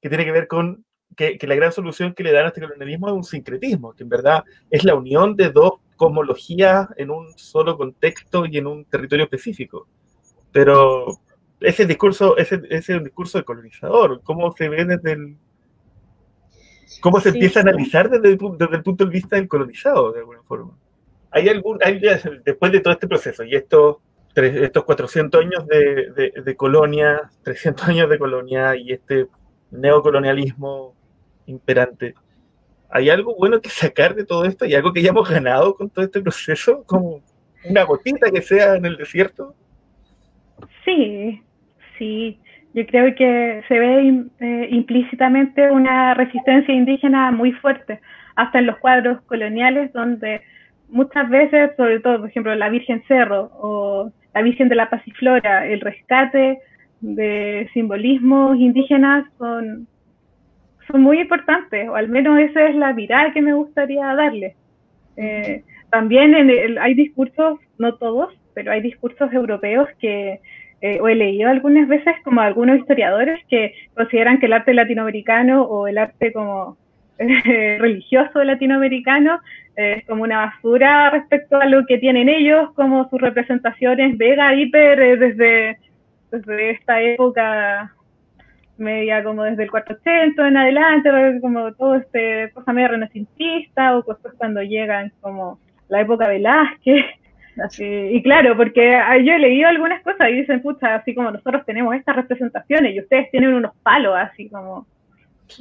que 0.00 0.08
tiene 0.08 0.24
que 0.24 0.32
ver 0.32 0.48
con 0.48 0.86
que, 1.14 1.36
que 1.36 1.46
la 1.46 1.54
gran 1.54 1.70
solución 1.72 2.14
que 2.14 2.22
le 2.22 2.32
dan 2.32 2.46
a 2.46 2.48
este 2.48 2.62
colonialismo 2.62 3.08
es 3.08 3.12
un 3.14 3.24
sincretismo, 3.24 3.92
que 3.92 4.04
en 4.04 4.08
verdad 4.08 4.42
es 4.70 4.82
la 4.84 4.94
unión 4.94 5.36
de 5.36 5.50
dos 5.50 5.72
cosmologías 5.96 6.88
en 6.96 7.10
un 7.10 7.36
solo 7.36 7.76
contexto 7.76 8.46
y 8.46 8.56
en 8.56 8.66
un 8.66 8.86
territorio 8.86 9.24
específico. 9.24 9.86
Pero 10.50 11.18
ese 11.64 11.86
discurso, 11.86 12.36
ese, 12.36 12.60
ese 12.70 12.98
discurso 13.00 13.38
de 13.38 13.44
colonizador, 13.44 14.20
cómo 14.22 14.52
se 14.52 14.68
ve 14.68 14.84
desde 14.84 15.12
el... 15.12 15.36
cómo 17.00 17.20
se 17.20 17.30
Sí, 17.30 17.36
empieza 17.38 17.60
a 17.60 17.62
sí. 17.62 17.68
analizar 17.68 18.10
desde 18.10 18.28
el, 18.28 18.38
desde 18.58 18.76
el 18.76 18.82
punto 18.82 19.04
de 19.04 19.10
vista 19.10 19.36
del 19.36 19.48
colonizado, 19.48 20.12
de 20.12 20.20
alguna 20.20 20.42
forma. 20.42 20.72
Hay 21.30 21.48
algún, 21.48 21.78
hay, 21.82 22.00
después 22.44 22.72
de 22.72 22.80
todo 22.80 22.92
este 22.92 23.08
proceso 23.08 23.42
y 23.44 23.54
estos, 23.54 23.96
estos 24.34 24.84
400 24.84 25.40
años 25.40 25.66
de, 25.66 26.10
de- 26.12 26.42
de 26.44 26.56
colonia, 26.56 27.30
300 27.42 27.88
años 27.88 28.08
de 28.10 28.18
colonia 28.18 28.76
y 28.76 28.92
este 28.92 29.26
neocolonialismo 29.70 30.94
imperante, 31.46 32.14
¿hay 32.90 33.08
algo 33.10 33.34
bueno 33.34 33.60
que 33.60 33.70
sacar 33.70 34.14
de 34.14 34.24
todo 34.24 34.44
esto? 34.44 34.64
¿Y 34.66 34.74
algo 34.74 34.92
que 34.92 35.00
hayamos 35.00 35.28
ganado 35.28 35.74
con 35.74 35.88
todo 35.90 36.04
este 36.04 36.20
proceso? 36.20 36.84
Como 36.84 37.22
una 37.64 37.84
gotita 37.84 38.30
que 38.30 38.42
sea 38.42 38.74
en 38.74 38.84
el 38.84 38.96
desierto. 38.96 39.54
Sí, 40.84 41.42
sí. 41.98 42.38
Yo 42.74 42.86
creo 42.86 43.14
que 43.14 43.62
se 43.68 43.78
ve 43.78 44.24
eh, 44.40 44.68
implícitamente 44.70 45.70
una 45.70 46.14
resistencia 46.14 46.72
indígena 46.72 47.30
muy 47.30 47.52
fuerte, 47.52 48.00
hasta 48.34 48.60
en 48.60 48.66
los 48.66 48.78
cuadros 48.78 49.20
coloniales, 49.22 49.92
donde 49.92 50.40
muchas 50.88 51.28
veces, 51.28 51.72
sobre 51.76 52.00
todo, 52.00 52.20
por 52.20 52.28
ejemplo, 52.30 52.54
la 52.54 52.70
Virgen 52.70 53.02
Cerro 53.06 53.50
o 53.60 54.10
la 54.34 54.42
Virgen 54.42 54.68
de 54.70 54.76
la 54.76 54.88
Pasiflora, 54.88 55.66
el 55.66 55.80
rescate 55.80 56.58
de 57.00 57.68
simbolismos 57.74 58.56
indígenas 58.58 59.26
son, 59.36 59.86
son 60.90 61.02
muy 61.02 61.20
importantes, 61.20 61.88
o 61.88 61.94
al 61.94 62.08
menos 62.08 62.38
esa 62.40 62.66
es 62.68 62.74
la 62.76 62.92
mirada 62.94 63.32
que 63.32 63.42
me 63.42 63.52
gustaría 63.52 64.14
darle. 64.14 64.54
Eh, 65.16 65.62
también 65.90 66.34
en 66.34 66.48
el- 66.48 66.78
hay 66.78 66.94
discursos, 66.94 67.58
no 67.78 67.94
todos, 67.96 68.34
pero 68.54 68.72
hay 68.72 68.80
discursos 68.80 69.32
europeos 69.32 69.88
que 70.00 70.40
eh, 70.82 70.98
o 71.00 71.08
he 71.08 71.14
leído 71.14 71.48
algunas 71.48 71.86
veces 71.86 72.14
como 72.24 72.40
algunos 72.40 72.78
historiadores 72.78 73.40
que 73.48 73.72
consideran 73.94 74.40
que 74.40 74.46
el 74.46 74.52
arte 74.52 74.74
latinoamericano 74.74 75.62
o 75.62 75.86
el 75.86 75.96
arte 75.96 76.32
como 76.32 76.76
eh, 77.18 77.78
religioso 77.80 78.42
latinoamericano 78.42 79.40
eh, 79.76 79.98
es 79.98 80.06
como 80.06 80.24
una 80.24 80.46
basura 80.46 81.10
respecto 81.10 81.56
a 81.56 81.66
lo 81.66 81.86
que 81.86 81.98
tienen 81.98 82.28
ellos 82.28 82.72
como 82.74 83.08
sus 83.08 83.20
representaciones 83.20 84.18
vega 84.18 84.54
hiper 84.54 85.18
desde, 85.20 85.78
desde 86.32 86.70
esta 86.70 87.00
época 87.00 87.94
media 88.76 89.22
como 89.22 89.44
desde 89.44 89.62
el 89.62 89.70
480 89.70 90.48
en 90.48 90.56
adelante, 90.56 91.10
como 91.40 91.72
todo 91.74 91.94
este 91.94 92.50
cosa 92.52 92.72
media 92.72 92.88
renacentista, 92.88 93.96
o 93.96 94.02
después 94.02 94.34
cuando 94.36 94.62
llegan 94.62 95.12
como 95.20 95.60
la 95.88 96.00
época 96.00 96.26
Velázquez. 96.26 97.04
Y 98.14 98.22
claro, 98.22 98.56
porque 98.56 98.98
yo 99.24 99.32
he 99.34 99.38
leído 99.38 99.68
algunas 99.68 100.02
cosas 100.02 100.30
y 100.30 100.34
dicen, 100.34 100.62
pucha, 100.62 100.94
así 100.94 101.14
como 101.14 101.30
nosotros 101.30 101.64
tenemos 101.66 101.94
estas 101.94 102.16
representaciones 102.16 102.94
y 102.94 103.00
ustedes 103.00 103.30
tienen 103.30 103.54
unos 103.54 103.72
palos, 103.82 104.14
así 104.16 104.48
como... 104.48 104.86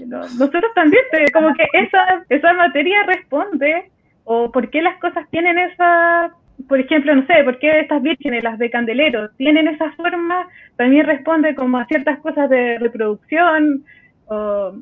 no- 0.07 0.19
nosotros 0.21 0.71
también, 0.73 1.03
como 1.33 1.53
que 1.53 1.65
esa, 1.73 2.23
esa 2.29 2.53
materia 2.53 3.03
responde, 3.03 3.91
o 4.23 4.51
por 4.51 4.69
qué 4.69 4.81
las 4.81 4.97
cosas 4.99 5.27
tienen 5.31 5.57
esa, 5.57 6.31
por 6.69 6.79
ejemplo, 6.79 7.13
no 7.15 7.25
sé, 7.25 7.43
por 7.43 7.59
qué 7.59 7.81
estas 7.81 8.01
vírgenes, 8.01 8.43
las 8.43 8.57
de 8.57 8.69
Candelero, 8.69 9.29
tienen 9.31 9.67
esa 9.67 9.91
forma, 9.93 10.47
también 10.77 11.05
responde 11.05 11.55
como 11.55 11.77
a 11.77 11.85
ciertas 11.87 12.19
cosas 12.19 12.49
de 12.49 12.77
reproducción, 12.79 13.83
o, 14.27 14.73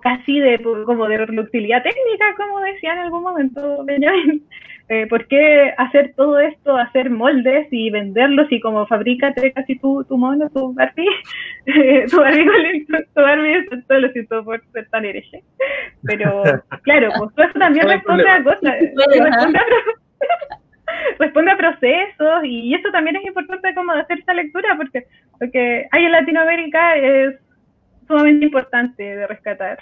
casi 0.00 0.38
de 0.38 0.60
como 0.86 1.08
de 1.08 1.18
reproductibilidad 1.18 1.82
técnica, 1.82 2.26
como 2.36 2.60
decía 2.60 2.92
en 2.92 2.98
algún 3.00 3.22
momento 3.24 3.84
Benjamin. 3.84 4.44
Eh, 4.88 5.06
¿Por 5.06 5.26
qué 5.28 5.72
hacer 5.78 6.12
todo 6.16 6.38
esto, 6.40 6.76
hacer 6.76 7.08
moldes 7.08 7.66
y 7.70 7.88
venderlos 7.90 8.50
y 8.50 8.60
como 8.60 8.86
fabrícate 8.86 9.52
casi 9.52 9.78
tu, 9.78 10.04
tu 10.04 10.18
mono, 10.18 10.50
tu 10.50 10.74
Barbie, 10.74 11.06
tu 12.10 12.16
Barbie, 12.20 12.46
con 12.46 12.56
el- 12.56 12.86
tu, 12.86 13.20
Barbie, 13.22 13.66
todo 13.88 14.00
lo 14.00 14.08
siento 14.10 14.44
por 14.44 14.62
ser 14.72 14.88
tan 14.90 15.04
hereje. 15.04 15.42
Pero 16.02 16.42
claro, 16.82 17.10
pues 17.16 17.34
todo 17.34 17.46
eso 17.46 17.58
también 17.58 17.88
responde 17.88 18.28
a 18.28 18.42
cosas, 18.42 18.74
responde 18.80 19.18
a, 19.58 19.64
pro- 19.64 19.92
responde 21.18 21.50
a 21.52 21.56
procesos 21.56 22.44
y 22.44 22.74
eso 22.74 22.90
también 22.90 23.16
es 23.16 23.24
importante 23.24 23.74
como 23.74 23.94
de 23.94 24.00
hacer 24.00 24.18
esa 24.18 24.34
lectura 24.34 24.76
porque 24.76 25.06
porque 25.38 25.86
hay 25.90 26.04
en 26.04 26.12
Latinoamérica 26.12 26.96
es 26.96 27.34
sumamente 28.06 28.44
importante 28.46 29.02
de 29.02 29.26
rescatar 29.26 29.78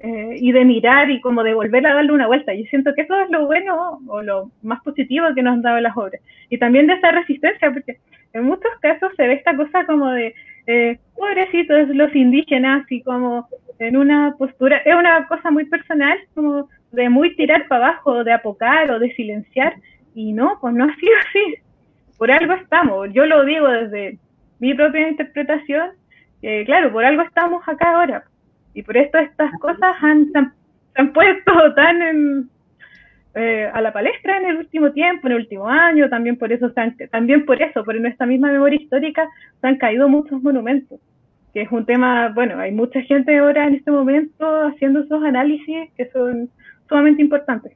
eh, 0.00 0.36
y 0.38 0.52
de 0.52 0.64
mirar 0.66 1.10
y 1.10 1.20
como 1.20 1.42
de 1.42 1.54
volver 1.54 1.86
a 1.86 1.94
darle 1.94 2.12
una 2.12 2.26
vuelta. 2.26 2.52
Yo 2.52 2.64
siento 2.66 2.94
que 2.94 3.02
eso 3.02 3.18
es 3.20 3.30
lo 3.30 3.46
bueno 3.46 4.00
o 4.06 4.22
lo 4.22 4.50
más 4.62 4.82
positivo 4.82 5.26
que 5.34 5.42
nos 5.42 5.54
han 5.54 5.62
dado 5.62 5.80
las 5.80 5.96
obras. 5.96 6.20
Y 6.50 6.58
también 6.58 6.86
de 6.86 6.94
esa 6.94 7.10
resistencia, 7.10 7.72
porque 7.72 7.98
en 8.34 8.44
muchos 8.44 8.70
casos 8.80 9.12
se 9.16 9.26
ve 9.26 9.34
esta 9.34 9.56
cosa 9.56 9.86
como 9.86 10.10
de 10.10 10.34
eh, 10.66 10.98
pobrecitos 11.16 11.88
los 11.88 12.14
indígenas 12.14 12.84
y 12.90 13.02
como 13.02 13.48
en 13.78 13.96
una 13.96 14.34
postura, 14.36 14.78
es 14.78 14.94
una 14.94 15.26
cosa 15.26 15.50
muy 15.50 15.64
personal, 15.64 16.18
como 16.34 16.68
de 16.92 17.08
muy 17.08 17.34
tirar 17.36 17.66
para 17.66 17.86
abajo, 17.86 18.24
de 18.24 18.32
apocar 18.32 18.90
o 18.90 18.98
de 18.98 19.10
silenciar. 19.14 19.74
Y 20.14 20.32
no, 20.32 20.58
pues 20.60 20.74
no 20.74 20.84
ha 20.84 20.94
sido 20.96 21.12
así. 21.28 21.54
Por 22.18 22.30
algo 22.30 22.52
estamos. 22.52 23.08
Yo 23.12 23.24
lo 23.24 23.44
digo 23.44 23.68
desde 23.68 24.18
mi 24.58 24.74
propia 24.74 25.08
interpretación. 25.08 25.92
claro, 26.66 26.92
por 26.92 27.06
algo 27.06 27.22
estamos 27.22 27.66
acá 27.66 27.94
ahora. 27.94 28.24
Y 28.74 28.82
por 28.82 28.96
esto 28.96 29.18
estas 29.18 29.52
cosas 29.60 29.96
han, 30.00 30.30
se, 30.32 30.38
han, 30.96 31.12
puesto 31.12 31.74
tan 31.76 32.50
eh, 33.34 33.70
a 33.72 33.80
la 33.80 33.92
palestra 33.92 34.36
en 34.38 34.46
el 34.46 34.56
último 34.58 34.92
tiempo, 34.92 35.26
en 35.26 35.32
el 35.32 35.38
último 35.40 35.68
año, 35.68 36.08
también 36.08 36.36
por 36.36 36.52
eso, 36.52 36.70
han- 36.76 36.96
también 37.10 37.44
por 37.46 37.60
eso, 37.62 37.84
por 37.84 37.98
nuestra 38.00 38.26
misma 38.26 38.50
memoria 38.52 38.80
histórica, 38.80 39.28
se 39.60 39.66
han 39.66 39.76
caído 39.78 40.08
muchos 40.08 40.42
monumentos, 40.42 41.00
que 41.52 41.62
es 41.62 41.72
un 41.72 41.86
tema, 41.86 42.30
bueno, 42.34 42.58
hay 42.58 42.72
mucha 42.72 43.00
gente 43.02 43.38
ahora 43.38 43.66
en 43.66 43.74
este 43.74 43.90
momento 43.90 44.44
haciendo 44.66 45.00
esos 45.00 45.22
análisis 45.22 45.90
que 45.96 46.10
son 46.10 46.50
sumamente 46.88 47.22
importantes. 47.22 47.72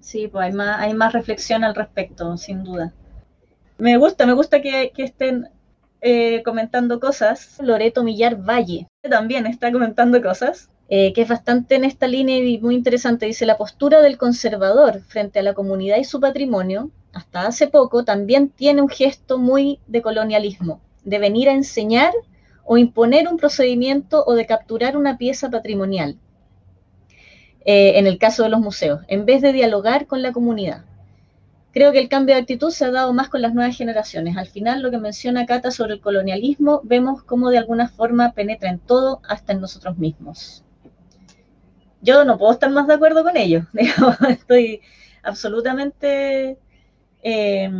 Sí, 0.00 0.28
pues 0.28 0.46
hay 0.46 0.52
más, 0.52 0.80
hay 0.80 0.94
más 0.94 1.12
reflexión 1.12 1.64
al 1.64 1.74
respecto, 1.74 2.36
sin 2.36 2.64
duda. 2.64 2.92
Me 3.78 3.96
gusta, 3.96 4.26
me 4.26 4.32
gusta 4.32 4.60
que, 4.60 4.92
que 4.94 5.04
estén 5.04 5.46
eh, 6.02 6.42
comentando 6.42 7.00
cosas. 7.00 7.58
Loreto 7.60 8.02
Millar 8.02 8.36
Valle 8.36 8.88
también 9.08 9.46
está 9.46 9.70
comentando 9.70 10.20
cosas, 10.20 10.68
eh, 10.88 11.12
que 11.12 11.22
es 11.22 11.28
bastante 11.28 11.76
en 11.76 11.84
esta 11.84 12.08
línea 12.08 12.38
y 12.38 12.58
muy 12.58 12.74
interesante. 12.74 13.26
Dice, 13.26 13.46
la 13.46 13.56
postura 13.56 14.00
del 14.00 14.18
conservador 14.18 15.00
frente 15.00 15.38
a 15.38 15.42
la 15.42 15.54
comunidad 15.54 15.98
y 15.98 16.04
su 16.04 16.20
patrimonio, 16.20 16.90
hasta 17.12 17.46
hace 17.46 17.68
poco, 17.68 18.04
también 18.04 18.48
tiene 18.48 18.82
un 18.82 18.88
gesto 18.88 19.38
muy 19.38 19.78
de 19.86 20.02
colonialismo, 20.02 20.80
de 21.04 21.18
venir 21.18 21.48
a 21.48 21.52
enseñar 21.54 22.12
o 22.64 22.78
imponer 22.78 23.28
un 23.28 23.36
procedimiento 23.36 24.24
o 24.26 24.34
de 24.34 24.46
capturar 24.46 24.96
una 24.96 25.18
pieza 25.18 25.50
patrimonial. 25.50 26.18
Eh, 27.64 27.98
en 27.98 28.08
el 28.08 28.18
caso 28.18 28.42
de 28.42 28.48
los 28.48 28.60
museos, 28.60 29.02
en 29.06 29.24
vez 29.24 29.40
de 29.40 29.52
dialogar 29.52 30.08
con 30.08 30.20
la 30.20 30.32
comunidad. 30.32 30.84
Creo 31.72 31.92
que 31.92 32.00
el 32.00 32.08
cambio 32.08 32.34
de 32.34 32.42
actitud 32.42 32.70
se 32.70 32.84
ha 32.84 32.90
dado 32.90 33.12
más 33.12 33.28
con 33.28 33.42
las 33.42 33.54
nuevas 33.54 33.76
generaciones. 33.76 34.36
Al 34.36 34.46
final, 34.46 34.82
lo 34.82 34.90
que 34.90 34.98
menciona 34.98 35.46
Cata 35.46 35.70
sobre 35.70 35.94
el 35.94 36.00
colonialismo, 36.00 36.80
vemos 36.84 37.22
cómo 37.22 37.50
de 37.50 37.58
alguna 37.58 37.88
forma 37.88 38.32
penetra 38.32 38.70
en 38.70 38.78
todo, 38.78 39.20
hasta 39.28 39.52
en 39.52 39.60
nosotros 39.60 39.98
mismos. 39.98 40.64
Yo 42.00 42.24
no 42.24 42.38
puedo 42.38 42.52
estar 42.52 42.70
más 42.70 42.86
de 42.86 42.94
acuerdo 42.94 43.22
con 43.22 43.36
ello. 43.36 43.66
Estoy 44.28 44.80
absolutamente... 45.22 46.58
Eh, 47.22 47.70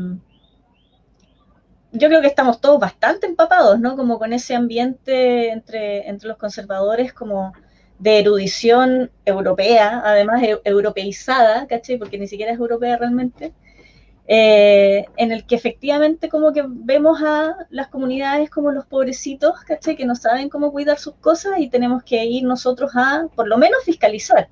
yo 1.92 2.08
creo 2.08 2.22
que 2.22 2.26
estamos 2.26 2.60
todos 2.60 2.80
bastante 2.80 3.26
empapados, 3.26 3.78
¿no? 3.78 3.96
Como 3.96 4.18
con 4.18 4.32
ese 4.32 4.54
ambiente 4.54 5.50
entre, 5.50 6.08
entre 6.08 6.28
los 6.28 6.38
conservadores 6.38 7.12
como 7.12 7.52
de 7.98 8.18
erudición 8.18 9.10
europea, 9.26 10.00
además 10.04 10.42
europeizada, 10.64 11.66
¿cachai? 11.66 11.98
Porque 11.98 12.18
ni 12.18 12.26
siquiera 12.26 12.52
es 12.52 12.58
europea 12.58 12.96
realmente, 12.96 13.52
eh, 14.28 15.04
en 15.16 15.32
el 15.32 15.44
que 15.46 15.56
efectivamente 15.56 16.28
como 16.28 16.52
que 16.52 16.64
vemos 16.66 17.20
a 17.22 17.66
las 17.70 17.88
comunidades 17.88 18.50
como 18.50 18.70
los 18.70 18.86
pobrecitos, 18.86 19.60
¿cachai? 19.66 19.96
Que 19.96 20.06
no 20.06 20.14
saben 20.14 20.48
cómo 20.48 20.70
cuidar 20.72 20.98
sus 20.98 21.14
cosas 21.14 21.58
y 21.58 21.68
tenemos 21.68 22.04
que 22.04 22.24
ir 22.24 22.44
nosotros 22.44 22.92
a, 22.94 23.26
por 23.34 23.48
lo 23.48 23.58
menos, 23.58 23.82
fiscalizar, 23.84 24.48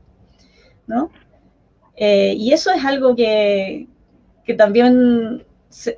¿no? 0.87 1.11
Eh, 1.97 2.35
y 2.37 2.53
eso 2.53 2.71
es 2.73 2.85
algo 2.85 3.14
que, 3.14 3.87
que 4.45 4.55
también 4.55 5.45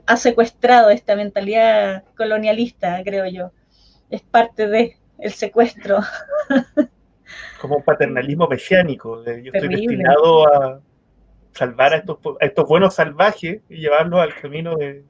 ha 0.06 0.16
secuestrado 0.16 0.90
esta 0.90 1.16
mentalidad 1.16 2.04
colonialista, 2.16 3.02
creo 3.02 3.26
yo. 3.26 3.52
Es 4.10 4.20
parte 4.20 4.68
de 4.68 4.96
el 5.18 5.32
secuestro. 5.32 6.00
Como 7.60 7.76
un 7.76 7.82
paternalismo 7.82 8.48
mesiánico. 8.48 9.24
yo 9.24 9.52
estoy 9.52 9.68
destinado 9.68 10.52
a 10.52 10.80
salvar 11.52 11.92
a 11.92 11.98
estos, 11.98 12.18
estos 12.40 12.68
buenos 12.68 12.94
salvajes 12.94 13.60
y 13.68 13.76
llevarlos 13.76 14.20
al 14.20 14.34
camino 14.34 14.76
de, 14.76 15.04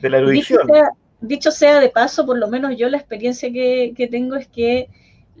la 0.00 0.18
erudición. 0.18 0.68
Dicho 1.20 1.50
sea, 1.50 1.80
de 1.80 1.88
paso, 1.88 2.26
por 2.26 2.36
lo 2.36 2.48
menos 2.48 2.76
yo 2.76 2.88
la 2.88 2.98
experiencia 2.98 3.50
que, 3.50 4.08
tengo 4.10 4.36
es 4.36 4.48
que 4.48 4.88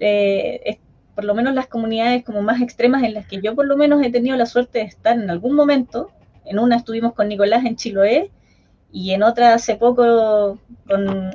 eh, 0.00 0.78
por 1.14 1.24
lo 1.24 1.34
menos 1.34 1.54
las 1.54 1.66
comunidades 1.66 2.24
como 2.24 2.42
más 2.42 2.60
extremas 2.60 3.02
en 3.02 3.14
las 3.14 3.26
que 3.26 3.40
yo 3.40 3.54
por 3.54 3.66
lo 3.66 3.76
menos 3.76 4.02
he 4.02 4.10
tenido 4.10 4.36
la 4.36 4.46
suerte 4.46 4.80
de 4.80 4.84
estar 4.84 5.18
en 5.18 5.30
algún 5.30 5.54
momento, 5.54 6.10
en 6.44 6.58
una 6.58 6.76
estuvimos 6.76 7.14
con 7.14 7.28
Nicolás 7.28 7.64
en 7.64 7.76
Chiloé 7.76 8.30
y 8.92 9.12
en 9.12 9.22
otra 9.22 9.54
hace 9.54 9.76
poco 9.76 10.58
con 10.86 11.32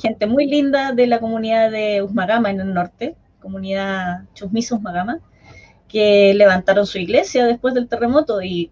gente 0.00 0.26
muy 0.26 0.46
linda 0.46 0.92
de 0.92 1.06
la 1.06 1.20
comunidad 1.20 1.70
de 1.70 2.02
Usmagama 2.02 2.50
en 2.50 2.60
el 2.60 2.72
norte, 2.72 3.16
comunidad 3.40 4.24
Chusmiso 4.34 4.76
Usmagama, 4.76 5.20
que 5.92 6.32
levantaron 6.34 6.86
su 6.86 6.98
iglesia 6.98 7.44
después 7.44 7.74
del 7.74 7.86
terremoto 7.86 8.40
y 8.40 8.70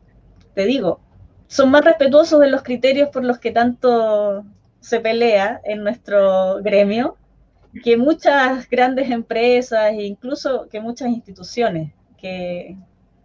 te 0.55 0.65
digo, 0.65 1.01
son 1.47 1.71
más 1.71 1.85
respetuosos 1.85 2.41
de 2.41 2.49
los 2.49 2.63
criterios 2.63 3.11
por 3.11 3.25
los 3.25 3.39
que 3.39 3.51
tanto 3.51 4.45
se 4.81 5.01
pelea 5.01 5.61
en 5.65 5.85
nuestro 5.85 6.63
gremio 6.63 7.17
que 7.85 7.99
muchas 7.99 8.69
grandes 8.71 9.11
empresas 9.11 9.93
e 9.93 10.05
incluso 10.05 10.67
que 10.71 10.81
muchas 10.81 11.11
instituciones 11.11 11.93
que, 12.17 12.77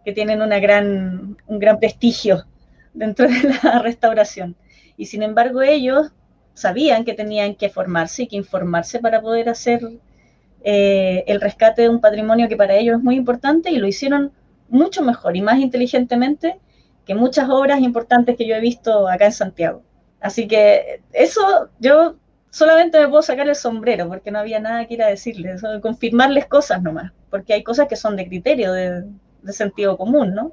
que 0.04 0.12
tienen 0.12 0.42
una 0.42 0.60
gran, 0.60 1.38
un 1.46 1.58
gran 1.58 1.80
prestigio 1.80 2.44
dentro 2.92 3.26
de 3.26 3.58
la 3.62 3.78
restauración. 3.82 4.56
Y 4.98 5.06
sin 5.06 5.22
embargo 5.22 5.62
ellos 5.62 6.12
sabían 6.52 7.04
que 7.04 7.14
tenían 7.14 7.54
que 7.54 7.70
formarse 7.70 8.24
y 8.24 8.28
que 8.28 8.36
informarse 8.36 8.98
para 8.98 9.22
poder 9.22 9.48
hacer 9.48 9.80
eh, 10.62 11.24
el 11.26 11.40
rescate 11.40 11.82
de 11.82 11.88
un 11.88 12.00
patrimonio 12.00 12.48
que 12.48 12.56
para 12.56 12.74
ellos 12.74 12.98
es 12.98 13.02
muy 13.02 13.16
importante 13.16 13.70
y 13.70 13.78
lo 13.78 13.86
hicieron 13.86 14.32
mucho 14.68 15.02
mejor 15.02 15.36
y 15.36 15.42
más 15.42 15.58
inteligentemente 15.58 16.58
que 17.04 17.14
muchas 17.14 17.48
obras 17.48 17.80
importantes 17.80 18.36
que 18.36 18.46
yo 18.46 18.56
he 18.56 18.60
visto 18.60 19.08
acá 19.08 19.26
en 19.26 19.32
Santiago. 19.32 19.82
Así 20.20 20.48
que 20.48 21.02
eso 21.12 21.68
yo 21.78 22.16
solamente 22.50 22.98
me 22.98 23.08
puedo 23.08 23.22
sacar 23.22 23.48
el 23.48 23.54
sombrero 23.54 24.08
porque 24.08 24.30
no 24.30 24.38
había 24.38 24.58
nada 24.58 24.86
que 24.86 24.94
ir 24.94 25.02
a 25.02 25.08
decirles, 25.08 25.62
confirmarles 25.82 26.46
cosas 26.46 26.82
nomás, 26.82 27.12
porque 27.30 27.54
hay 27.54 27.62
cosas 27.62 27.86
que 27.86 27.96
son 27.96 28.16
de 28.16 28.26
criterio, 28.26 28.72
de, 28.72 29.04
de 29.42 29.52
sentido 29.52 29.96
común, 29.96 30.34
¿no? 30.34 30.50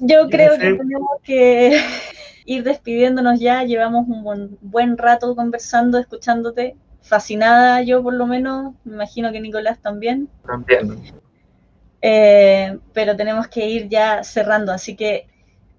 Yo 0.00 0.28
creo 0.28 0.52
que 0.58 0.72
tenemos 0.74 1.20
que 1.22 1.78
ir 2.46 2.64
despidiéndonos 2.64 3.38
ya, 3.38 3.64
llevamos 3.64 4.08
un 4.08 4.58
buen, 4.60 4.96
rato 4.96 5.36
conversando, 5.36 5.98
escuchándote, 5.98 6.76
fascinada 7.02 7.82
yo 7.82 8.02
por 8.02 8.14
lo 8.14 8.26
menos, 8.26 8.74
me 8.84 8.94
imagino 8.94 9.32
que 9.32 9.40
Nicolás 9.40 9.80
también. 9.80 10.28
También. 10.46 11.02
Eh, 12.02 12.78
pero 12.92 13.16
tenemos 13.16 13.48
que 13.48 13.68
ir 13.68 13.88
ya 13.88 14.22
cerrando, 14.22 14.72
así 14.72 14.96
que 14.96 15.26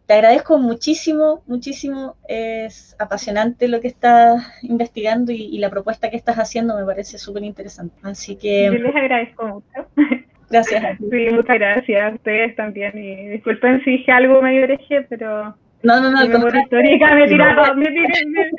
te 0.05 0.13
agradezco 0.13 0.59
muchísimo, 0.59 1.41
muchísimo, 1.47 2.17
es 2.27 2.95
apasionante 2.99 3.67
lo 3.67 3.79
que 3.79 3.87
estás 3.87 4.43
investigando 4.61 5.31
y, 5.31 5.43
y 5.43 5.57
la 5.59 5.69
propuesta 5.69 6.09
que 6.09 6.17
estás 6.17 6.37
haciendo 6.37 6.75
me 6.75 6.85
parece 6.85 7.17
súper 7.17 7.43
interesante. 7.43 7.95
Así 8.03 8.35
que... 8.35 8.65
Yo 8.65 8.73
les 8.73 8.95
agradezco 8.95 9.47
mucho. 9.47 9.87
Gracias. 10.51 10.97
Sí, 11.11 11.27
muchas 11.31 11.57
gracias 11.57 12.11
a 12.11 12.15
ustedes 12.15 12.55
también. 12.55 12.97
Y 12.97 13.27
disculpen 13.29 13.81
si 13.83 13.91
dije 13.91 14.11
algo 14.11 14.41
medio 14.41 14.63
hereje, 14.65 15.01
pero. 15.09 15.55
No, 15.83 15.99
no, 15.99 16.11
no. 16.11 16.27
memoria 16.27 16.61
histórica 16.61 17.15
me 17.15 17.27
tira 17.27 17.55
todo. 17.55 17.75
Me 17.75 17.87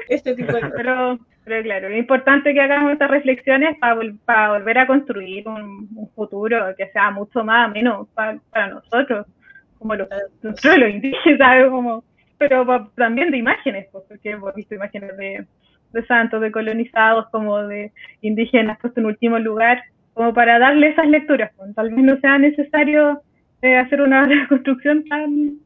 este 0.08 0.34
tipo 0.34 0.52
de 0.52 0.70
pero, 0.76 1.18
pero 1.44 1.62
claro, 1.62 1.88
lo 1.88 1.96
importante 1.96 2.50
es 2.50 2.54
que 2.54 2.60
hagamos 2.60 2.92
estas 2.92 3.10
reflexiones 3.10 3.76
para, 3.78 4.00
para 4.24 4.52
volver 4.52 4.78
a 4.78 4.86
construir 4.86 5.48
un, 5.48 5.88
futuro 6.14 6.74
que 6.76 6.88
sea 6.88 7.10
mucho 7.10 7.42
más 7.42 7.72
menos 7.72 8.08
para, 8.14 8.66
nosotros, 8.68 9.26
como 9.78 9.94
los, 9.94 10.08
nosotros 10.42 10.90
indígenas, 10.90 11.38
¿sabes? 11.38 11.70
Pero 12.38 12.90
también 12.96 13.30
de 13.30 13.38
imágenes, 13.38 13.86
pues, 13.92 14.04
porque 14.08 14.30
hemos 14.30 14.54
visto 14.54 14.74
imágenes 14.74 15.16
de, 15.16 15.46
de 15.92 16.06
santos, 16.06 16.40
de 16.40 16.52
colonizados, 16.52 17.28
como 17.30 17.58
de 17.64 17.92
indígenas 18.20 18.78
puestos 18.78 19.02
en 19.02 19.06
último 19.06 19.38
lugar 19.38 19.82
como 20.14 20.34
para 20.34 20.58
darle 20.58 20.88
esas 20.88 21.08
lecturas. 21.08 21.52
Pues, 21.56 21.74
tal 21.74 21.90
vez 21.90 22.04
no 22.04 22.18
sea 22.20 22.38
necesario 22.38 23.22
eh, 23.62 23.76
hacer 23.76 24.02
una 24.02 24.24
reconstrucción 24.26 25.04
tan, 25.04 25.58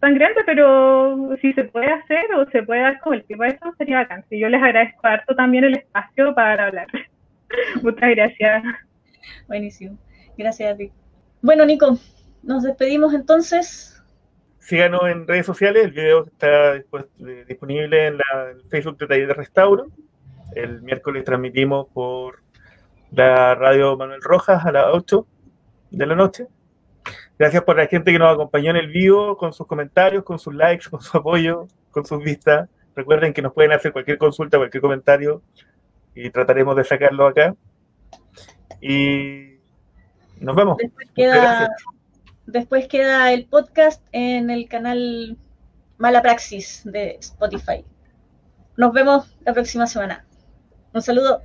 tan 0.00 0.14
grande, 0.14 0.42
pero 0.46 1.36
si 1.40 1.52
se 1.52 1.64
puede 1.64 1.90
hacer 1.92 2.32
o 2.34 2.48
se 2.50 2.62
puede 2.62 2.82
dar 2.82 3.00
como 3.00 3.14
el 3.14 3.24
tipo 3.24 3.42
de 3.42 3.50
eso, 3.50 3.74
sería 3.76 3.98
bacán. 3.98 4.24
Y 4.30 4.40
yo 4.40 4.48
les 4.48 4.62
agradezco 4.62 5.06
harto 5.06 5.34
también 5.34 5.64
el 5.64 5.76
espacio 5.76 6.34
para 6.34 6.66
hablar. 6.66 6.86
Muchas 7.82 8.10
gracias. 8.10 8.62
Buenísimo. 9.46 9.98
Gracias 10.36 10.72
a 10.72 10.76
ti. 10.76 10.92
Bueno, 11.42 11.64
Nico, 11.64 11.98
nos 12.42 12.62
despedimos 12.62 13.14
entonces. 13.14 14.02
Síganos 14.58 15.02
en 15.08 15.26
redes 15.26 15.46
sociales, 15.46 15.84
el 15.84 15.92
video 15.92 16.26
está 16.26 16.74
disponible 17.46 18.08
en 18.08 18.18
la 18.18 18.52
Facebook 18.68 18.98
de 18.98 19.06
Taller 19.06 19.28
de 19.28 19.34
Restauro. 19.34 19.86
El 20.54 20.82
miércoles 20.82 21.24
transmitimos 21.24 21.86
por 21.92 22.42
la 23.10 23.54
radio 23.54 23.96
Manuel 23.96 24.20
Rojas 24.20 24.64
a 24.66 24.72
las 24.72 24.86
8 24.92 25.26
de 25.90 26.06
la 26.06 26.14
noche. 26.14 26.46
Gracias 27.38 27.62
por 27.62 27.76
la 27.76 27.86
gente 27.86 28.10
que 28.10 28.18
nos 28.18 28.34
acompañó 28.34 28.70
en 28.70 28.76
el 28.76 28.88
vivo, 28.88 29.36
con 29.36 29.52
sus 29.52 29.66
comentarios, 29.66 30.24
con 30.24 30.38
sus 30.38 30.54
likes, 30.54 30.90
con 30.90 31.00
su 31.00 31.16
apoyo, 31.16 31.68
con 31.90 32.04
sus 32.04 32.22
vistas. 32.22 32.68
Recuerden 32.96 33.32
que 33.32 33.42
nos 33.42 33.52
pueden 33.52 33.72
hacer 33.72 33.92
cualquier 33.92 34.18
consulta, 34.18 34.58
cualquier 34.58 34.80
comentario 34.80 35.42
y 36.14 36.30
trataremos 36.30 36.74
de 36.74 36.84
sacarlo 36.84 37.28
acá. 37.28 37.54
Y 38.80 39.58
nos 40.40 40.56
vemos. 40.56 40.76
Después 40.78 41.08
queda, 41.14 41.68
después 42.46 42.88
queda 42.88 43.32
el 43.32 43.46
podcast 43.46 44.02
en 44.10 44.50
el 44.50 44.68
canal 44.68 45.36
Mala 45.96 46.22
Praxis 46.22 46.82
de 46.84 47.16
Spotify. 47.20 47.84
Nos 48.76 48.92
vemos 48.92 49.36
la 49.44 49.52
próxima 49.52 49.86
semana. 49.86 50.26
Un 50.92 51.02
saludo. 51.02 51.40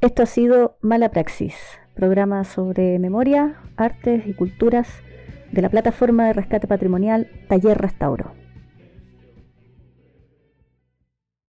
Esto 0.00 0.22
ha 0.22 0.26
sido 0.26 0.78
Mala 0.80 1.10
Praxis, 1.10 1.78
programa 1.96 2.44
sobre 2.44 2.98
memoria, 2.98 3.56
artes 3.76 4.26
y 4.26 4.34
culturas 4.34 4.86
de 5.50 5.62
la 5.62 5.70
plataforma 5.70 6.26
de 6.26 6.34
rescate 6.34 6.68
patrimonial 6.68 7.26
Taller 7.48 7.78
Restauro. 7.78 8.45